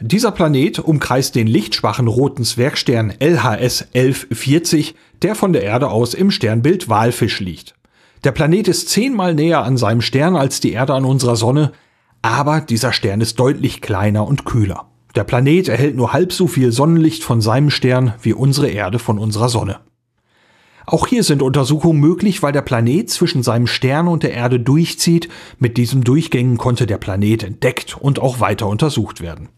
Dieser 0.00 0.32
Planet 0.32 0.78
umkreist 0.78 1.34
den 1.34 1.46
lichtschwachen 1.46 2.08
roten 2.08 2.44
Zwergstern 2.44 3.12
LHS 3.20 3.88
1140, 3.92 4.94
der 5.20 5.34
von 5.34 5.52
der 5.52 5.62
Erde 5.62 5.90
aus 5.90 6.14
im 6.14 6.30
Sternbild 6.30 6.88
Walfisch 6.88 7.40
liegt. 7.40 7.74
Der 8.24 8.32
Planet 8.32 8.68
ist 8.68 8.88
zehnmal 8.88 9.34
näher 9.34 9.62
an 9.62 9.76
seinem 9.76 10.00
Stern 10.00 10.36
als 10.36 10.60
die 10.60 10.72
Erde 10.72 10.94
an 10.94 11.04
unserer 11.04 11.36
Sonne, 11.36 11.72
aber 12.22 12.62
dieser 12.62 12.94
Stern 12.94 13.20
ist 13.20 13.38
deutlich 13.38 13.82
kleiner 13.82 14.26
und 14.26 14.46
kühler. 14.46 14.86
Der 15.16 15.24
Planet 15.24 15.68
erhält 15.68 15.96
nur 15.96 16.12
halb 16.12 16.30
so 16.30 16.46
viel 16.46 16.72
Sonnenlicht 16.72 17.24
von 17.24 17.40
seinem 17.40 17.70
Stern 17.70 18.12
wie 18.20 18.34
unsere 18.34 18.68
Erde 18.68 18.98
von 18.98 19.18
unserer 19.18 19.48
Sonne. 19.48 19.80
Auch 20.84 21.06
hier 21.06 21.24
sind 21.24 21.42
Untersuchungen 21.42 21.98
möglich, 21.98 22.42
weil 22.42 22.52
der 22.52 22.60
Planet 22.60 23.08
zwischen 23.08 23.42
seinem 23.42 23.66
Stern 23.66 24.08
und 24.08 24.22
der 24.22 24.34
Erde 24.34 24.60
durchzieht. 24.60 25.28
Mit 25.58 25.78
diesem 25.78 26.04
Durchgängen 26.04 26.58
konnte 26.58 26.86
der 26.86 26.98
Planet 26.98 27.42
entdeckt 27.44 27.96
und 27.98 28.20
auch 28.20 28.40
weiter 28.40 28.68
untersucht 28.68 29.22
werden. 29.22 29.48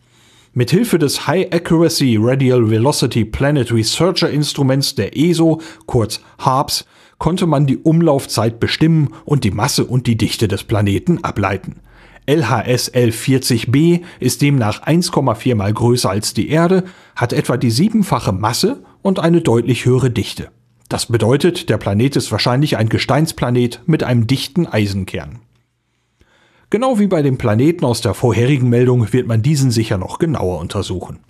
Mithilfe 0.55 0.99
des 0.99 1.27
High 1.27 1.53
Accuracy 1.53 2.17
Radial 2.19 2.71
Velocity 2.71 3.25
Planet 3.25 3.73
Researcher 3.73 4.31
Instruments 4.31 4.95
der 4.95 5.19
ESO, 5.19 5.61
kurz 5.87 6.21
HARPS, 6.39 6.87
konnte 7.19 7.47
man 7.47 7.67
die 7.67 7.79
Umlaufzeit 7.79 8.61
bestimmen 8.61 9.13
und 9.25 9.43
die 9.43 9.51
Masse 9.51 9.85
und 9.85 10.07
die 10.07 10.17
Dichte 10.17 10.47
des 10.47 10.63
Planeten 10.63 11.25
ableiten. 11.25 11.81
LHS 12.29 12.93
1140b 12.93 14.03
ist 14.21 14.43
demnach 14.43 14.83
1,4 14.87 15.55
mal 15.55 15.73
größer 15.73 16.11
als 16.11 16.35
die 16.35 16.51
Erde, 16.51 16.85
hat 17.17 17.33
etwa 17.33 17.57
die 17.57 17.71
siebenfache 17.71 18.33
Masse 18.33 18.83
und 19.01 19.19
eine 19.19 19.41
deutlich 19.41 19.87
höhere 19.87 20.11
Dichte. 20.11 20.51
Das 20.91 21.07
bedeutet, 21.07 21.71
der 21.71 21.79
Planet 21.79 22.17
ist 22.17 22.31
wahrscheinlich 22.31 22.77
ein 22.77 22.91
Gesteinsplanet 22.91 23.81
mit 23.87 24.05
einem 24.05 24.27
dichten 24.27 24.67
Eisenkern. 24.67 25.39
Genau 26.69 26.99
wie 26.99 27.07
bei 27.07 27.23
dem 27.23 27.39
Planeten 27.39 27.87
aus 27.87 28.03
der 28.03 28.13
vorherigen 28.13 28.69
Meldung 28.69 29.11
wird 29.11 29.27
man 29.27 29.41
diesen 29.41 29.71
sicher 29.71 29.97
noch 29.97 30.19
genauer 30.19 30.59
untersuchen. 30.59 31.21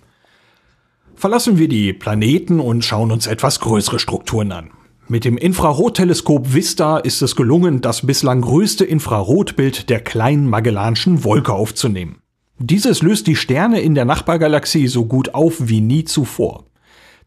Verlassen 1.15 1.57
wir 1.57 1.69
die 1.69 1.93
Planeten 1.93 2.59
und 2.59 2.83
schauen 2.83 3.11
uns 3.11 3.25
etwas 3.25 3.61
größere 3.61 3.99
Strukturen 3.99 4.51
an. 4.51 4.71
Mit 5.11 5.25
dem 5.25 5.39
Infrarotteleskop 5.39 6.53
Vista 6.53 6.99
ist 6.99 7.23
es 7.23 7.35
gelungen, 7.35 7.81
das 7.81 8.05
bislang 8.05 8.41
größte 8.41 8.85
Infrarotbild 8.85 9.89
der 9.89 10.01
kleinen 10.01 10.47
Magellanschen 10.47 11.23
Wolke 11.23 11.51
aufzunehmen. 11.51 12.21
Dieses 12.59 13.01
löst 13.01 13.25
die 13.25 13.35
Sterne 13.35 13.81
in 13.81 13.95
der 13.95 14.05
Nachbargalaxie 14.05 14.87
so 14.87 15.05
gut 15.05 15.33
auf 15.33 15.67
wie 15.67 15.81
nie 15.81 16.03
zuvor. 16.03 16.65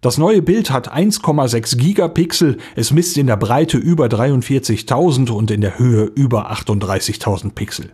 Das 0.00 0.16
neue 0.16 0.42
Bild 0.42 0.70
hat 0.70 0.94
1,6 0.94 1.76
Gigapixel, 1.76 2.58
es 2.76 2.92
misst 2.92 3.18
in 3.18 3.26
der 3.26 3.36
Breite 3.36 3.78
über 3.78 4.06
43.000 4.06 5.32
und 5.32 5.50
in 5.50 5.60
der 5.60 5.80
Höhe 5.80 6.04
über 6.04 6.52
38.000 6.52 7.50
Pixel. 7.50 7.90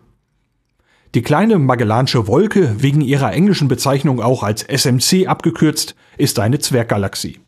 Die 1.15 1.23
kleine 1.23 1.59
Magellansche 1.59 2.27
Wolke, 2.27 2.77
wegen 2.79 3.01
ihrer 3.01 3.33
englischen 3.33 3.69
Bezeichnung 3.69 4.21
auch 4.21 4.43
als 4.43 4.65
SMC 4.65 5.29
abgekürzt, 5.29 5.95
ist 6.19 6.39
eine 6.41 6.59
Zwerggalaxie. 6.59 7.39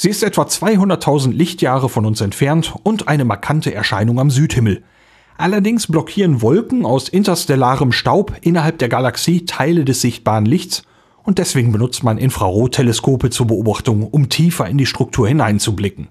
Sie 0.00 0.10
ist 0.10 0.22
etwa 0.22 0.42
200.000 0.42 1.32
Lichtjahre 1.32 1.88
von 1.88 2.06
uns 2.06 2.20
entfernt 2.20 2.72
und 2.84 3.08
eine 3.08 3.24
markante 3.24 3.74
Erscheinung 3.74 4.20
am 4.20 4.30
Südhimmel. 4.30 4.84
Allerdings 5.36 5.88
blockieren 5.88 6.40
Wolken 6.40 6.86
aus 6.86 7.08
interstellarem 7.08 7.90
Staub 7.90 8.32
innerhalb 8.40 8.78
der 8.78 8.88
Galaxie 8.88 9.44
Teile 9.44 9.84
des 9.84 10.00
sichtbaren 10.00 10.46
Lichts 10.46 10.84
und 11.24 11.38
deswegen 11.38 11.72
benutzt 11.72 12.04
man 12.04 12.16
Infrarotteleskope 12.16 13.30
zur 13.30 13.48
Beobachtung, 13.48 14.04
um 14.04 14.28
tiefer 14.28 14.68
in 14.68 14.78
die 14.78 14.86
Struktur 14.86 15.26
hineinzublicken. 15.26 16.06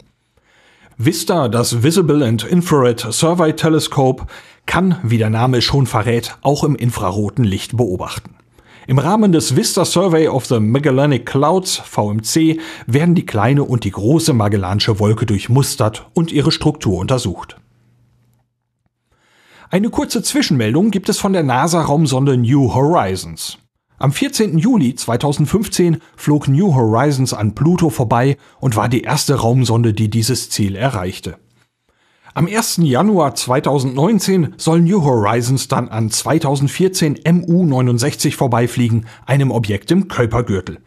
VISTA, 0.97 1.47
das 1.47 1.81
Visible 1.81 2.23
and 2.23 2.43
Infrared 2.43 2.99
Survey 2.99 3.53
Telescope, 3.53 4.27
kann, 4.65 4.97
wie 5.01 5.17
der 5.17 5.29
Name 5.29 5.61
schon 5.61 5.87
verrät, 5.87 6.35
auch 6.41 6.65
im 6.65 6.75
infraroten 6.75 7.45
Licht 7.45 7.77
beobachten. 7.77 8.35
Im 8.89 8.99
Rahmen 8.99 9.33
des 9.33 9.57
Vista 9.57 9.83
Survey 9.83 10.29
of 10.29 10.45
the 10.45 10.61
Magellanic 10.61 11.25
Clouds 11.25 11.75
VMC 11.75 12.61
werden 12.85 13.15
die 13.15 13.25
kleine 13.25 13.65
und 13.65 13.83
die 13.83 13.91
große 13.91 14.31
Magellansche 14.31 14.97
Wolke 15.01 15.25
durchmustert 15.25 16.07
und 16.13 16.31
ihre 16.31 16.53
Struktur 16.53 16.97
untersucht. 16.97 17.57
Eine 19.69 19.89
kurze 19.89 20.23
Zwischenmeldung 20.23 20.89
gibt 20.89 21.09
es 21.09 21.19
von 21.19 21.33
der 21.33 21.43
NASA-Raumsonde 21.43 22.37
New 22.37 22.73
Horizons. 22.73 23.57
Am 23.97 24.13
14. 24.13 24.57
Juli 24.57 24.95
2015 24.95 25.97
flog 26.15 26.47
New 26.47 26.73
Horizons 26.73 27.33
an 27.33 27.55
Pluto 27.55 27.89
vorbei 27.89 28.37
und 28.61 28.77
war 28.77 28.87
die 28.87 29.01
erste 29.01 29.35
Raumsonde, 29.35 29.93
die 29.93 30.09
dieses 30.09 30.49
Ziel 30.49 30.77
erreichte. 30.77 31.37
Am 32.33 32.47
1. 32.47 32.81
Januar 32.83 33.35
2019 33.35 34.53
soll 34.57 34.81
New 34.81 35.03
Horizons 35.03 35.67
dann 35.67 35.89
an 35.89 36.09
2014 36.09 37.19
MU-69 37.25 38.35
vorbeifliegen, 38.35 39.05
einem 39.25 39.51
Objekt 39.51 39.89
im 39.91 40.07
Kuipergürtel. 40.07 40.79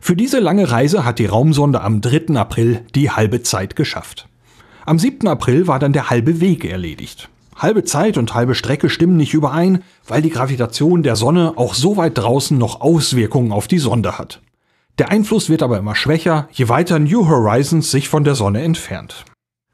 Für 0.00 0.16
diese 0.16 0.38
lange 0.38 0.70
Reise 0.70 1.04
hat 1.04 1.18
die 1.18 1.26
Raumsonde 1.26 1.80
am 1.80 2.00
3. 2.00 2.36
April 2.36 2.82
die 2.94 3.10
halbe 3.10 3.42
Zeit 3.42 3.76
geschafft. 3.76 4.28
Am 4.86 4.98
7. 4.98 5.28
April 5.28 5.66
war 5.66 5.78
dann 5.78 5.92
der 5.92 6.10
halbe 6.10 6.40
Weg 6.40 6.64
erledigt. 6.64 7.28
Halbe 7.56 7.84
Zeit 7.84 8.16
und 8.16 8.34
halbe 8.34 8.54
Strecke 8.54 8.88
stimmen 8.88 9.18
nicht 9.18 9.34
überein, 9.34 9.82
weil 10.08 10.22
die 10.22 10.30
Gravitation 10.30 11.02
der 11.02 11.16
Sonne 11.16 11.54
auch 11.56 11.74
so 11.74 11.98
weit 11.98 12.16
draußen 12.16 12.56
noch 12.56 12.80
Auswirkungen 12.80 13.52
auf 13.52 13.68
die 13.68 13.78
Sonde 13.78 14.18
hat. 14.18 14.40
Der 14.98 15.10
Einfluss 15.10 15.50
wird 15.50 15.62
aber 15.62 15.78
immer 15.78 15.94
schwächer, 15.94 16.48
je 16.52 16.68
weiter 16.68 16.98
New 16.98 17.28
Horizons 17.28 17.90
sich 17.90 18.08
von 18.08 18.24
der 18.24 18.34
Sonne 18.34 18.62
entfernt. 18.62 19.24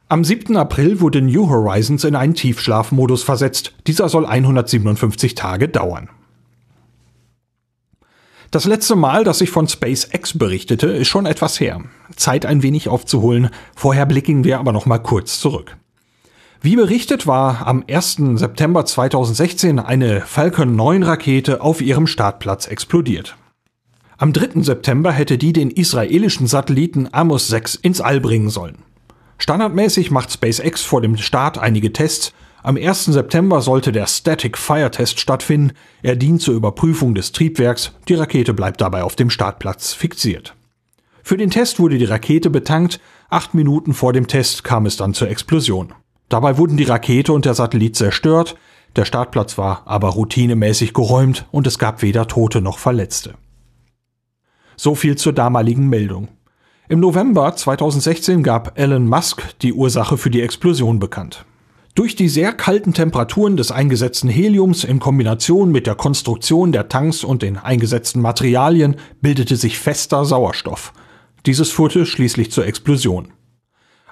Am 0.09 0.23
7. 0.23 0.57
April 0.57 1.01
wurde 1.01 1.21
New 1.21 1.51
Horizons 1.51 2.05
in 2.05 2.15
einen 2.15 2.35
Tiefschlafmodus 2.35 3.25
versetzt. 3.25 3.73
Dieser 3.89 4.09
soll 4.09 4.25
157 4.25 5.35
Tage 5.35 5.69
dauern. 5.69 6.09
Das 8.53 8.67
letzte 8.67 8.95
Mal, 8.95 9.25
dass 9.25 9.41
ich 9.41 9.51
von 9.51 9.67
SpaceX 9.67 10.39
berichtete, 10.39 10.87
ist 10.87 11.09
schon 11.09 11.27
etwas 11.27 11.59
her. 11.59 11.81
Zeit 12.15 12.47
ein 12.47 12.63
wenig 12.63 12.89
aufzuholen. 12.89 13.51
Vorher 13.75 14.07
blicken 14.07 14.45
wir 14.45 14.61
aber 14.61 14.71
noch 14.71 14.87
mal 14.87 14.99
kurz 14.99 15.41
zurück. 15.41 15.77
Wie 16.61 16.77
berichtet 16.77 17.27
war 17.27 17.67
am 17.67 17.83
1. 17.91 18.19
September 18.35 18.85
2016 18.85 19.81
eine 19.81 20.21
Falcon 20.21 20.77
9 20.77 21.03
Rakete 21.03 21.61
auf 21.61 21.81
ihrem 21.81 22.07
Startplatz 22.07 22.69
explodiert. 22.69 23.37
Am 24.19 24.33
3. 24.33 24.63
September 24.63 25.11
hätte 25.11 25.37
die 25.37 25.53
den 25.53 25.73
israelischen 25.73 26.47
Satelliten 26.47 27.09
Amos 27.11 27.49
6 27.49 27.75
ins 27.75 28.01
All 28.01 28.21
bringen 28.21 28.51
sollen. 28.51 28.79
Standardmäßig 29.39 30.11
macht 30.11 30.33
SpaceX 30.33 30.83
vor 30.83 31.01
dem 31.01 31.17
Start 31.17 31.59
einige 31.59 31.93
Tests. 31.93 32.33
Am 32.63 32.77
1. 32.77 33.05
September 33.05 33.61
sollte 33.61 33.93
der 33.93 34.07
Static 34.07 34.59
Fire 34.59 34.91
Test 34.91 35.21
stattfinden. 35.21 35.73
Er 36.03 36.17
dient 36.17 36.43
zur 36.43 36.55
Überprüfung 36.55 37.15
des 37.15 37.33
Triebwerks. 37.33 37.93
Die 38.09 38.15
Rakete 38.15 38.55
bleibt 38.55 38.81
dabei 38.81 39.05
auf 39.05 39.15
dem 39.15 39.31
Startplatz 39.31 39.93
fixiert. 39.93 40.57
Für 41.23 41.37
den 41.37 41.51
Test 41.51 41.79
wurde 41.79 41.99
die 41.99 42.05
Rakete 42.05 42.51
betankt. 42.51 43.01
Acht 43.29 43.55
Minuten 43.55 43.95
vor 43.95 44.13
dem 44.13 44.27
Test 44.27 44.65
kam 44.65 44.87
es 44.87 44.97
dann 44.97 45.15
zur 45.15 45.29
Explosion. 45.29 45.93
Dabei 46.29 46.59
wurden 46.59 46.77
die 46.77 46.85
Rakete 46.85 47.33
und 47.33 47.45
der 47.45 47.55
Satellit 47.55 47.97
zerstört. 47.97 48.57
Der 48.97 49.05
Startplatz 49.05 49.59
war 49.59 49.83
aber 49.85 50.09
routinemäßig 50.09 50.95
geräumt 50.95 51.47
und 51.51 51.67
es 51.67 51.79
gab 51.79 52.03
weder 52.03 52.27
Tote 52.27 52.61
noch 52.61 52.79
Verletzte. 52.79 53.35
So 54.77 54.95
viel 54.95 55.17
zur 55.17 55.33
damaligen 55.33 55.89
Meldung. 55.89 56.29
Im 56.89 57.01
November 57.01 57.57
2016 57.57 58.45
gab 58.45 58.79
Elon 58.79 59.09
Musk 59.09 59.43
die 59.63 59.73
Ursache 59.73 60.17
für 60.17 60.31
die 60.31 60.41
Explosion 60.41 61.01
bekannt. 61.01 61.45
Durch 61.97 62.15
die 62.15 62.29
sehr 62.29 62.53
kalten 62.53 62.95
Temperaturen 62.95 63.57
des 63.57 63.73
eingesetzten 63.73 64.31
Heliums 64.31 64.85
in 64.85 65.01
Kombination 65.01 65.73
mit 65.73 65.89
der 65.89 65.97
Konstruktion 65.97 66.71
der 66.71 66.89
Tanks 66.89 67.25
und 67.25 67.43
den 67.43 67.57
eingesetzten 67.57 68.23
Materialien 68.23 68.97
bildete 69.21 69.57
sich 69.57 69.81
fester 69.81 70.25
Sauerstoff. 70.25 70.93
Dieses 71.45 71.73
führte 71.73 72.07
schließlich 72.07 72.53
zur 72.53 72.67
Explosion. 72.67 73.33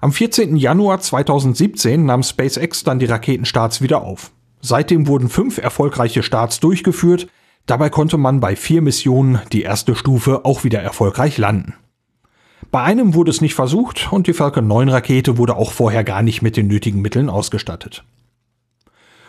Am 0.00 0.10
14. 0.10 0.56
Januar 0.56 0.98
2017 0.98 2.04
nahm 2.04 2.24
SpaceX 2.24 2.82
dann 2.82 2.98
die 2.98 3.06
Raketenstarts 3.06 3.82
wieder 3.82 4.02
auf. 4.02 4.32
Seitdem 4.60 5.06
wurden 5.06 5.28
fünf 5.28 5.58
erfolgreiche 5.58 6.24
Starts 6.24 6.58
durchgeführt. 6.58 7.28
Dabei 7.66 7.88
konnte 7.88 8.18
man 8.18 8.40
bei 8.40 8.56
vier 8.56 8.82
Missionen 8.82 9.38
die 9.52 9.62
erste 9.62 9.94
Stufe 9.94 10.44
auch 10.44 10.64
wieder 10.64 10.80
erfolgreich 10.80 11.38
landen. 11.38 11.74
Bei 12.70 12.82
einem 12.82 13.14
wurde 13.14 13.30
es 13.30 13.40
nicht 13.40 13.54
versucht 13.54 14.12
und 14.12 14.26
die 14.26 14.32
Falcon 14.32 14.66
9 14.66 14.88
Rakete 14.88 15.38
wurde 15.38 15.56
auch 15.56 15.72
vorher 15.72 16.04
gar 16.04 16.22
nicht 16.22 16.42
mit 16.42 16.56
den 16.56 16.66
nötigen 16.66 17.00
Mitteln 17.00 17.28
ausgestattet. 17.28 18.04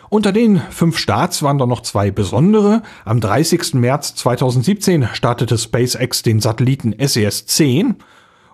Unter 0.08 0.32
den 0.32 0.60
fünf 0.70 0.98
Starts 0.98 1.42
waren 1.42 1.58
da 1.58 1.66
noch 1.66 1.82
zwei 1.82 2.10
besondere. 2.10 2.82
Am 3.04 3.20
30. 3.20 3.74
März 3.74 4.14
2017 4.14 5.08
startete 5.12 5.58
SpaceX 5.58 6.22
den 6.22 6.40
Satelliten 6.40 6.94
SES-10 6.96 7.96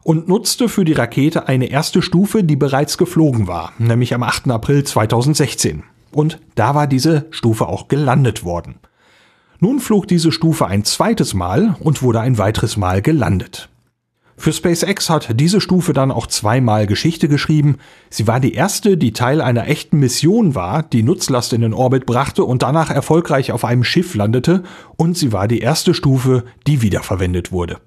und 0.02 0.28
nutzte 0.28 0.68
für 0.68 0.84
die 0.84 0.94
Rakete 0.94 1.48
eine 1.48 1.66
erste 1.66 2.00
Stufe, 2.00 2.42
die 2.42 2.56
bereits 2.56 2.96
geflogen 2.98 3.46
war, 3.46 3.72
nämlich 3.78 4.14
am 4.14 4.22
8. 4.22 4.50
April 4.50 4.84
2016. 4.84 5.84
Und 6.10 6.40
da 6.54 6.74
war 6.74 6.86
diese 6.86 7.26
Stufe 7.30 7.66
auch 7.66 7.88
gelandet 7.88 8.44
worden. 8.44 8.76
Nun 9.60 9.78
flog 9.78 10.08
diese 10.08 10.32
Stufe 10.32 10.66
ein 10.66 10.84
zweites 10.84 11.34
Mal 11.34 11.76
und 11.80 12.02
wurde 12.02 12.20
ein 12.20 12.38
weiteres 12.38 12.76
Mal 12.76 13.00
gelandet. 13.00 13.68
Für 14.42 14.52
SpaceX 14.52 15.08
hat 15.08 15.38
diese 15.38 15.60
Stufe 15.60 15.92
dann 15.92 16.10
auch 16.10 16.26
zweimal 16.26 16.88
Geschichte 16.88 17.28
geschrieben. 17.28 17.76
Sie 18.10 18.26
war 18.26 18.40
die 18.40 18.54
erste, 18.54 18.96
die 18.96 19.12
Teil 19.12 19.40
einer 19.40 19.68
echten 19.68 20.00
Mission 20.00 20.56
war, 20.56 20.82
die 20.82 21.04
Nutzlast 21.04 21.52
in 21.52 21.60
den 21.60 21.72
Orbit 21.72 22.06
brachte 22.06 22.42
und 22.42 22.60
danach 22.60 22.90
erfolgreich 22.90 23.52
auf 23.52 23.64
einem 23.64 23.84
Schiff 23.84 24.16
landete, 24.16 24.64
und 24.96 25.16
sie 25.16 25.30
war 25.32 25.46
die 25.46 25.60
erste 25.60 25.94
Stufe, 25.94 26.42
die 26.66 26.82
wiederverwendet 26.82 27.52
wurde. 27.52 27.78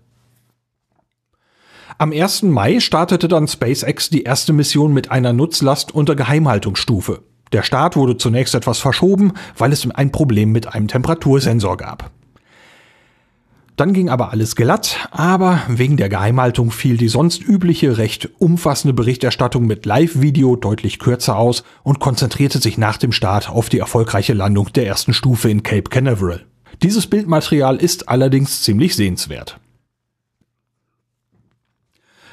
Am 1.98 2.14
1. 2.14 2.44
Mai 2.44 2.80
startete 2.80 3.28
dann 3.28 3.50
SpaceX 3.50 4.10
die 4.10 4.24
erste 4.24 4.54
Mission 4.54 4.94
mit 4.94 5.12
einer 5.12 5.34
Nutzlast 5.34 5.94
unter 5.94 6.16
Geheimhaltungsstufe. 6.16 7.24
Der 7.52 7.64
Start 7.64 7.98
wurde 7.98 8.16
zunächst 8.16 8.56
etwas 8.56 8.80
verschoben, 8.80 9.34
weil 9.58 9.74
es 9.74 9.86
ein 9.92 10.14
Problem 10.14 10.54
mit 10.54 10.74
einem 10.74 10.88
Temperatursensor 10.88 11.76
gab. 11.76 12.12
Dann 13.76 13.92
ging 13.92 14.08
aber 14.08 14.32
alles 14.32 14.56
glatt, 14.56 15.10
aber 15.12 15.62
wegen 15.68 15.98
der 15.98 16.08
Geheimhaltung 16.08 16.72
fiel 16.72 16.96
die 16.96 17.10
sonst 17.10 17.44
übliche, 17.44 17.98
recht 17.98 18.30
umfassende 18.40 18.94
Berichterstattung 18.94 19.68
mit 19.68 19.86
Live-Video 19.86 20.56
deutlich 20.56 20.98
kürzer 20.98 21.38
aus 21.38 21.64
und 21.84 22.00
konzentrierte 22.00 22.60
sich 22.60 22.78
nach 22.78 22.98
dem 22.98 23.12
Start 23.12 23.50
auf 23.50 23.68
die 23.68 23.80
erfolgreiche 23.80 24.34
Landung 24.34 24.72
der 24.72 24.88
ersten 24.88 25.14
Stufe 25.14 25.50
in 25.50 25.62
Cape 25.62 25.90
Canaveral. 25.90 26.46
Dieses 26.84 27.08
Bildmaterial 27.08 27.76
ist 27.76 28.08
allerdings 28.08 28.64
ziemlich 28.64 28.96
sehenswert. 28.96 29.60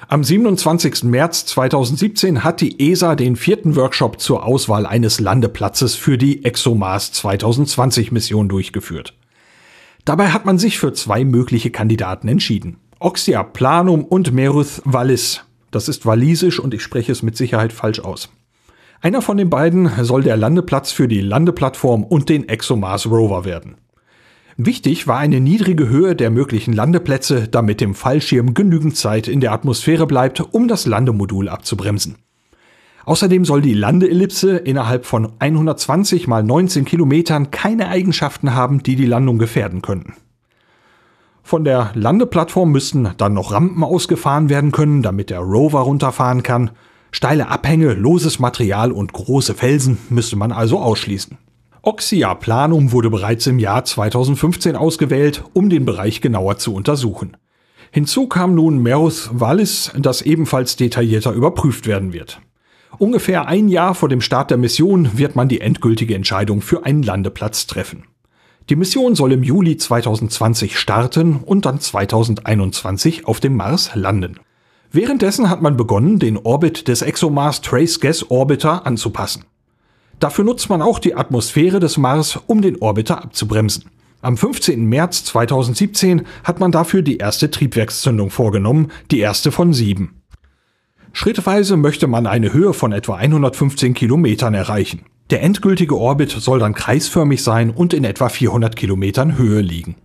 Am 0.06 0.22
27. 0.22 1.04
März 1.04 1.46
2017 1.46 2.44
hat 2.44 2.60
die 2.60 2.90
ESA 2.90 3.16
den 3.16 3.34
vierten 3.34 3.74
Workshop 3.74 4.20
zur 4.20 4.44
Auswahl 4.44 4.86
eines 4.86 5.18
Landeplatzes 5.18 5.96
für 5.96 6.18
die 6.18 6.44
ExoMars 6.44 7.12
2020 7.12 8.12
Mission 8.12 8.48
durchgeführt. 8.48 9.14
Dabei 10.04 10.30
hat 10.30 10.44
man 10.44 10.58
sich 10.58 10.78
für 10.78 10.92
zwei 10.92 11.24
mögliche 11.24 11.70
Kandidaten 11.70 12.26
entschieden. 12.28 12.78
Oxia 12.98 13.42
Planum 13.42 14.04
und 14.04 14.32
Meruth 14.32 14.82
Wallis. 14.84 15.44
Das 15.70 15.88
ist 15.88 16.06
walisisch 16.06 16.58
und 16.58 16.74
ich 16.74 16.82
spreche 16.82 17.12
es 17.12 17.22
mit 17.22 17.36
Sicherheit 17.36 17.72
falsch 17.72 18.00
aus. 18.00 18.28
Einer 19.00 19.22
von 19.22 19.36
den 19.36 19.50
beiden 19.50 19.90
soll 20.04 20.22
der 20.22 20.36
Landeplatz 20.36 20.92
für 20.92 21.08
die 21.08 21.20
Landeplattform 21.20 22.04
und 22.04 22.28
den 22.28 22.48
ExoMars 22.48 23.06
Rover 23.06 23.44
werden. 23.44 23.76
Wichtig 24.56 25.06
war 25.06 25.18
eine 25.18 25.40
niedrige 25.40 25.88
Höhe 25.88 26.14
der 26.14 26.30
möglichen 26.30 26.72
Landeplätze, 26.72 27.48
damit 27.48 27.80
dem 27.80 27.94
Fallschirm 27.94 28.54
genügend 28.54 28.96
Zeit 28.96 29.26
in 29.26 29.40
der 29.40 29.52
Atmosphäre 29.52 30.06
bleibt, 30.06 30.40
um 30.40 30.68
das 30.68 30.84
Landemodul 30.86 31.48
abzubremsen. 31.48 32.16
Außerdem 33.04 33.44
soll 33.44 33.62
die 33.62 33.74
Landeellipse 33.74 34.56
innerhalb 34.56 35.06
von 35.06 35.32
120 35.38 36.28
mal 36.28 36.42
19 36.42 36.84
Kilometern 36.84 37.50
keine 37.50 37.88
Eigenschaften 37.88 38.54
haben, 38.54 38.82
die 38.82 38.96
die 38.96 39.06
Landung 39.06 39.38
gefährden 39.38 39.82
könnten. 39.82 40.14
Von 41.42 41.64
der 41.64 41.90
Landeplattform 41.94 42.70
müssten 42.70 43.10
dann 43.16 43.34
noch 43.34 43.52
Rampen 43.52 43.82
ausgefahren 43.82 44.48
werden 44.48 44.70
können, 44.70 45.02
damit 45.02 45.30
der 45.30 45.40
Rover 45.40 45.80
runterfahren 45.80 46.42
kann. 46.42 46.70
Steile 47.10 47.48
Abhänge, 47.48 47.94
loses 47.94 48.38
Material 48.38 48.92
und 48.92 49.12
große 49.12 49.54
Felsen 49.54 49.98
müsste 50.08 50.36
man 50.36 50.52
also 50.52 50.78
ausschließen. 50.78 51.36
Oxia 51.82 52.34
Planum 52.36 52.92
wurde 52.92 53.10
bereits 53.10 53.46
im 53.48 53.58
Jahr 53.58 53.84
2015 53.84 54.76
ausgewählt, 54.76 55.42
um 55.52 55.68
den 55.68 55.84
Bereich 55.84 56.20
genauer 56.20 56.58
zu 56.58 56.74
untersuchen. 56.74 57.36
Hinzu 57.90 58.28
kam 58.28 58.54
nun 58.54 58.78
Merus 58.78 59.30
Wallis, 59.32 59.90
das 59.98 60.22
ebenfalls 60.22 60.76
detaillierter 60.76 61.32
überprüft 61.32 61.88
werden 61.88 62.12
wird. 62.12 62.40
Ungefähr 62.98 63.46
ein 63.48 63.68
Jahr 63.68 63.94
vor 63.94 64.08
dem 64.08 64.20
Start 64.20 64.50
der 64.50 64.58
Mission 64.58 65.18
wird 65.18 65.34
man 65.34 65.48
die 65.48 65.60
endgültige 65.60 66.14
Entscheidung 66.14 66.60
für 66.60 66.84
einen 66.84 67.02
Landeplatz 67.02 67.66
treffen. 67.66 68.04
Die 68.68 68.76
Mission 68.76 69.14
soll 69.14 69.32
im 69.32 69.42
Juli 69.42 69.76
2020 69.76 70.78
starten 70.78 71.36
und 71.36 71.66
dann 71.66 71.80
2021 71.80 73.26
auf 73.26 73.40
dem 73.40 73.56
Mars 73.56 73.90
landen. 73.94 74.38
Währenddessen 74.92 75.50
hat 75.50 75.62
man 75.62 75.76
begonnen, 75.76 76.18
den 76.18 76.36
Orbit 76.36 76.86
des 76.86 77.02
ExoMars 77.02 77.62
Trace 77.62 77.98
Gas 77.98 78.30
Orbiter 78.30 78.86
anzupassen. 78.86 79.44
Dafür 80.20 80.44
nutzt 80.44 80.68
man 80.68 80.82
auch 80.82 81.00
die 81.00 81.16
Atmosphäre 81.16 81.80
des 81.80 81.96
Mars, 81.96 82.38
um 82.46 82.62
den 82.62 82.80
Orbiter 82.80 83.22
abzubremsen. 83.24 83.86
Am 84.20 84.36
15. 84.36 84.84
März 84.84 85.24
2017 85.24 86.26
hat 86.44 86.60
man 86.60 86.70
dafür 86.70 87.02
die 87.02 87.16
erste 87.16 87.50
Triebwerkszündung 87.50 88.30
vorgenommen, 88.30 88.92
die 89.10 89.18
erste 89.18 89.50
von 89.50 89.72
sieben. 89.72 90.21
Schrittweise 91.12 91.76
möchte 91.76 92.06
man 92.06 92.26
eine 92.26 92.52
Höhe 92.52 92.72
von 92.72 92.92
etwa 92.92 93.16
115 93.16 93.94
Kilometern 93.94 94.54
erreichen. 94.54 95.02
Der 95.30 95.42
endgültige 95.42 95.96
Orbit 95.96 96.30
soll 96.30 96.58
dann 96.58 96.74
kreisförmig 96.74 97.42
sein 97.42 97.70
und 97.70 97.94
in 97.94 98.04
etwa 98.04 98.28
400 98.28 98.76
Kilometern 98.76 99.38
Höhe 99.38 99.60
liegen. 99.60 99.96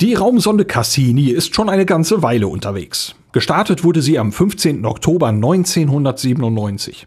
Die 0.00 0.14
Raumsonde 0.14 0.64
Cassini 0.64 1.28
ist 1.28 1.54
schon 1.54 1.68
eine 1.68 1.84
ganze 1.84 2.22
Weile 2.22 2.48
unterwegs. 2.48 3.14
Gestartet 3.32 3.84
wurde 3.84 4.00
sie 4.00 4.18
am 4.18 4.32
15. 4.32 4.86
Oktober 4.86 5.28
1997. 5.28 7.06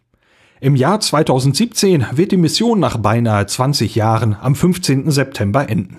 Im 0.62 0.76
Jahr 0.76 1.00
2017 1.00 2.06
wird 2.14 2.32
die 2.32 2.38
Mission 2.38 2.80
nach 2.80 2.98
beinahe 2.98 3.48
20 3.48 3.96
Jahren 3.96 4.38
am 4.40 4.56
15. 4.56 5.10
September 5.10 5.68
enden. 5.68 5.98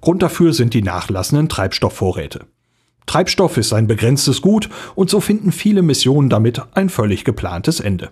Grund 0.00 0.22
dafür 0.22 0.52
sind 0.52 0.74
die 0.74 0.82
nachlassenden 0.82 1.48
Treibstoffvorräte. 1.48 2.46
Treibstoff 3.06 3.56
ist 3.56 3.72
ein 3.72 3.86
begrenztes 3.86 4.42
Gut 4.42 4.68
und 4.94 5.10
so 5.10 5.20
finden 5.20 5.52
viele 5.52 5.82
Missionen 5.82 6.28
damit 6.28 6.62
ein 6.74 6.88
völlig 6.88 7.24
geplantes 7.24 7.80
Ende. 7.80 8.10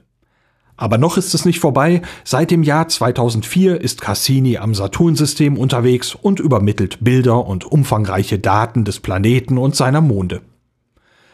Aber 0.76 0.99
noch 0.99 1.16
ist 1.16 1.34
es 1.34 1.45
nicht 1.45 1.61
vorbei. 1.61 2.03
Seit 2.24 2.51
dem 2.51 2.62
Jahr 2.62 2.88
2004 2.88 3.80
ist 3.80 4.01
Cassini 4.01 4.57
am 4.57 4.74
Saturnsystem 4.74 5.57
unterwegs 5.57 6.14
und 6.14 6.40
übermittelt 6.40 6.99
Bilder 7.01 7.47
und 7.47 7.64
umfangreiche 7.64 8.38
Daten 8.38 8.84
des 8.84 9.01
Planeten 9.01 9.59
und 9.59 9.76
seiner 9.76 10.01
Monde. 10.01 10.40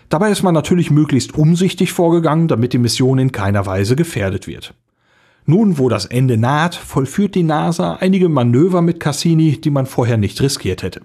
Dabei 0.09 0.31
ist 0.31 0.43
man 0.43 0.55
natürlich 0.55 0.91
möglichst 0.91 1.35
umsichtig 1.35 1.93
vorgegangen, 1.93 2.49
damit 2.49 2.73
die 2.73 2.79
Mission 2.79 3.19
in 3.19 3.33
keiner 3.33 3.67
Weise 3.67 3.95
gefährdet 3.95 4.47
wird. 4.47 4.75
Nun, 5.45 5.79
wo 5.79 5.89
das 5.89 6.05
Ende 6.05 6.37
naht, 6.37 6.75
vollführt 6.75 7.35
die 7.35 7.43
NASA 7.43 7.95
einige 7.95 8.29
Manöver 8.29 8.83
mit 8.83 9.01
Cassini, 9.01 9.59
die 9.59 9.71
man 9.71 9.87
vorher 9.87 10.19
nicht 10.19 10.41
riskiert 10.43 10.83
hätte. 10.83 11.01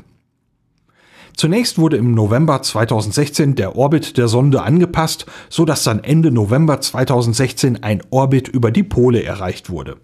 Zunächst 1.36 1.78
wurde 1.78 1.98
im 1.98 2.14
November 2.14 2.62
2016 2.62 3.56
der 3.56 3.76
Orbit 3.76 4.18
der 4.18 4.28
Sonde 4.28 4.62
angepasst, 4.62 5.26
so 5.50 5.66
dass 5.66 5.84
dann 5.84 6.04
Ende 6.04 6.32
November 6.32 6.80
2016 6.80 7.82
ein 7.84 8.02
Orbit 8.12 8.48
über 8.48 8.72
die 8.72 8.84
Pole 8.84 9.24
erreicht 9.24 9.70
wurde. 9.70 9.98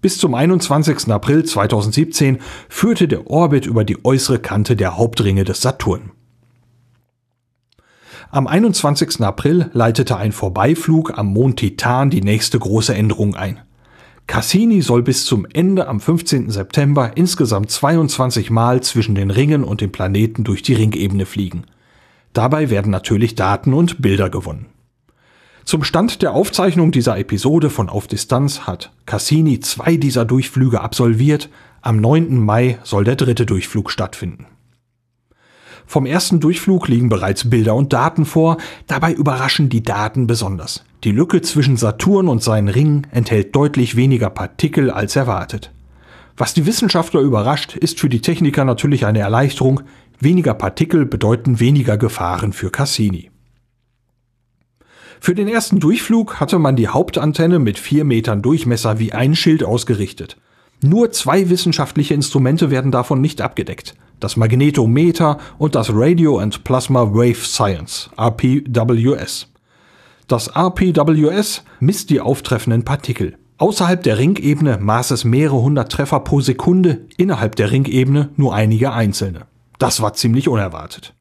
Bis 0.00 0.18
zum 0.18 0.34
21. 0.34 1.10
April 1.10 1.44
2017 1.44 2.38
führte 2.68 3.08
der 3.08 3.28
Orbit 3.28 3.66
über 3.66 3.82
die 3.84 4.04
äußere 4.04 4.38
Kante 4.38 4.76
der 4.76 4.96
Hauptringe 4.96 5.44
des 5.44 5.60
Saturn. 5.60 6.12
Am 8.30 8.46
21. 8.46 9.20
April 9.22 9.70
leitete 9.72 10.16
ein 10.16 10.32
Vorbeiflug 10.32 11.16
am 11.16 11.28
Mond 11.32 11.58
Titan 11.58 12.10
die 12.10 12.22
nächste 12.22 12.58
große 12.58 12.94
Änderung 12.94 13.34
ein. 13.34 13.60
Cassini 14.26 14.82
soll 14.82 15.02
bis 15.02 15.24
zum 15.24 15.46
Ende 15.52 15.86
am 15.86 16.00
15. 16.00 16.50
September 16.50 17.12
insgesamt 17.16 17.70
22 17.70 18.50
Mal 18.50 18.82
zwischen 18.82 19.14
den 19.14 19.30
Ringen 19.30 19.62
und 19.62 19.80
dem 19.80 19.92
Planeten 19.92 20.42
durch 20.42 20.62
die 20.62 20.74
Ringebene 20.74 21.26
fliegen. 21.26 21.64
Dabei 22.32 22.68
werden 22.70 22.90
natürlich 22.90 23.34
Daten 23.34 23.72
und 23.72 24.02
Bilder 24.02 24.28
gewonnen. 24.28 24.66
Zum 25.64 25.84
Stand 25.84 26.22
der 26.22 26.32
Aufzeichnung 26.32 26.92
dieser 26.92 27.18
Episode 27.18 27.70
von 27.70 27.88
Auf 27.88 28.06
Distanz 28.06 28.60
hat 28.60 28.92
Cassini 29.04 29.60
zwei 29.60 29.96
dieser 29.96 30.24
Durchflüge 30.24 30.80
absolviert. 30.80 31.48
Am 31.80 32.00
9. 32.00 32.38
Mai 32.38 32.78
soll 32.82 33.04
der 33.04 33.16
dritte 33.16 33.46
Durchflug 33.46 33.90
stattfinden. 33.90 34.46
Vom 35.86 36.04
ersten 36.04 36.40
Durchflug 36.40 36.88
liegen 36.88 37.08
bereits 37.08 37.48
Bilder 37.48 37.76
und 37.76 37.92
Daten 37.92 38.24
vor, 38.24 38.56
dabei 38.88 39.12
überraschen 39.12 39.68
die 39.68 39.82
Daten 39.82 40.26
besonders. 40.26 40.84
Die 41.04 41.12
Lücke 41.12 41.42
zwischen 41.42 41.76
Saturn 41.76 42.26
und 42.26 42.42
seinen 42.42 42.68
Ringen 42.68 43.06
enthält 43.12 43.54
deutlich 43.54 43.94
weniger 43.94 44.28
Partikel 44.28 44.90
als 44.90 45.14
erwartet. 45.14 45.70
Was 46.36 46.54
die 46.54 46.66
Wissenschaftler 46.66 47.20
überrascht, 47.20 47.76
ist 47.76 48.00
für 48.00 48.08
die 48.08 48.20
Techniker 48.20 48.64
natürlich 48.64 49.06
eine 49.06 49.20
Erleichterung. 49.20 49.82
Weniger 50.18 50.54
Partikel 50.54 51.06
bedeuten 51.06 51.60
weniger 51.60 51.96
Gefahren 51.96 52.52
für 52.52 52.70
Cassini. 52.70 53.30
Für 55.20 55.34
den 55.34 55.48
ersten 55.48 55.80
Durchflug 55.80 56.40
hatte 56.40 56.58
man 56.58 56.76
die 56.76 56.88
Hauptantenne 56.88 57.58
mit 57.58 57.78
vier 57.78 58.04
Metern 58.04 58.42
Durchmesser 58.42 58.98
wie 58.98 59.12
ein 59.12 59.34
Schild 59.34 59.62
ausgerichtet. 59.64 60.36
Nur 60.82 61.10
zwei 61.12 61.48
wissenschaftliche 61.48 62.12
Instrumente 62.12 62.70
werden 62.70 62.90
davon 62.90 63.20
nicht 63.20 63.40
abgedeckt 63.40 63.94
das 64.20 64.36
Magnetometer 64.36 65.38
und 65.58 65.74
das 65.74 65.90
Radio 65.92 66.38
and 66.38 66.64
Plasma 66.64 67.02
Wave 67.02 67.44
Science, 67.44 68.10
RPWS. 68.18 69.48
Das 70.28 70.48
RPWS 70.48 71.62
misst 71.80 72.10
die 72.10 72.20
auftreffenden 72.20 72.84
Partikel. 72.84 73.36
Außerhalb 73.58 74.02
der 74.02 74.18
Ringebene 74.18 74.78
maß 74.78 75.12
es 75.12 75.24
mehrere 75.24 75.62
hundert 75.62 75.90
Treffer 75.90 76.20
pro 76.20 76.40
Sekunde, 76.40 77.06
innerhalb 77.16 77.56
der 77.56 77.70
Ringebene 77.70 78.30
nur 78.36 78.54
einige 78.54 78.92
einzelne. 78.92 79.46
Das 79.78 80.00
war 80.02 80.14
ziemlich 80.14 80.48
unerwartet. 80.48 81.14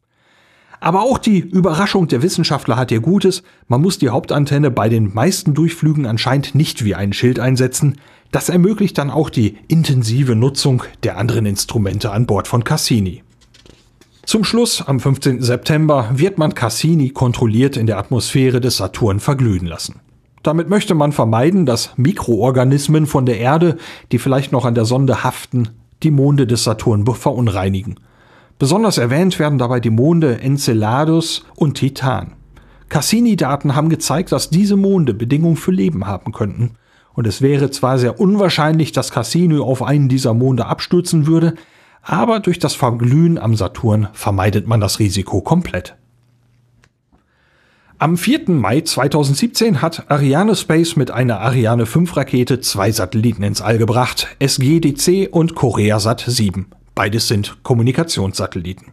Aber 0.79 1.01
auch 1.01 1.17
die 1.17 1.39
Überraschung 1.39 2.07
der 2.07 2.21
Wissenschaftler 2.21 2.75
hat 2.75 2.91
ihr 2.91 2.99
Gutes. 2.99 3.43
Man 3.67 3.81
muss 3.81 3.97
die 3.97 4.09
Hauptantenne 4.09 4.69
bei 4.69 4.89
den 4.89 5.13
meisten 5.13 5.53
Durchflügen 5.53 6.05
anscheinend 6.05 6.53
nicht 6.53 6.83
wie 6.83 6.95
ein 6.95 7.13
Schild 7.13 7.39
einsetzen. 7.39 7.97
Das 8.32 8.49
ermöglicht 8.49 8.97
dann 8.97 9.09
auch 9.09 9.30
die 9.30 9.57
intensive 9.67 10.36
Nutzung 10.36 10.84
der 11.03 11.17
anderen 11.17 11.45
Instrumente 11.45 12.11
an 12.11 12.26
Bord 12.26 12.47
von 12.47 12.63
Cassini. 12.63 13.23
Zum 14.26 14.43
Schluss, 14.43 14.82
am 14.82 14.99
15. 14.99 15.41
September, 15.41 16.09
wird 16.13 16.38
man 16.38 16.55
Cassini 16.55 17.09
kontrolliert 17.09 17.78
in 17.78 17.86
der 17.86 17.99
Atmosphäre 17.99 18.59
des 18.59 18.78
Saturn 18.78 19.19
verglühen 19.19 19.67
lassen. 19.67 20.01
Damit 20.41 20.69
möchte 20.69 20.95
man 20.95 21.11
vermeiden, 21.11 21.65
dass 21.65 21.91
Mikroorganismen 21.97 23.05
von 23.05 23.26
der 23.26 23.39
Erde, 23.39 23.78
die 24.11 24.19
vielleicht 24.19 24.51
noch 24.51 24.65
an 24.65 24.76
der 24.76 24.86
Sonde 24.86 25.23
haften, 25.23 25.69
die 26.03 26.11
Monde 26.11 26.47
des 26.47 26.63
Saturn 26.63 27.05
verunreinigen. 27.05 27.99
Besonders 28.57 28.97
erwähnt 28.97 29.38
werden 29.38 29.57
dabei 29.57 29.80
die 29.80 29.89
Monde 29.89 30.39
Enceladus 30.39 31.45
und 31.55 31.76
Titan. 31.76 32.34
Cassini-Daten 32.89 33.76
haben 33.76 33.89
gezeigt, 33.89 34.32
dass 34.32 34.49
diese 34.49 34.76
Monde 34.76 35.13
Bedingungen 35.13 35.57
für 35.57 35.71
Leben 35.71 36.07
haben 36.07 36.32
könnten. 36.32 36.71
Und 37.16 37.26
es 37.28 37.41
wäre 37.41 37.72
zwar 37.72 37.97
sehr 37.97 38.20
unwahrscheinlich, 38.20 38.91
dass 38.91 39.11
Cassini 39.11 39.59
auf 39.59 39.82
einen 39.82 40.09
dieser 40.09 40.34
Monde 40.34 40.66
abstürzen 40.66 41.28
würde, 41.28 41.55
aber 42.01 42.39
durch 42.39 42.59
das 42.59 42.76
Verglühen 42.76 43.38
am 43.38 43.55
Saturn 43.55 44.09
vermeidet 44.13 44.68
man 44.68 44.80
das 44.80 44.99
Risiko 44.99 45.41
komplett. 45.41 45.95
Am 47.97 48.18
4. 48.18 48.51
Mai 48.51 48.82
2017 48.82 49.82
hat 49.82 50.11
Ariane 50.11 50.55
Space 50.55 50.97
mit 50.97 51.11
einer 51.11 51.39
Ariane 51.39 51.86
5 51.86 52.18
Rakete 52.18 52.59
zwei 52.59 52.91
Satelliten 52.91 53.41
ins 53.41 53.61
All 53.61 53.78
gebracht, 53.78 54.28
SGDC 54.39 55.30
und 55.32 55.55
Koreasat 55.55 56.26
7. 56.28 56.68
Beides 56.93 57.30
sind 57.30 57.63
Kommunikationssatelliten. 57.63 58.91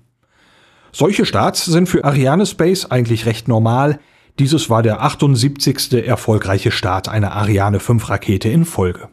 Solche 0.93 1.27
Starts 1.27 1.65
sind 1.65 1.89
für 1.89 2.05
Ariane 2.05 2.47
Space 2.47 2.87
eigentlich 2.87 3.27
recht 3.27 3.49
normal. 3.49 3.99
Dieses 4.39 4.71
war 4.71 4.83
der 4.83 5.03
78. 5.03 5.93
erfolgreiche 6.07 6.71
Start 6.71 7.07
einer 7.09 7.33
Ariane 7.33 7.81
5 7.81 8.09
Rakete 8.09 8.49
in 8.49 8.65
Folge. 8.65 9.09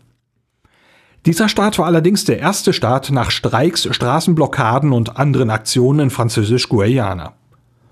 Dieser 1.25 1.49
Start 1.49 1.77
war 1.77 1.87
allerdings 1.87 2.23
der 2.23 2.39
erste 2.39 2.71
Start 2.71 3.11
nach 3.11 3.29
Streiks, 3.29 3.87
Straßenblockaden 3.91 4.93
und 4.93 5.17
anderen 5.17 5.49
Aktionen 5.49 5.99
in 5.99 6.09
Französisch-Guayana. 6.09 7.33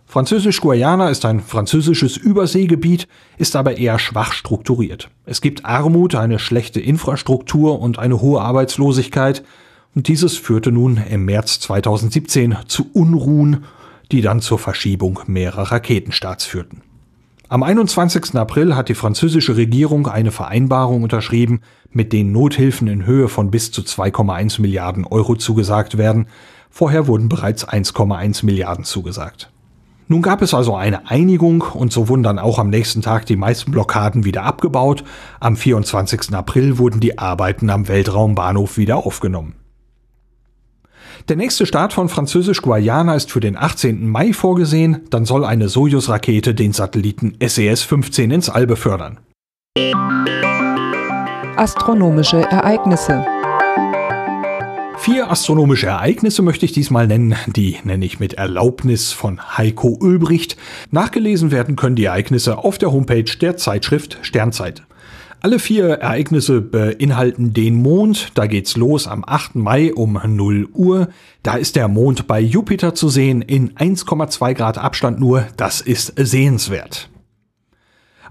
Französisch-Guayana 0.05 1.09
ist 1.09 1.25
ein 1.25 1.41
französisches 1.41 2.15
Überseegebiet, 2.15 3.09
ist 3.37 3.57
aber 3.57 3.77
eher 3.77 3.99
schwach 3.99 4.31
strukturiert. 4.31 5.09
Es 5.25 5.41
gibt 5.41 5.65
Armut, 5.65 6.15
eine 6.15 6.39
schlechte 6.39 6.79
Infrastruktur 6.79 7.81
und 7.81 7.99
eine 7.99 8.21
hohe 8.21 8.41
Arbeitslosigkeit, 8.41 9.43
und 9.93 10.07
dieses 10.07 10.37
führte 10.37 10.71
nun 10.71 10.97
im 11.09 11.25
März 11.25 11.59
2017 11.59 12.55
zu 12.67 12.89
Unruhen, 12.93 13.65
die 14.11 14.21
dann 14.21 14.39
zur 14.39 14.59
Verschiebung 14.59 15.19
mehrerer 15.27 15.71
Raketenstarts 15.73 16.45
führten. 16.45 16.83
Am 17.49 17.63
21. 17.63 18.35
April 18.35 18.75
hat 18.75 18.89
die 18.89 18.93
französische 18.93 19.55
Regierung 19.55 20.07
eine 20.07 20.31
Vereinbarung 20.31 21.03
unterschrieben, 21.03 21.61
mit 21.91 22.11
denen 22.11 22.33
Nothilfen 22.33 22.89
in 22.89 23.05
Höhe 23.05 23.29
von 23.29 23.51
bis 23.51 23.71
zu 23.71 23.83
2,1 23.83 24.59
Milliarden 24.59 25.05
Euro 25.05 25.35
zugesagt 25.35 25.97
werden. 25.97 26.27
Vorher 26.69 27.07
wurden 27.07 27.29
bereits 27.29 27.65
1,1 27.65 28.45
Milliarden 28.45 28.83
zugesagt. 28.83 29.49
Nun 30.09 30.21
gab 30.21 30.41
es 30.41 30.53
also 30.53 30.75
eine 30.75 31.09
Einigung 31.09 31.61
und 31.61 31.93
so 31.93 32.09
wurden 32.09 32.23
dann 32.23 32.37
auch 32.37 32.59
am 32.59 32.69
nächsten 32.69 33.01
Tag 33.01 33.25
die 33.25 33.37
meisten 33.37 33.71
Blockaden 33.71 34.25
wieder 34.25 34.43
abgebaut. 34.43 35.05
Am 35.39 35.55
24. 35.55 36.33
April 36.33 36.77
wurden 36.77 36.99
die 36.99 37.17
Arbeiten 37.17 37.69
am 37.69 37.87
Weltraumbahnhof 37.87 38.77
wieder 38.77 38.97
aufgenommen. 38.97 39.55
Der 41.29 41.35
nächste 41.35 41.65
Start 41.65 41.91
von 41.91 42.07
Französisch-Guayana 42.07 43.13
ist 43.13 43.33
für 43.33 43.41
den 43.41 43.57
18. 43.57 44.07
Mai 44.07 44.31
vorgesehen, 44.31 45.01
dann 45.09 45.25
soll 45.25 45.43
eine 45.43 45.67
Sojus-Rakete 45.67 46.55
den 46.55 46.71
Satelliten 46.71 47.35
SES-15 47.41 48.33
ins 48.33 48.49
All 48.49 48.65
befördern. 48.65 49.19
Astronomische 51.57 52.37
Ereignisse 52.37 53.25
Vier 54.99 55.29
astronomische 55.29 55.87
Ereignisse 55.87 56.41
möchte 56.41 56.65
ich 56.65 56.71
diesmal 56.71 57.07
nennen. 57.07 57.35
Die 57.47 57.77
nenne 57.83 58.05
ich 58.05 58.21
mit 58.21 58.35
Erlaubnis 58.35 59.11
von 59.11 59.57
Heiko 59.57 59.97
Ulbricht. 59.99 60.55
Nachgelesen 60.91 61.51
werden 61.51 61.75
können 61.75 61.97
die 61.97 62.05
Ereignisse 62.05 62.57
auf 62.59 62.77
der 62.77 62.93
Homepage 62.93 63.23
der 63.41 63.57
Zeitschrift 63.57 64.17
Sternzeit. 64.21 64.83
Alle 65.39 65.59
vier 65.59 65.89
Ereignisse 65.89 66.61
beinhalten 66.61 67.53
den 67.53 67.75
Mond. 67.75 68.31
Da 68.33 68.47
geht's 68.47 68.75
los 68.75 69.07
am 69.07 69.23
8. 69.25 69.55
Mai 69.55 69.93
um 69.93 70.19
0 70.25 70.67
Uhr. 70.73 71.09
Da 71.43 71.55
ist 71.55 71.75
der 71.75 71.87
Mond 71.87 72.27
bei 72.27 72.39
Jupiter 72.39 72.95
zu 72.95 73.09
sehen 73.09 73.43
in 73.43 73.73
1,2 73.73 74.55
Grad 74.55 74.79
Abstand 74.79 75.19
nur. 75.19 75.45
Das 75.55 75.81
ist 75.81 76.13
sehenswert. 76.17 77.09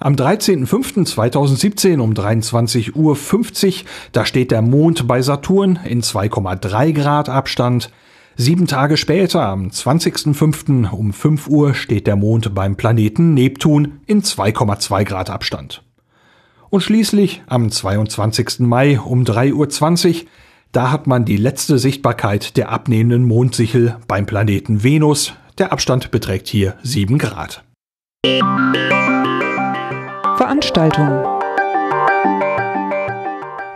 Am 0.00 0.14
13.05.2017 0.14 2.00
um 2.00 2.12
23.50 2.12 2.94
Uhr, 2.96 3.84
da 4.12 4.26
steht 4.26 4.50
der 4.50 4.60
Mond 4.60 5.06
bei 5.06 5.22
Saturn 5.22 5.78
in 5.84 6.02
2,3 6.02 6.92
Grad 6.92 7.28
Abstand. 7.28 7.90
Sieben 8.36 8.66
Tage 8.66 8.98
später, 8.98 9.46
am 9.46 9.68
20.05. 9.68 10.90
um 10.90 11.12
5 11.12 11.48
Uhr, 11.48 11.72
steht 11.72 12.06
der 12.06 12.16
Mond 12.16 12.54
beim 12.54 12.76
Planeten 12.76 13.32
Neptun 13.32 14.00
in 14.06 14.22
2,2 14.22 15.04
Grad 15.04 15.30
Abstand. 15.30 15.85
Und 16.70 16.82
schließlich 16.82 17.42
am 17.46 17.70
22. 17.70 18.60
Mai 18.60 18.98
um 18.98 19.24
3.20 19.24 20.08
Uhr, 20.08 20.28
da 20.72 20.90
hat 20.90 21.06
man 21.06 21.24
die 21.24 21.36
letzte 21.36 21.78
Sichtbarkeit 21.78 22.56
der 22.56 22.70
abnehmenden 22.70 23.24
Mondsichel 23.24 23.96
beim 24.08 24.26
Planeten 24.26 24.82
Venus. 24.82 25.32
Der 25.58 25.72
Abstand 25.72 26.10
beträgt 26.10 26.48
hier 26.48 26.74
7 26.82 27.18
Grad. 27.18 27.64
Veranstaltungen 30.36 31.24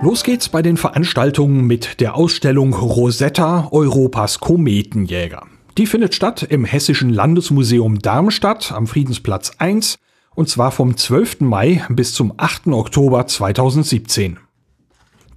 Los 0.02 0.24
geht's 0.24 0.48
bei 0.48 0.62
den 0.62 0.76
Veranstaltungen 0.76 1.66
mit 1.66 2.00
der 2.00 2.16
Ausstellung 2.16 2.74
Rosetta 2.74 3.68
Europas 3.70 4.40
Kometenjäger. 4.40 5.46
Die 5.78 5.86
findet 5.86 6.14
statt 6.14 6.42
im 6.42 6.64
Hessischen 6.64 7.10
Landesmuseum 7.10 8.00
Darmstadt 8.00 8.72
am 8.72 8.86
Friedensplatz 8.86 9.52
1 9.58 9.98
und 10.40 10.48
zwar 10.48 10.70
vom 10.70 10.96
12. 10.96 11.42
Mai 11.42 11.84
bis 11.90 12.14
zum 12.14 12.32
8. 12.38 12.68
Oktober 12.68 13.26
2017. 13.26 14.38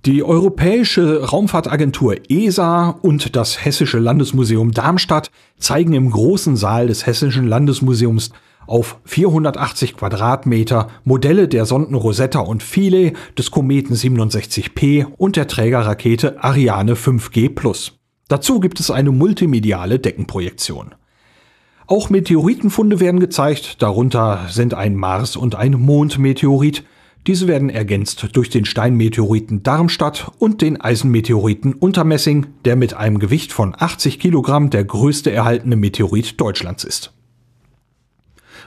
Die 0.05 0.23
Europäische 0.23 1.25
Raumfahrtagentur 1.25 2.15
ESA 2.29 2.91
und 3.01 3.35
das 3.35 3.65
Hessische 3.65 3.99
Landesmuseum 3.99 4.71
Darmstadt 4.71 5.29
zeigen 5.57 5.91
im 5.91 6.09
großen 6.09 6.55
Saal 6.55 6.87
des 6.87 7.05
Hessischen 7.05 7.45
Landesmuseums 7.45 8.31
auf 8.65 9.01
480 9.03 9.97
Quadratmeter 9.97 10.87
Modelle 11.03 11.49
der 11.49 11.65
Sonden 11.65 11.95
Rosetta 11.95 12.39
und 12.39 12.63
Philae, 12.63 13.11
des 13.37 13.51
Kometen 13.51 13.95
67P 13.95 15.05
und 15.17 15.35
der 15.35 15.47
Trägerrakete 15.47 16.41
Ariane 16.41 16.95
5G+. 16.95 17.91
Dazu 18.29 18.61
gibt 18.61 18.79
es 18.79 18.89
eine 18.89 19.11
multimediale 19.11 19.99
Deckenprojektion. 19.99 20.95
Auch 21.87 22.09
Meteoritenfunde 22.09 22.99
werden 22.99 23.19
gezeigt, 23.19 23.81
darunter 23.81 24.47
sind 24.49 24.73
ein 24.73 24.95
Mars- 24.95 25.35
und 25.35 25.55
ein 25.55 25.73
Mondmeteorit. 25.73 26.83
Diese 27.27 27.47
werden 27.47 27.69
ergänzt 27.69 28.29
durch 28.33 28.49
den 28.49 28.65
Steinmeteoriten 28.65 29.63
Darmstadt 29.63 30.31
und 30.39 30.61
den 30.61 30.79
Eisenmeteoriten 30.79 31.73
Untermessing, 31.73 32.47
der 32.65 32.75
mit 32.75 32.93
einem 32.93 33.19
Gewicht 33.19 33.53
von 33.53 33.75
80 33.77 34.19
Kilogramm 34.19 34.69
der 34.69 34.83
größte 34.85 35.31
erhaltene 35.31 35.75
Meteorit 35.75 36.39
Deutschlands 36.39 36.83
ist. 36.83 37.13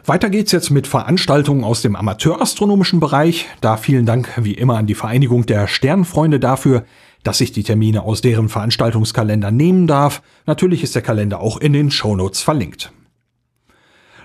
Weiter 0.05 0.31
geht's 0.31 0.53
jetzt 0.53 0.71
mit 0.71 0.87
Veranstaltungen 0.87 1.65
aus 1.65 1.83
dem 1.83 1.97
amateurastronomischen 1.97 3.01
Bereich. 3.01 3.47
Da 3.61 3.77
vielen 3.77 4.07
Dank 4.07 4.31
wie 4.41 4.55
immer 4.55 4.77
an 4.77 4.87
die 4.87 4.95
Vereinigung 4.95 5.47
der 5.47 5.67
Sternfreunde 5.69 6.39
dafür, 6.39 6.85
dass 7.25 7.41
ich 7.41 7.51
die 7.51 7.65
Termine 7.65 8.03
aus 8.03 8.21
deren 8.21 8.49
Veranstaltungskalender 8.49 9.51
nehmen 9.51 9.87
darf. 9.87 10.23
Natürlich 10.47 10.83
ist 10.83 10.95
der 10.95 11.03
Kalender 11.03 11.41
auch 11.41 11.57
in 11.57 11.73
den 11.73 11.91
Shownotes 11.91 12.43
verlinkt. 12.43 12.93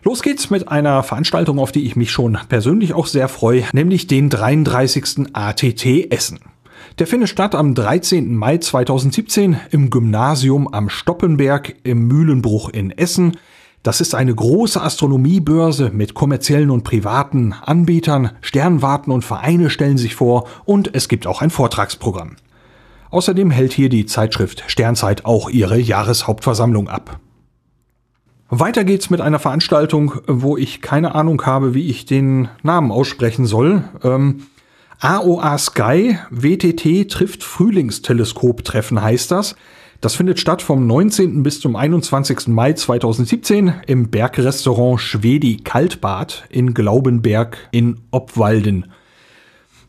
Los 0.04 0.24
geht's 0.24 0.50
mit 0.50 0.68
einer 0.68 1.04
Veranstaltung, 1.04 1.60
auf 1.60 1.72
die 1.72 1.86
ich 1.86 1.96
mich 1.96 2.12
schon 2.12 2.38
persönlich 2.50 2.96
auch 2.96 3.06
sehr 3.06 3.28
freue, 3.28 3.66
nämlich 3.72 4.08
den 4.08 4.32
33. 4.32 5.28
ATT 5.34 6.12
Essen. 6.12 6.40
Der 6.98 7.06
findet 7.06 7.30
statt 7.30 7.54
am 7.54 7.76
13. 7.76 8.36
Mai 8.36 8.58
2017 8.58 9.58
im 9.70 9.92
Gymnasium 9.92 10.74
am 10.74 10.90
Stoppenberg 10.90 11.76
im 11.84 12.08
Mühlenbruch 12.08 12.70
in 12.70 12.90
Essen. 12.90 13.38
Das 13.84 14.02
ist 14.02 14.16
eine 14.16 14.34
große 14.34 14.82
Astronomiebörse 14.82 15.92
mit 15.94 16.16
kommerziellen 16.16 16.72
und 16.72 16.84
privaten 16.84 17.54
Anbietern, 17.54 18.32
Sternwarten 18.42 19.12
und 19.12 19.24
Vereine 19.24 19.70
stellen 19.70 20.00
sich 20.00 20.16
vor 20.16 20.48
und 20.66 20.96
es 20.96 21.10
gibt 21.10 21.28
auch 21.28 21.44
ein 21.44 21.52
Vortragsprogramm. 21.52 22.38
Außerdem 23.12 23.52
hält 23.52 23.74
hier 23.74 23.90
die 23.90 24.08
Zeitschrift 24.08 24.64
Sternzeit 24.66 25.26
auch 25.26 25.48
ihre 25.50 25.80
Jahreshauptversammlung 25.80 26.88
ab. 26.90 27.20
Weiter 28.54 28.84
geht's 28.84 29.10
mit 29.10 29.22
einer 29.22 29.40
Veranstaltung, 29.40 30.16
wo 30.28 30.58
ich 30.58 30.82
keine 30.82 31.16
Ahnung 31.16 31.42
habe, 31.46 31.74
wie 31.74 31.90
ich 31.90 32.06
den 32.06 32.50
Namen 32.64 32.92
aussprechen 32.92 33.46
soll. 33.46 33.86
Ähm, 34.04 34.42
AOA 35.00 35.58
Sky 35.58 36.18
WTT 36.30 37.10
trifft 37.10 37.44
Frühlingsteleskoptreffen 37.44 39.02
heißt 39.02 39.32
das. 39.32 39.56
Das 40.02 40.16
findet 40.16 40.38
statt 40.42 40.62
vom 40.62 40.86
19. 40.86 41.44
bis 41.44 41.62
zum 41.62 41.78
21. 41.78 42.50
Mai 42.50 42.74
2017 42.74 43.74
im 43.88 44.10
Bergrestaurant 44.10 45.00
Schwedi 45.00 45.58
Kaltbad 45.64 46.44
in 46.50 46.74
Glaubenberg 46.74 47.58
in 47.72 48.02
Obwalden. 48.12 48.92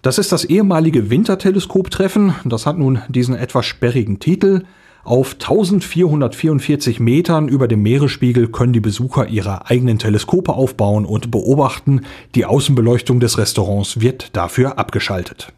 Das 0.02 0.18
ist 0.18 0.30
das 0.30 0.44
ehemalige 0.44 1.10
Winterteleskoptreffen. 1.10 2.36
Das 2.44 2.66
hat 2.66 2.78
nun 2.78 3.02
diesen 3.08 3.34
etwas 3.34 3.66
sperrigen 3.66 4.20
Titel. 4.20 4.62
Auf 5.04 5.32
1444 5.34 7.00
Metern 7.00 7.48
über 7.48 7.66
dem 7.66 7.82
Meeresspiegel 7.82 8.48
können 8.48 8.72
die 8.72 8.80
Besucher 8.80 9.26
ihre 9.26 9.68
eigenen 9.68 9.98
Teleskope 9.98 10.52
aufbauen 10.52 11.04
und 11.04 11.32
beobachten. 11.32 12.02
Die 12.36 12.44
Außenbeleuchtung 12.44 13.18
des 13.18 13.36
Restaurants 13.36 14.00
wird 14.00 14.36
dafür 14.36 14.78
abgeschaltet. 14.78 15.52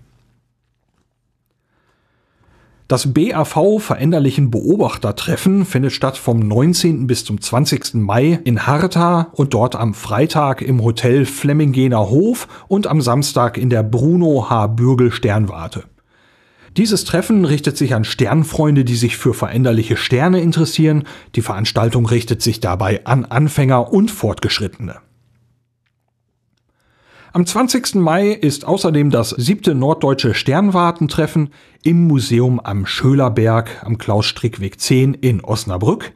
Das 2.88 3.12
BAV 3.12 3.80
Veränderlichen 3.80 4.50
Beobachtertreffen 4.50 5.64
findet 5.64 5.92
statt 5.92 6.16
vom 6.16 6.38
19. 6.38 7.06
bis 7.06 7.24
zum 7.24 7.40
20. 7.40 7.94
Mai 7.94 8.40
in 8.44 8.66
Harta 8.66 9.28
und 9.32 9.52
dort 9.52 9.74
am 9.74 9.94
Freitag 9.94 10.62
im 10.62 10.82
Hotel 10.82 11.26
Flemmingener 11.26 12.10
Hof 12.10 12.46
und 12.68 12.86
am 12.86 13.00
Samstag 13.00 13.58
in 13.58 13.70
der 13.70 13.82
Bruno 13.82 14.48
H. 14.48 14.68
Bürgel 14.68 15.12
Sternwarte. 15.12 15.84
Dieses 16.76 17.04
Treffen 17.04 17.44
richtet 17.44 17.76
sich 17.76 17.94
an 17.94 18.02
Sternfreunde, 18.04 18.84
die 18.84 18.96
sich 18.96 19.16
für 19.16 19.32
veränderliche 19.32 19.96
Sterne 19.96 20.40
interessieren. 20.40 21.04
Die 21.36 21.42
Veranstaltung 21.42 22.04
richtet 22.06 22.42
sich 22.42 22.58
dabei 22.58 23.06
an 23.06 23.24
Anfänger 23.24 23.92
und 23.92 24.10
Fortgeschrittene. 24.10 24.96
Am 27.32 27.46
20. 27.46 27.96
Mai 27.96 28.28
ist 28.30 28.64
außerdem 28.64 29.10
das 29.10 29.30
siebte 29.30 29.74
norddeutsche 29.74 30.34
Sternwartentreffen 30.34 31.50
im 31.82 32.06
Museum 32.06 32.60
am 32.60 32.86
Schölerberg 32.86 33.82
am 33.84 33.98
Klaus-Strickweg 33.98 34.80
10 34.80 35.14
in 35.14 35.44
Osnabrück. 35.44 36.12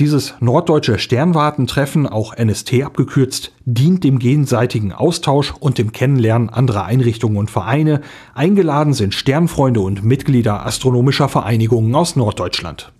Dieses 0.00 0.32
norddeutsche 0.40 0.98
Sternwartentreffen, 0.98 2.06
auch 2.06 2.32
NST 2.32 2.82
abgekürzt, 2.82 3.52
dient 3.66 4.02
dem 4.02 4.18
gegenseitigen 4.18 4.94
Austausch 4.94 5.52
und 5.52 5.76
dem 5.76 5.92
Kennenlernen 5.92 6.48
anderer 6.48 6.86
Einrichtungen 6.86 7.36
und 7.36 7.50
Vereine. 7.50 8.00
Eingeladen 8.32 8.94
sind 8.94 9.12
Sternfreunde 9.12 9.80
und 9.80 10.02
Mitglieder 10.02 10.64
astronomischer 10.64 11.28
Vereinigungen 11.28 11.94
aus 11.94 12.16
Norddeutschland. 12.16 12.94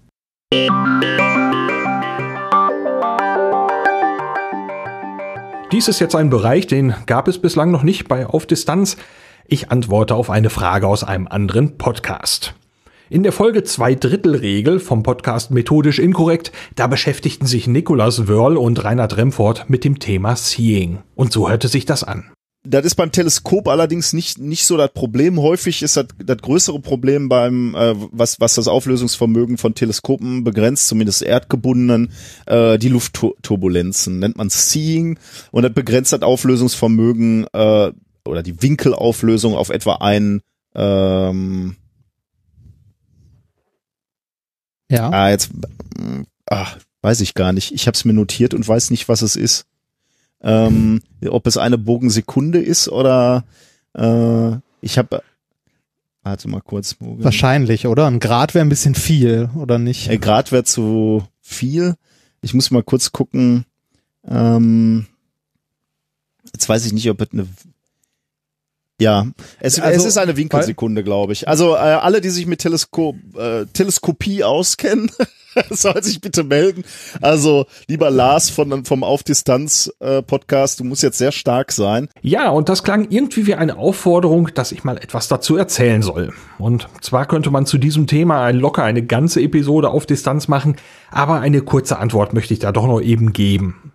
Dies 5.72 5.88
ist 5.88 6.00
jetzt 6.00 6.14
ein 6.14 6.28
Bereich, 6.28 6.66
den 6.66 6.94
gab 7.06 7.28
es 7.28 7.38
bislang 7.38 7.70
noch 7.70 7.82
nicht 7.82 8.08
bei 8.08 8.26
Auf 8.26 8.44
Distanz. 8.44 8.98
Ich 9.46 9.70
antworte 9.70 10.14
auf 10.14 10.28
eine 10.28 10.50
Frage 10.50 10.86
aus 10.86 11.02
einem 11.02 11.28
anderen 11.28 11.78
Podcast. 11.78 12.54
In 13.12 13.24
der 13.24 13.32
Folge 13.32 13.64
Zwei 13.64 13.96
Drittel 13.96 14.36
Regel 14.36 14.78
vom 14.78 15.02
Podcast 15.02 15.50
Methodisch 15.50 15.98
Inkorrekt, 15.98 16.52
da 16.76 16.86
beschäftigten 16.86 17.44
sich 17.44 17.66
Nicolas 17.66 18.28
Wörl 18.28 18.56
und 18.56 18.84
Reinhard 18.84 19.16
Remford 19.16 19.68
mit 19.68 19.82
dem 19.82 19.98
Thema 19.98 20.36
Seeing. 20.36 21.00
Und 21.16 21.32
so 21.32 21.50
hörte 21.50 21.66
sich 21.66 21.84
das 21.86 22.04
an. 22.04 22.30
Das 22.62 22.84
ist 22.84 22.94
beim 22.94 23.10
Teleskop 23.10 23.66
allerdings 23.66 24.12
nicht, 24.12 24.38
nicht 24.38 24.64
so 24.64 24.76
das 24.76 24.92
Problem. 24.92 25.40
Häufig 25.40 25.82
ist 25.82 25.96
das, 25.96 26.06
das 26.24 26.38
größere 26.38 26.78
Problem 26.78 27.28
beim, 27.28 27.74
äh, 27.74 27.96
was, 28.12 28.38
was 28.38 28.54
das 28.54 28.68
Auflösungsvermögen 28.68 29.58
von 29.58 29.74
Teleskopen 29.74 30.44
begrenzt, 30.44 30.86
zumindest 30.86 31.22
erdgebundenen, 31.22 32.12
äh, 32.46 32.78
die 32.78 32.90
Luftturbulenzen, 32.90 34.20
nennt 34.20 34.36
man 34.36 34.50
Seeing. 34.50 35.18
Und 35.50 35.64
das 35.64 35.72
begrenzt 35.72 36.12
das 36.12 36.22
Auflösungsvermögen 36.22 37.48
äh, 37.54 37.90
oder 38.24 38.44
die 38.44 38.62
Winkelauflösung 38.62 39.56
auf 39.56 39.70
etwa 39.70 39.96
ein 39.96 40.42
ähm, 40.76 41.74
ja. 44.90 45.08
Ah, 45.10 45.30
jetzt 45.30 45.50
ah, 46.50 46.66
weiß 47.02 47.20
ich 47.20 47.34
gar 47.34 47.52
nicht. 47.52 47.72
Ich 47.72 47.86
habe 47.86 47.94
es 47.94 48.04
mir 48.04 48.12
notiert 48.12 48.52
und 48.52 48.66
weiß 48.66 48.90
nicht, 48.90 49.08
was 49.08 49.22
es 49.22 49.36
ist. 49.36 49.66
Ähm, 50.42 51.02
ob 51.28 51.46
es 51.46 51.56
eine 51.56 51.78
Bogensekunde 51.78 52.60
ist 52.60 52.88
oder 52.88 53.44
äh, 53.94 54.52
ich 54.80 54.98
habe 54.98 55.22
Warte 56.22 56.48
mal 56.48 56.60
kurz. 56.60 56.94
Bogen. 56.94 57.24
Wahrscheinlich, 57.24 57.86
oder? 57.86 58.06
Ein 58.06 58.20
Grad 58.20 58.54
wäre 58.54 58.64
ein 58.64 58.68
bisschen 58.68 58.94
viel, 58.94 59.48
oder 59.56 59.78
nicht? 59.78 60.10
Ein 60.10 60.20
Grad 60.20 60.52
wäre 60.52 60.64
zu 60.64 61.24
viel. 61.40 61.94
Ich 62.42 62.52
muss 62.52 62.70
mal 62.70 62.82
kurz 62.82 63.12
gucken. 63.12 63.64
Ähm, 64.26 65.06
jetzt 66.52 66.68
weiß 66.68 66.84
ich 66.84 66.92
nicht, 66.92 67.08
ob 67.08 67.22
es 67.22 67.28
eine 67.32 67.46
ja, 69.00 69.26
es, 69.58 69.80
also, 69.80 69.98
es 69.98 70.04
ist 70.04 70.18
eine 70.18 70.36
Winkelsekunde, 70.36 71.02
glaube 71.02 71.32
ich. 71.32 71.48
Also 71.48 71.74
äh, 71.74 71.78
alle, 71.78 72.20
die 72.20 72.30
sich 72.30 72.46
mit 72.46 72.60
Teleskop, 72.60 73.16
äh, 73.36 73.66
Teleskopie 73.72 74.44
auskennen, 74.44 75.10
soll 75.70 76.02
sich 76.02 76.20
bitte 76.20 76.44
melden. 76.44 76.84
Also 77.20 77.66
lieber 77.88 78.10
Lars 78.10 78.50
von, 78.50 78.84
vom 78.84 79.04
Auf 79.04 79.22
Distanz 79.22 79.92
äh, 80.00 80.22
Podcast, 80.22 80.80
du 80.80 80.84
musst 80.84 81.02
jetzt 81.02 81.18
sehr 81.18 81.32
stark 81.32 81.72
sein. 81.72 82.08
Ja, 82.22 82.50
und 82.50 82.68
das 82.68 82.84
klang 82.84 83.06
irgendwie 83.10 83.46
wie 83.46 83.54
eine 83.54 83.76
Aufforderung, 83.76 84.50
dass 84.54 84.72
ich 84.72 84.84
mal 84.84 84.98
etwas 84.98 85.28
dazu 85.28 85.56
erzählen 85.56 86.02
soll. 86.02 86.32
Und 86.58 86.88
zwar 87.00 87.26
könnte 87.26 87.50
man 87.50 87.66
zu 87.66 87.78
diesem 87.78 88.06
Thema 88.06 88.50
locker 88.50 88.84
eine 88.84 89.02
ganze 89.02 89.40
Episode 89.40 89.90
auf 89.90 90.06
Distanz 90.06 90.48
machen, 90.48 90.76
aber 91.10 91.40
eine 91.40 91.62
kurze 91.62 91.98
Antwort 91.98 92.32
möchte 92.32 92.54
ich 92.54 92.60
da 92.60 92.72
doch 92.72 92.86
noch 92.86 93.00
eben 93.00 93.32
geben. 93.32 93.89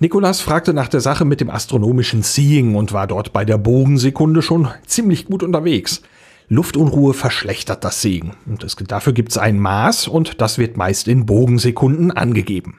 Nikolas 0.00 0.40
fragte 0.40 0.72
nach 0.74 0.86
der 0.86 1.00
Sache 1.00 1.24
mit 1.24 1.40
dem 1.40 1.50
astronomischen 1.50 2.22
Seeing 2.22 2.76
und 2.76 2.92
war 2.92 3.08
dort 3.08 3.32
bei 3.32 3.44
der 3.44 3.58
Bogensekunde 3.58 4.42
schon 4.42 4.68
ziemlich 4.86 5.24
gut 5.24 5.42
unterwegs. 5.42 6.02
Luftunruhe 6.48 7.14
verschlechtert 7.14 7.82
das 7.82 8.00
Seeing 8.00 8.34
und 8.46 8.62
es, 8.62 8.76
dafür 8.76 9.12
gibt 9.12 9.32
es 9.32 9.38
ein 9.38 9.58
Maß 9.58 10.06
und 10.06 10.40
das 10.40 10.56
wird 10.56 10.76
meist 10.76 11.08
in 11.08 11.26
Bogensekunden 11.26 12.12
angegeben. 12.12 12.78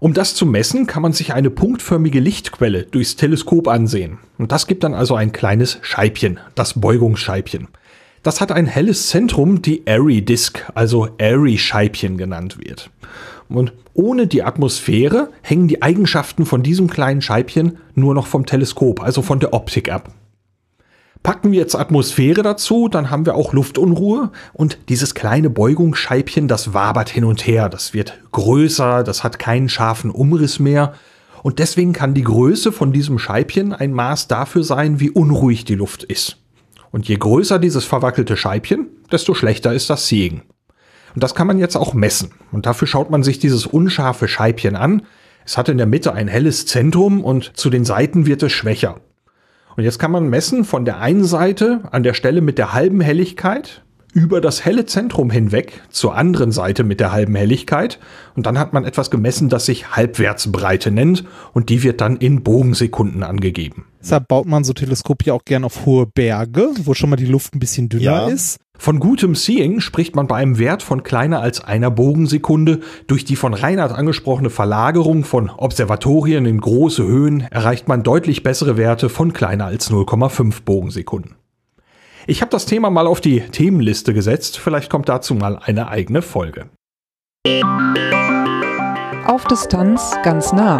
Um 0.00 0.12
das 0.12 0.34
zu 0.34 0.44
messen, 0.44 0.86
kann 0.86 1.02
man 1.02 1.14
sich 1.14 1.32
eine 1.32 1.50
punktförmige 1.50 2.20
Lichtquelle 2.20 2.84
durchs 2.84 3.16
Teleskop 3.16 3.66
ansehen. 3.66 4.18
Und 4.36 4.52
das 4.52 4.68
gibt 4.68 4.84
dann 4.84 4.94
also 4.94 5.16
ein 5.16 5.32
kleines 5.32 5.78
Scheibchen, 5.80 6.38
das 6.54 6.80
Beugungsscheibchen. 6.80 7.66
Das 8.22 8.40
hat 8.40 8.52
ein 8.52 8.66
helles 8.66 9.08
Zentrum, 9.08 9.62
die 9.62 9.82
Airy 9.86 10.22
Disk, 10.22 10.64
also 10.74 11.08
Airy 11.18 11.58
Scheibchen 11.58 12.18
genannt 12.18 12.58
wird. 12.58 12.90
Und 13.48 13.72
ohne 13.94 14.26
die 14.26 14.42
Atmosphäre 14.42 15.30
hängen 15.42 15.68
die 15.68 15.82
Eigenschaften 15.82 16.44
von 16.44 16.62
diesem 16.62 16.88
kleinen 16.88 17.22
Scheibchen 17.22 17.78
nur 17.94 18.14
noch 18.14 18.26
vom 18.26 18.44
Teleskop, 18.46 19.02
also 19.02 19.22
von 19.22 19.40
der 19.40 19.54
Optik 19.54 19.90
ab. 19.90 20.12
Packen 21.22 21.50
wir 21.50 21.58
jetzt 21.58 21.74
Atmosphäre 21.74 22.42
dazu, 22.42 22.88
dann 22.88 23.10
haben 23.10 23.26
wir 23.26 23.34
auch 23.34 23.52
Luftunruhe 23.52 24.30
und 24.52 24.78
dieses 24.88 25.14
kleine 25.14 25.50
Beugungsscheibchen, 25.50 26.46
das 26.46 26.74
wabert 26.74 27.08
hin 27.08 27.24
und 27.24 27.46
her, 27.46 27.68
das 27.68 27.92
wird 27.92 28.18
größer, 28.30 29.02
das 29.02 29.24
hat 29.24 29.38
keinen 29.38 29.68
scharfen 29.68 30.10
Umriss 30.10 30.58
mehr 30.58 30.94
und 31.42 31.58
deswegen 31.58 31.92
kann 31.92 32.14
die 32.14 32.22
Größe 32.22 32.70
von 32.70 32.92
diesem 32.92 33.18
Scheibchen 33.18 33.72
ein 33.72 33.92
Maß 33.92 34.28
dafür 34.28 34.62
sein, 34.62 35.00
wie 35.00 35.10
unruhig 35.10 35.64
die 35.64 35.74
Luft 35.74 36.04
ist. 36.04 36.36
Und 36.90 37.08
je 37.08 37.16
größer 37.16 37.58
dieses 37.58 37.84
verwackelte 37.84 38.36
Scheibchen, 38.36 38.88
desto 39.12 39.34
schlechter 39.34 39.72
ist 39.72 39.90
das 39.90 40.08
Segen. 40.08 40.42
Und 41.14 41.22
das 41.22 41.34
kann 41.34 41.46
man 41.46 41.58
jetzt 41.58 41.76
auch 41.76 41.94
messen. 41.94 42.32
Und 42.52 42.66
dafür 42.66 42.86
schaut 42.86 43.10
man 43.10 43.22
sich 43.22 43.38
dieses 43.38 43.66
unscharfe 43.66 44.28
Scheibchen 44.28 44.76
an. 44.76 45.02
Es 45.44 45.56
hat 45.56 45.68
in 45.68 45.78
der 45.78 45.86
Mitte 45.86 46.12
ein 46.12 46.28
helles 46.28 46.66
Zentrum 46.66 47.24
und 47.24 47.56
zu 47.56 47.70
den 47.70 47.84
Seiten 47.84 48.26
wird 48.26 48.42
es 48.42 48.52
schwächer. 48.52 49.00
Und 49.76 49.84
jetzt 49.84 49.98
kann 49.98 50.10
man 50.10 50.28
messen 50.28 50.64
von 50.64 50.84
der 50.84 50.98
einen 51.00 51.24
Seite 51.24 51.82
an 51.90 52.02
der 52.02 52.14
Stelle 52.14 52.40
mit 52.40 52.58
der 52.58 52.74
halben 52.74 53.00
Helligkeit 53.00 53.84
über 54.12 54.40
das 54.40 54.64
helle 54.64 54.86
Zentrum 54.86 55.30
hinweg 55.30 55.82
zur 55.90 56.14
anderen 56.14 56.52
Seite 56.52 56.84
mit 56.84 57.00
der 57.00 57.12
halben 57.12 57.34
Helligkeit 57.34 57.98
und 58.34 58.46
dann 58.46 58.58
hat 58.58 58.72
man 58.72 58.84
etwas 58.84 59.10
gemessen, 59.10 59.48
das 59.48 59.66
sich 59.66 59.94
Halbwertsbreite 59.96 60.90
nennt 60.90 61.24
und 61.52 61.68
die 61.68 61.82
wird 61.82 62.00
dann 62.00 62.16
in 62.16 62.42
Bogensekunden 62.42 63.22
angegeben. 63.22 63.86
Deshalb 64.00 64.28
baut 64.28 64.46
man 64.46 64.64
so 64.64 64.72
Teleskope 64.72 65.26
ja 65.26 65.34
auch 65.34 65.44
gern 65.44 65.64
auf 65.64 65.84
hohe 65.84 66.06
Berge, 66.06 66.70
wo 66.84 66.94
schon 66.94 67.10
mal 67.10 67.16
die 67.16 67.26
Luft 67.26 67.54
ein 67.54 67.58
bisschen 67.58 67.88
dünner 67.88 68.02
ja. 68.04 68.28
ist. 68.28 68.58
Von 68.80 69.00
gutem 69.00 69.34
Seeing 69.34 69.80
spricht 69.80 70.14
man 70.14 70.28
bei 70.28 70.36
einem 70.36 70.58
Wert 70.58 70.84
von 70.84 71.02
kleiner 71.02 71.40
als 71.40 71.60
einer 71.60 71.90
Bogensekunde. 71.90 72.78
Durch 73.08 73.24
die 73.24 73.34
von 73.34 73.52
Reinhard 73.52 73.90
angesprochene 73.90 74.50
Verlagerung 74.50 75.24
von 75.24 75.50
Observatorien 75.50 76.46
in 76.46 76.60
große 76.60 77.04
Höhen 77.04 77.40
erreicht 77.40 77.88
man 77.88 78.04
deutlich 78.04 78.44
bessere 78.44 78.76
Werte 78.76 79.08
von 79.08 79.32
kleiner 79.32 79.66
als 79.66 79.90
0,5 79.90 80.62
Bogensekunden. 80.64 81.37
Ich 82.30 82.42
habe 82.42 82.50
das 82.50 82.66
Thema 82.66 82.90
mal 82.90 83.06
auf 83.06 83.22
die 83.22 83.40
Themenliste 83.40 84.12
gesetzt, 84.12 84.58
vielleicht 84.58 84.90
kommt 84.90 85.08
dazu 85.08 85.34
mal 85.34 85.56
eine 85.56 85.88
eigene 85.88 86.20
Folge. 86.20 86.68
Auf 89.26 89.46
Distanz 89.46 90.14
ganz 90.22 90.52
nah. 90.52 90.76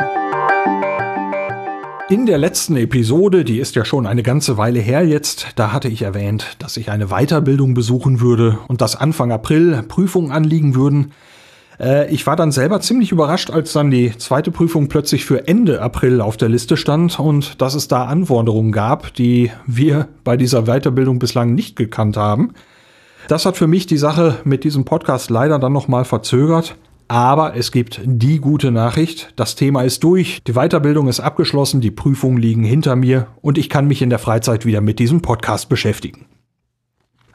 In 2.10 2.26
der 2.26 2.36
letzten 2.36 2.76
Episode, 2.76 3.46
die 3.46 3.60
ist 3.60 3.76
ja 3.76 3.86
schon 3.86 4.06
eine 4.06 4.22
ganze 4.22 4.58
Weile 4.58 4.80
her 4.80 5.06
jetzt, 5.06 5.52
da 5.56 5.72
hatte 5.72 5.88
ich 5.88 6.02
erwähnt, 6.02 6.56
dass 6.58 6.76
ich 6.76 6.90
eine 6.90 7.06
Weiterbildung 7.06 7.72
besuchen 7.72 8.20
würde 8.20 8.58
und 8.68 8.82
dass 8.82 8.94
Anfang 8.94 9.32
April 9.32 9.82
Prüfungen 9.88 10.32
anliegen 10.32 10.74
würden. 10.74 11.12
Äh, 11.80 12.12
ich 12.12 12.26
war 12.26 12.36
dann 12.36 12.52
selber 12.52 12.80
ziemlich 12.80 13.12
überrascht, 13.12 13.50
als 13.50 13.72
dann 13.72 13.90
die 13.90 14.16
zweite 14.16 14.50
Prüfung 14.50 14.88
plötzlich 14.88 15.24
für 15.24 15.46
Ende 15.46 15.80
April 15.80 16.20
auf 16.20 16.36
der 16.36 16.48
Liste 16.48 16.76
stand 16.76 17.18
und 17.18 17.60
dass 17.60 17.74
es 17.74 17.88
da 17.88 18.04
Anforderungen 18.06 18.72
gab, 18.72 19.14
die 19.14 19.50
wir 19.66 20.08
bei 20.24 20.36
dieser 20.36 20.62
Weiterbildung 20.62 21.18
bislang 21.18 21.54
nicht 21.54 21.76
gekannt 21.76 22.16
haben. 22.16 22.52
Das 23.28 23.44
hat 23.44 23.56
für 23.56 23.66
mich 23.66 23.86
die 23.86 23.98
Sache 23.98 24.36
mit 24.44 24.64
diesem 24.64 24.84
Podcast 24.84 25.30
leider 25.30 25.58
dann 25.58 25.72
nochmal 25.72 26.04
verzögert. 26.04 26.76
Aber 27.10 27.56
es 27.56 27.72
gibt 27.72 28.02
die 28.04 28.38
gute 28.38 28.70
Nachricht. 28.70 29.32
Das 29.36 29.54
Thema 29.54 29.82
ist 29.82 30.04
durch. 30.04 30.42
Die 30.46 30.52
Weiterbildung 30.52 31.08
ist 31.08 31.20
abgeschlossen. 31.20 31.80
Die 31.80 31.90
Prüfungen 31.90 32.36
liegen 32.36 32.64
hinter 32.64 32.96
mir 32.96 33.28
und 33.40 33.56
ich 33.56 33.70
kann 33.70 33.88
mich 33.88 34.02
in 34.02 34.10
der 34.10 34.18
Freizeit 34.18 34.66
wieder 34.66 34.82
mit 34.82 34.98
diesem 34.98 35.22
Podcast 35.22 35.70
beschäftigen. 35.70 36.26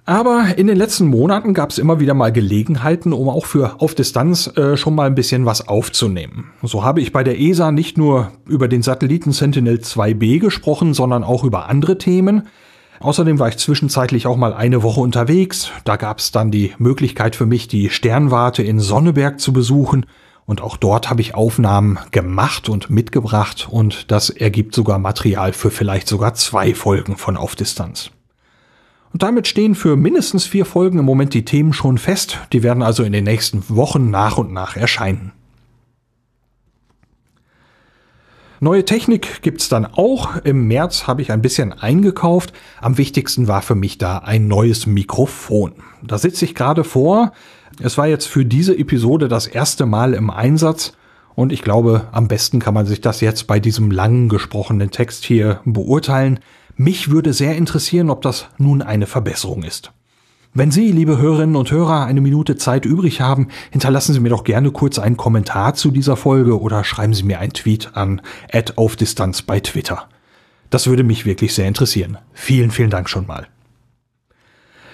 Aber 0.05 0.57
in 0.57 0.67
den 0.67 0.75
letzten 0.75 1.07
Monaten 1.07 1.53
gab 1.53 1.69
es 1.69 1.77
immer 1.77 2.01
wieder 2.01 2.13
mal 2.13 2.33
Gelegenheiten, 2.33 3.13
um 3.13 3.29
auch 3.29 3.45
für 3.45 3.79
auf 3.79 3.95
Distanz 3.95 4.47
äh, 4.57 4.75
schon 4.75 4.95
mal 4.95 5.07
ein 5.07 5.15
bisschen 5.15 5.45
was 5.45 5.67
aufzunehmen. 5.67 6.51
So 6.61 6.83
habe 6.83 6.99
ich 6.99 7.13
bei 7.13 7.23
der 7.23 7.39
ESA 7.39 7.71
nicht 7.71 7.97
nur 7.97 8.31
über 8.45 8.67
den 8.67 8.81
Satelliten 8.81 9.31
Sentinel 9.31 9.77
2B 9.77 10.39
gesprochen, 10.39 10.93
sondern 10.93 11.23
auch 11.23 11.45
über 11.45 11.69
andere 11.69 11.97
Themen. 11.97 12.47
Außerdem 12.99 13.39
war 13.39 13.47
ich 13.47 13.57
zwischenzeitlich 13.57 14.27
auch 14.27 14.35
mal 14.35 14.53
eine 14.53 14.83
Woche 14.83 14.99
unterwegs. 14.99 15.71
Da 15.85 15.95
gab 15.95 16.19
es 16.19 16.31
dann 16.31 16.51
die 16.51 16.73
Möglichkeit 16.77 17.35
für 17.35 17.45
mich, 17.45 17.69
die 17.69 17.89
Sternwarte 17.89 18.61
in 18.61 18.79
Sonneberg 18.79 19.39
zu 19.39 19.53
besuchen. 19.53 20.05
Und 20.45 20.59
auch 20.59 20.75
dort 20.75 21.09
habe 21.09 21.21
ich 21.21 21.35
Aufnahmen 21.35 21.97
gemacht 22.11 22.67
und 22.67 22.89
mitgebracht 22.89 23.69
und 23.71 24.11
das 24.11 24.29
ergibt 24.29 24.75
sogar 24.75 24.99
Material 24.99 25.53
für 25.53 25.71
vielleicht 25.71 26.09
sogar 26.09 26.33
zwei 26.33 26.73
Folgen 26.73 27.15
von 27.15 27.37
Auf 27.37 27.55
Distanz. 27.55 28.11
Und 29.13 29.21
damit 29.21 29.47
stehen 29.47 29.75
für 29.75 29.95
mindestens 29.95 30.45
vier 30.45 30.65
Folgen 30.65 30.97
im 30.97 31.05
Moment 31.05 31.35
die 31.35 31.45
Themen 31.45 31.71
schon 31.71 31.99
fest. 31.99 32.39
Die 32.51 32.63
werden 32.63 32.81
also 32.81 33.03
in 33.03 33.13
den 33.13 33.23
nächsten 33.23 33.63
Wochen 33.69 34.09
nach 34.09 34.39
und 34.39 34.51
nach 34.51 34.75
erscheinen. 34.75 35.31
Neue 38.59 38.85
Technik 38.85 39.41
gibt's 39.41 39.69
dann 39.69 39.85
auch. 39.85 40.37
Im 40.43 40.67
März 40.67 41.05
habe 41.05 41.21
ich 41.21 41.31
ein 41.31 41.41
bisschen 41.41 41.73
eingekauft. 41.73 42.53
Am 42.81 42.97
wichtigsten 42.97 43.47
war 43.47 43.61
für 43.61 43.75
mich 43.75 43.97
da 43.97 44.19
ein 44.19 44.47
neues 44.47 44.87
Mikrofon. 44.87 45.73
Da 46.01 46.17
sitze 46.17 46.45
ich 46.45 46.55
gerade 46.55 46.83
vor. 46.83 47.33
Es 47.81 47.97
war 47.97 48.07
jetzt 48.07 48.25
für 48.25 48.45
diese 48.45 48.75
Episode 48.77 49.27
das 49.27 49.47
erste 49.47 49.85
Mal 49.85 50.13
im 50.13 50.29
Einsatz. 50.29 50.93
Und 51.35 51.51
ich 51.51 51.61
glaube, 51.61 52.07
am 52.13 52.27
besten 52.27 52.59
kann 52.59 52.73
man 52.73 52.85
sich 52.85 53.01
das 53.01 53.21
jetzt 53.21 53.47
bei 53.47 53.59
diesem 53.59 53.91
langen 53.91 54.29
gesprochenen 54.29 54.91
Text 54.91 55.25
hier 55.25 55.59
beurteilen. 55.65 56.39
Mich 56.75 57.11
würde 57.11 57.33
sehr 57.33 57.55
interessieren, 57.55 58.09
ob 58.09 58.21
das 58.21 58.47
nun 58.57 58.81
eine 58.81 59.05
Verbesserung 59.05 59.63
ist. 59.63 59.91
Wenn 60.55 60.71
Sie, 60.71 60.91
liebe 60.91 61.17
Hörerinnen 61.17 61.55
und 61.55 61.71
Hörer, 61.71 62.05
eine 62.05 62.21
Minute 62.21 62.55
Zeit 62.55 62.85
übrig 62.85 63.21
haben, 63.21 63.47
hinterlassen 63.71 64.13
Sie 64.13 64.19
mir 64.19 64.29
doch 64.29 64.43
gerne 64.43 64.71
kurz 64.71 64.99
einen 64.99 65.17
Kommentar 65.17 65.73
zu 65.73 65.89
dieser 65.89 66.15
Folge 66.15 66.59
oder 66.59 66.83
schreiben 66.83 67.13
Sie 67.13 67.23
mir 67.23 67.39
einen 67.39 67.53
Tweet 67.53 67.91
an 67.95 68.21
auf 68.75 68.95
Distanz 68.95 69.41
bei 69.41 69.59
Twitter. 69.59 70.07
Das 70.69 70.87
würde 70.87 71.03
mich 71.03 71.25
wirklich 71.25 71.53
sehr 71.53 71.67
interessieren. 71.67 72.17
Vielen, 72.33 72.71
vielen 72.71 72.89
Dank 72.89 73.09
schon 73.09 73.27
mal. 73.27 73.47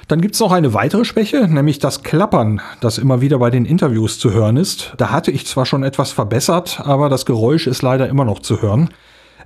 Dann 0.10 0.22
gibt's 0.22 0.40
noch 0.40 0.52
eine 0.52 0.74
weitere 0.74 1.06
Schwäche, 1.06 1.48
nämlich 1.48 1.80
das 1.80 2.04
Klappern, 2.04 2.62
das 2.82 2.98
immer 2.98 3.22
wieder 3.22 3.38
bei 3.38 3.52
den 3.52 3.66
Interviews 3.66 4.18
zu 4.18 4.32
hören 4.32 4.58
ist. 4.58 4.94
Da 4.98 5.12
hatte 5.12 5.32
ich 5.32 5.46
zwar 5.46 5.66
schon 5.66 5.84
etwas 5.84 6.12
verbessert, 6.12 6.82
aber 6.84 7.10
das 7.10 7.26
Geräusch 7.26 7.68
ist 7.68 7.82
leider 7.82 8.10
immer 8.10 8.26
noch 8.26 8.40
zu 8.40 8.62
hören. 8.62 8.90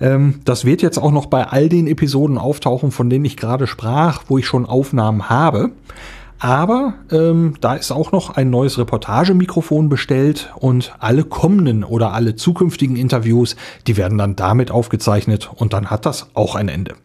Ähm, 0.01 0.41
das 0.45 0.65
wird 0.65 0.81
jetzt 0.81 0.97
auch 0.97 1.11
noch 1.11 1.27
bei 1.27 1.47
all 1.47 1.69
den 1.69 1.87
Episoden 1.87 2.37
auftauchen, 2.37 2.91
von 2.91 3.09
denen 3.09 3.25
ich 3.25 3.37
gerade 3.37 3.67
sprach, 3.67 4.23
wo 4.27 4.37
ich 4.37 4.45
schon 4.45 4.65
Aufnahmen 4.65 5.29
habe. 5.29 5.71
Aber 6.39 6.95
ähm, 7.09 7.55
da 7.61 7.75
ist 7.75 7.91
auch 7.91 8.11
noch 8.11 8.35
ein 8.35 8.49
neues 8.49 8.77
Reportagemikrofon 8.77 9.87
bestellt 9.87 10.53
und 10.57 10.93
alle 10.99 11.23
kommenden 11.23 11.85
oder 11.85 12.11
alle 12.11 12.35
zukünftigen 12.35 12.97
Interviews, 12.97 13.55
die 13.87 13.95
werden 13.95 14.17
dann 14.17 14.35
damit 14.35 14.69
aufgezeichnet 14.69 15.49
und 15.55 15.71
dann 15.71 15.89
hat 15.89 16.05
das 16.05 16.27
auch 16.33 16.55
ein 16.55 16.67
Ende. 16.67 16.95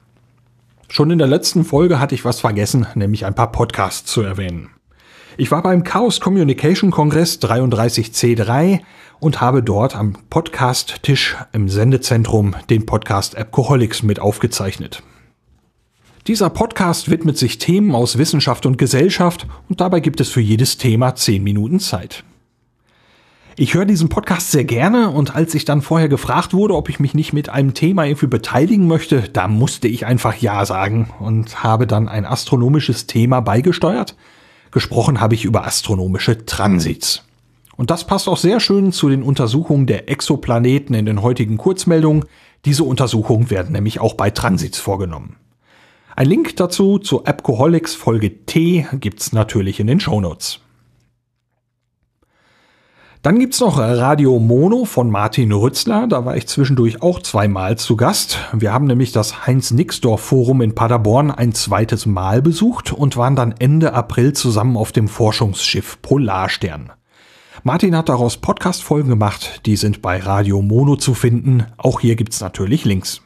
Schon 0.89 1.11
in 1.11 1.19
der 1.19 1.29
letzten 1.29 1.65
Folge 1.65 2.01
hatte 2.01 2.17
ich 2.17 2.25
was 2.25 2.41
vergessen, 2.41 2.87
nämlich 2.97 3.27
ein 3.27 3.35
paar 3.35 3.53
Podcasts 3.53 4.11
zu 4.11 4.23
erwähnen. 4.23 4.71
Ich 5.41 5.53
war 5.53 5.63
beim 5.63 5.85
Chaos 5.85 6.19
Communication 6.19 6.91
Kongress 6.91 7.41
33C3 7.41 8.81
und 9.21 9.41
habe 9.41 9.63
dort 9.63 9.95
am 9.95 10.15
Podcast-Tisch 10.31 11.37
im 11.53 11.69
Sendezentrum 11.69 12.57
den 12.71 12.87
Podcast 12.87 13.37
Appcoholics 13.37 14.03
mit 14.03 14.19
aufgezeichnet. 14.19 15.05
Dieser 16.27 16.51
Podcast 16.51 17.09
widmet 17.09 17.39
sich 17.39 17.59
Themen 17.59 17.95
aus 17.95 18.19
Wissenschaft 18.19 18.67
und 18.67 18.79
Gesellschaft 18.79 19.47
und 19.69 19.81
dabei 19.81 20.01
gibt 20.01 20.21
es 20.21 20.29
für 20.29 20.41
jedes 20.41 20.77
Thema 20.77 21.15
10 21.15 21.45
Minuten 21.45 21.79
Zeit. 21.79 22.25
Ich 23.55 23.75
höre 23.75 23.85
diesen 23.85 24.09
Podcast 24.09 24.51
sehr 24.51 24.65
gerne 24.65 25.11
und 25.11 25.37
als 25.37 25.55
ich 25.55 25.65
dann 25.65 25.83
vorher 25.83 26.09
gefragt 26.09 26.53
wurde, 26.53 26.75
ob 26.75 26.89
ich 26.89 26.99
mich 26.99 27.15
nicht 27.15 27.33
mit 27.33 27.49
einem 27.49 27.75
Thema 27.75 28.07
irgendwie 28.07 28.27
beteiligen 28.27 28.89
möchte, 28.89 29.29
da 29.33 29.47
musste 29.47 29.87
ich 29.87 30.05
einfach 30.05 30.35
Ja 30.35 30.67
sagen 30.67 31.11
und 31.21 31.63
habe 31.63 31.87
dann 31.87 32.09
ein 32.09 32.27
astronomisches 32.27 33.07
Thema 33.07 33.39
beigesteuert. 33.39 34.17
Gesprochen 34.71 35.21
habe 35.21 35.35
ich 35.35 35.45
über 35.45 35.67
astronomische 35.67 36.45
Transits. 36.45 37.25
Und 37.77 37.91
das 37.91 38.07
passt 38.07 38.29
auch 38.29 38.37
sehr 38.37 38.59
schön 38.61 38.93
zu 38.93 39.09
den 39.09 39.23
Untersuchungen 39.23 39.87
der 39.87 40.11
Exoplaneten 40.11 40.95
in 40.95 41.07
den 41.07 41.23
heutigen 41.23 41.57
Kurzmeldungen. 41.57 42.25
Diese 42.65 42.85
Untersuchungen 42.85 43.51
werden 43.51 43.73
nämlich 43.73 44.01
auch 44.01 44.15
bei 44.15 44.31
Transits 44.31 44.79
vorgenommen. 44.79 45.37
Ein 46.17 46.27
Link 46.27 46.57
dazu 46.57 46.99
zu 46.99 47.25
Appcoholics 47.25 47.95
Folge 47.95 48.45
T 48.45 48.87
gibt's 48.95 49.33
natürlich 49.33 49.79
in 49.79 49.87
den 49.87 50.01
Show 50.01 50.21
Notes. 50.21 50.61
Dann 53.29 53.41
gibt's 53.41 53.61
noch 53.61 53.77
Radio 53.77 54.39
Mono 54.39 54.87
von 54.87 55.11
Martin 55.11 55.53
Rützler. 55.53 56.07
Da 56.07 56.25
war 56.25 56.39
ich 56.39 56.47
zwischendurch 56.47 57.03
auch 57.03 57.21
zweimal 57.21 57.77
zu 57.77 57.95
Gast. 57.95 58.39
Wir 58.55 58.73
haben 58.73 58.87
nämlich 58.87 59.13
das 59.13 59.47
Heinz-Nixdorf-Forum 59.47 60.63
in 60.63 60.75
Paderborn 60.75 61.31
ein 61.31 61.53
zweites 61.53 62.07
Mal 62.07 62.41
besucht 62.41 62.91
und 62.91 63.19
waren 63.19 63.37
dann 63.37 63.55
Ende 63.59 63.93
April 63.93 64.33
zusammen 64.33 64.79
auf 64.79 64.93
dem 64.93 65.09
Forschungsschiff 65.09 66.01
Polarstern. 66.01 66.91
Martin 67.65 67.95
hat 67.95 68.09
daraus 68.09 68.39
Podcast-Folgen 68.39 69.11
gemacht, 69.11 69.61
die 69.67 69.77
sind 69.77 70.01
bei 70.01 70.21
Radio 70.21 70.63
Mono 70.63 70.97
zu 70.97 71.13
finden. 71.13 71.67
Auch 71.77 72.01
hier 72.01 72.17
gibt's 72.17 72.41
natürlich 72.41 72.87
Links. 72.87 73.21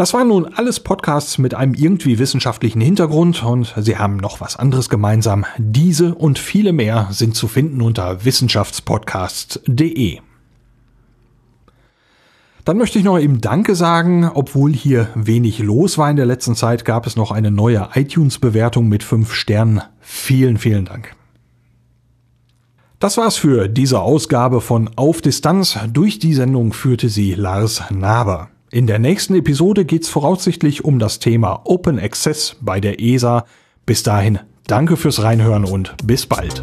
Das 0.00 0.14
waren 0.14 0.28
nun 0.28 0.46
alles 0.46 0.80
Podcasts 0.80 1.36
mit 1.36 1.52
einem 1.52 1.74
irgendwie 1.74 2.18
wissenschaftlichen 2.18 2.80
Hintergrund 2.80 3.42
und 3.42 3.74
sie 3.76 3.98
haben 3.98 4.16
noch 4.16 4.40
was 4.40 4.56
anderes 4.56 4.88
gemeinsam. 4.88 5.44
Diese 5.58 6.14
und 6.14 6.38
viele 6.38 6.72
mehr 6.72 7.08
sind 7.10 7.34
zu 7.34 7.48
finden 7.48 7.82
unter 7.82 8.24
wissenschaftspodcasts.de. 8.24 10.20
Dann 12.64 12.78
möchte 12.78 12.98
ich 12.98 13.04
noch 13.04 13.18
eben 13.18 13.42
Danke 13.42 13.74
sagen. 13.74 14.30
Obwohl 14.32 14.72
hier 14.72 15.08
wenig 15.14 15.58
los 15.58 15.98
war 15.98 16.08
in 16.08 16.16
der 16.16 16.24
letzten 16.24 16.54
Zeit, 16.54 16.86
gab 16.86 17.06
es 17.06 17.16
noch 17.16 17.30
eine 17.30 17.50
neue 17.50 17.90
iTunes-Bewertung 17.92 18.88
mit 18.88 19.02
5 19.02 19.34
Sternen. 19.34 19.82
Vielen, 20.00 20.56
vielen 20.56 20.86
Dank. 20.86 21.14
Das 23.00 23.18
war's 23.18 23.36
für 23.36 23.68
diese 23.68 24.00
Ausgabe 24.00 24.62
von 24.62 24.88
Auf 24.96 25.20
Distanz. 25.20 25.78
Durch 25.92 26.18
die 26.18 26.32
Sendung 26.32 26.72
führte 26.72 27.10
sie 27.10 27.34
Lars 27.34 27.82
Naber. 27.90 28.48
In 28.72 28.86
der 28.86 29.00
nächsten 29.00 29.34
Episode 29.34 29.84
geht's 29.84 30.08
voraussichtlich 30.08 30.84
um 30.84 31.00
das 31.00 31.18
Thema 31.18 31.62
Open 31.64 31.98
Access 31.98 32.54
bei 32.60 32.78
der 32.78 33.00
ESA. 33.00 33.44
Bis 33.84 34.04
dahin, 34.04 34.38
danke 34.68 34.96
fürs 34.96 35.24
Reinhören 35.24 35.64
und 35.64 35.96
bis 36.04 36.26
bald. 36.26 36.62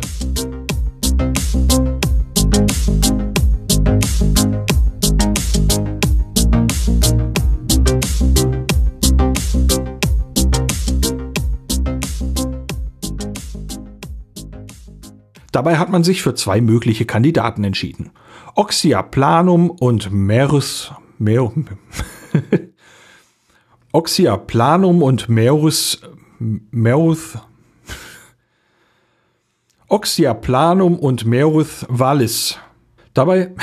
Dabei 15.51 15.77
hat 15.77 15.89
man 15.89 16.05
sich 16.05 16.21
für 16.21 16.35
zwei 16.35 16.61
mögliche 16.61 17.03
Kandidaten 17.03 17.65
entschieden. 17.65 18.11
Oxyaplanum 18.55 19.69
und 19.69 20.09
Merus, 20.13 20.93
Mer, 21.19 21.51
Oxyaplanum 23.91 25.01
und 25.01 25.29
Merus, 25.29 26.01
Merus, 26.39 27.37
Oxyaplanum 29.87 30.99
und 30.99 31.25
Merus 31.25 31.85
vallis. 31.89 32.59
Dabei 33.13 33.53